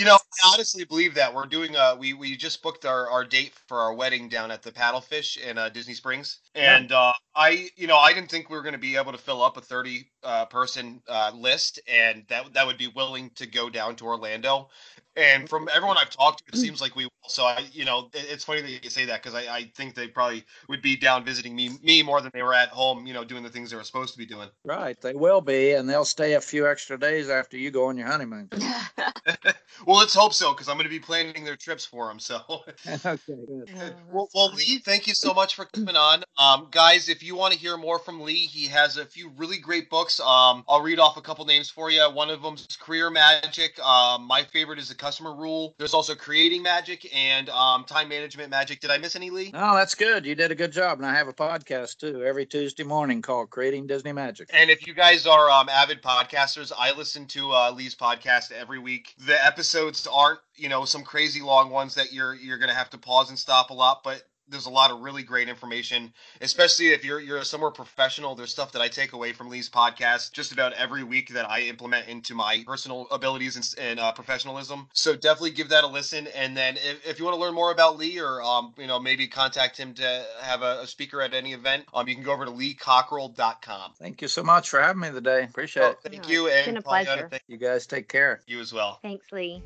know, 0.05 0.15
I 0.15 0.51
honestly 0.53 0.83
believe 0.83 1.13
that 1.15 1.33
we're 1.33 1.45
doing. 1.45 1.75
Uh, 1.75 1.95
we 1.97 2.13
we 2.13 2.35
just 2.35 2.61
booked 2.61 2.85
our 2.85 3.09
our 3.09 3.23
date 3.23 3.53
for 3.67 3.79
our 3.79 3.93
wedding 3.93 4.27
down 4.27 4.51
at 4.51 4.61
the 4.61 4.71
Paddlefish 4.71 5.37
in 5.37 5.57
uh, 5.57 5.69
Disney 5.69 5.93
Springs, 5.93 6.39
and 6.55 6.91
uh, 6.91 7.13
I, 7.35 7.69
you 7.75 7.87
know, 7.87 7.97
I 7.97 8.13
didn't 8.13 8.29
think 8.29 8.49
we 8.49 8.57
were 8.57 8.63
going 8.63 8.73
to 8.73 8.79
be 8.79 8.97
able 8.97 9.13
to 9.13 9.17
fill 9.17 9.41
up 9.41 9.55
a 9.57 9.61
thirty 9.61 10.09
uh, 10.23 10.45
person 10.45 11.01
uh, 11.07 11.31
list, 11.33 11.79
and 11.87 12.23
that 12.27 12.53
that 12.53 12.65
would 12.67 12.77
be 12.77 12.87
willing 12.87 13.29
to 13.35 13.45
go 13.45 13.69
down 13.69 13.95
to 13.97 14.05
Orlando. 14.05 14.69
And 15.15 15.49
from 15.49 15.67
everyone 15.73 15.97
I've 15.97 16.11
talked 16.11 16.45
to, 16.45 16.55
it 16.55 16.61
seems 16.61 16.79
like 16.79 16.95
we 16.95 17.05
will. 17.05 17.11
So 17.27 17.43
I, 17.43 17.65
you 17.71 17.85
know, 17.85 18.09
it's 18.13 18.43
funny 18.43 18.61
that 18.61 18.83
you 18.83 18.89
say 18.89 19.05
that 19.05 19.23
because 19.23 19.33
I, 19.33 19.51
I 19.51 19.71
think 19.75 19.95
they 19.95 20.07
probably 20.07 20.45
would 20.69 20.83
be 20.83 20.95
down 20.95 21.25
visiting 21.25 21.36
me 21.45 21.71
me 21.81 22.03
more 22.03 22.21
than 22.21 22.31
they 22.33 22.43
were 22.43 22.53
at 22.53 22.69
home, 22.69 23.05
you 23.05 23.13
know, 23.13 23.23
doing 23.23 23.43
the 23.43 23.49
things 23.49 23.71
they 23.71 23.77
were 23.77 23.83
supposed 23.83 24.13
to 24.13 24.17
be 24.17 24.25
doing. 24.25 24.49
Right. 24.63 24.99
They 24.99 25.13
will 25.13 25.41
be, 25.41 25.73
and 25.73 25.89
they'll 25.89 26.05
stay 26.05 26.33
a 26.33 26.41
few 26.41 26.67
extra 26.67 26.99
days 26.99 27.29
after 27.29 27.57
you 27.57 27.71
go 27.71 27.85
on 27.85 27.97
your 27.97 28.07
honeymoon. 28.07 28.49
well, 29.85 29.97
let's 29.97 30.13
hope 30.13 30.33
so 30.33 30.53
because 30.53 30.69
I'm 30.69 30.75
going 30.75 30.85
to 30.85 30.89
be 30.89 30.99
planning 30.99 31.43
their 31.43 31.55
trips 31.55 31.85
for 31.85 32.07
them. 32.07 32.19
So. 32.19 32.41
okay. 32.87 33.17
Good. 33.27 33.95
Well, 34.11 34.29
well. 34.33 34.51
Lee, 34.53 34.79
thank 34.79 35.07
you 35.07 35.13
so 35.13 35.33
much 35.33 35.55
for 35.55 35.65
coming 35.65 35.95
on. 35.95 36.23
Um, 36.37 36.67
guys, 36.71 37.09
if 37.09 37.21
you 37.21 37.35
want 37.35 37.53
to 37.53 37.59
hear 37.59 37.77
more 37.77 37.99
from 37.99 38.21
Lee, 38.21 38.35
he 38.35 38.65
has 38.67 38.97
a 38.97 39.05
few 39.05 39.31
really 39.37 39.57
great 39.57 39.89
books. 39.89 40.19
Um, 40.19 40.63
I'll 40.67 40.81
read 40.81 40.99
off 40.99 41.17
a 41.17 41.21
couple 41.21 41.45
names 41.45 41.69
for 41.69 41.91
you. 41.91 42.01
One 42.11 42.29
of 42.29 42.41
them's 42.41 42.65
Career 42.79 43.09
Magic. 43.09 43.79
Um, 43.79 44.23
my 44.23 44.43
favorite 44.43 44.79
is 44.79 44.89
The 44.89 44.95
Customer 44.95 45.35
Rule. 45.35 45.75
There's 45.77 45.93
also 45.93 46.15
Creating 46.15 46.63
Magic 46.63 47.09
and 47.15 47.49
um, 47.49 47.83
Time 47.83 48.09
Management 48.09 48.49
Magic. 48.49 48.79
Did 48.79 48.91
I 48.91 48.97
miss 48.97 49.15
any, 49.15 49.29
Lee? 49.29 49.51
Oh, 49.53 49.75
that's 49.75 49.95
good. 49.95 50.25
You 50.25 50.35
did 50.35 50.51
a 50.51 50.55
good 50.55 50.71
job. 50.71 50.99
And 50.99 51.05
I 51.05 51.13
have 51.13 51.26
a 51.27 51.33
podcast 51.33 51.97
too 51.97 52.23
every 52.23 52.45
Tuesday 52.45 52.83
morning 52.83 53.21
called 53.21 53.49
Creating 53.49 53.87
Disney 53.87 54.11
Magic. 54.11 54.49
And 54.53 54.69
if 54.69 54.87
you 54.87 54.93
guys 54.93 55.27
are 55.27 55.49
um, 55.49 55.69
avid 55.69 56.01
podcasters, 56.01 56.71
I 56.77 56.95
listen 56.95 57.25
to 57.27 57.51
uh, 57.51 57.71
Lee's 57.71 57.95
podcast 57.95 58.51
every 58.51 58.79
week. 58.79 59.15
The 59.25 59.45
episodes 59.45 60.07
aren't, 60.07 60.39
you 60.55 60.69
know, 60.69 60.85
some 60.85 61.03
crazy 61.03 61.41
long 61.41 61.69
ones 61.69 61.95
that 61.95 62.13
you're 62.13 62.33
you're 62.35 62.57
gonna 62.57 62.73
have 62.73 62.89
to 62.91 62.97
pause 62.97 63.29
and 63.29 63.37
stop 63.37 63.69
a 63.69 63.73
lot, 63.73 64.03
but 64.03 64.23
there's 64.49 64.65
a 64.65 64.69
lot 64.69 64.91
of 64.91 65.01
really 65.01 65.23
great 65.23 65.49
information, 65.49 66.13
especially 66.41 66.87
if 66.89 67.03
you're 67.03 67.19
you're 67.19 67.43
somewhere 67.43 67.71
professional. 67.71 68.35
There's 68.35 68.51
stuff 68.51 68.71
that 68.73 68.81
I 68.81 68.87
take 68.87 69.13
away 69.13 69.33
from 69.33 69.49
Lee's 69.49 69.69
podcast 69.69 70.31
just 70.31 70.51
about 70.51 70.73
every 70.73 71.03
week 71.03 71.29
that 71.33 71.49
I 71.49 71.61
implement 71.61 72.07
into 72.07 72.33
my 72.35 72.63
personal 72.65 73.07
abilities 73.11 73.55
and, 73.55 73.75
and 73.89 73.99
uh, 73.99 74.11
professionalism. 74.11 74.87
So 74.93 75.15
definitely 75.15 75.51
give 75.51 75.69
that 75.69 75.83
a 75.83 75.87
listen. 75.87 76.27
And 76.27 76.55
then 76.55 76.77
if, 76.77 77.05
if 77.07 77.19
you 77.19 77.25
want 77.25 77.35
to 77.35 77.41
learn 77.41 77.53
more 77.53 77.71
about 77.71 77.97
Lee 77.97 78.19
or 78.19 78.41
um, 78.41 78.73
you 78.77 78.87
know 78.87 78.99
maybe 78.99 79.27
contact 79.27 79.77
him 79.77 79.93
to 79.95 80.25
have 80.41 80.61
a, 80.61 80.81
a 80.81 80.87
speaker 80.87 81.21
at 81.21 81.33
any 81.33 81.53
event, 81.53 81.85
um, 81.93 82.07
you 82.07 82.15
can 82.15 82.23
go 82.23 82.31
over 82.33 82.45
to 82.45 82.51
leecockerell.com. 82.51 83.91
Thank 83.99 84.21
you 84.21 84.27
so 84.27 84.43
much 84.43 84.69
for 84.69 84.81
having 84.81 85.01
me 85.01 85.11
today. 85.11 85.43
Appreciate 85.43 85.83
Oh, 85.83 85.89
it. 85.91 85.99
thank 86.03 86.23
No, 86.23 86.29
you, 86.29 86.47
it's 86.47 86.55
and 86.55 86.65
been 86.67 86.77
a 86.77 86.81
pleasure. 86.81 87.27
thank 87.29 87.43
You 87.47 87.57
guys 87.57 87.85
take 87.85 88.07
care. 88.09 88.41
you 88.47 88.59
as 88.59 88.73
well. 88.73 88.99
Thanks, 89.01 89.25
Lee. 89.31 89.63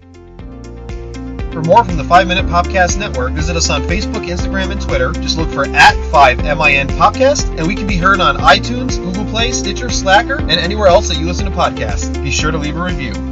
For 1.52 1.62
more 1.62 1.84
from 1.84 1.98
the 1.98 2.04
5 2.06 2.28
Minute 2.28 2.46
Podcast 2.46 2.98
Network, 2.98 3.34
visit 3.34 3.58
us 3.58 3.70
on 3.70 3.82
Facebook, 3.82 4.26
Instagram, 4.26 4.72
and 4.72 4.82
Twitter. 4.82 5.12
Just 5.12 5.38
look 5.38 5.50
for 5.50 5.66
at 5.66 5.96
5MIN 6.12 6.88
Podcast, 6.92 7.58
and 7.58 7.68
we 7.68 7.76
can 7.76 7.88
be 7.88 7.98
heard 7.98 8.22
on 8.22 8.38
iTunes, 8.38 8.98
Google 8.98 9.26
Play, 9.26 9.52
Stitcher, 9.52 9.90
Slacker, 9.90 10.40
and 10.40 10.52
anywhere 10.52 10.88
else 10.88 11.10
that 11.10 11.18
you 11.18 11.26
listen 11.26 11.46
to 11.46 11.52
podcasts. 11.52 12.14
Be 12.24 12.32
sure 12.32 12.52
to 12.52 12.58
leave 12.58 12.78
a 12.78 12.82
review. 12.82 13.31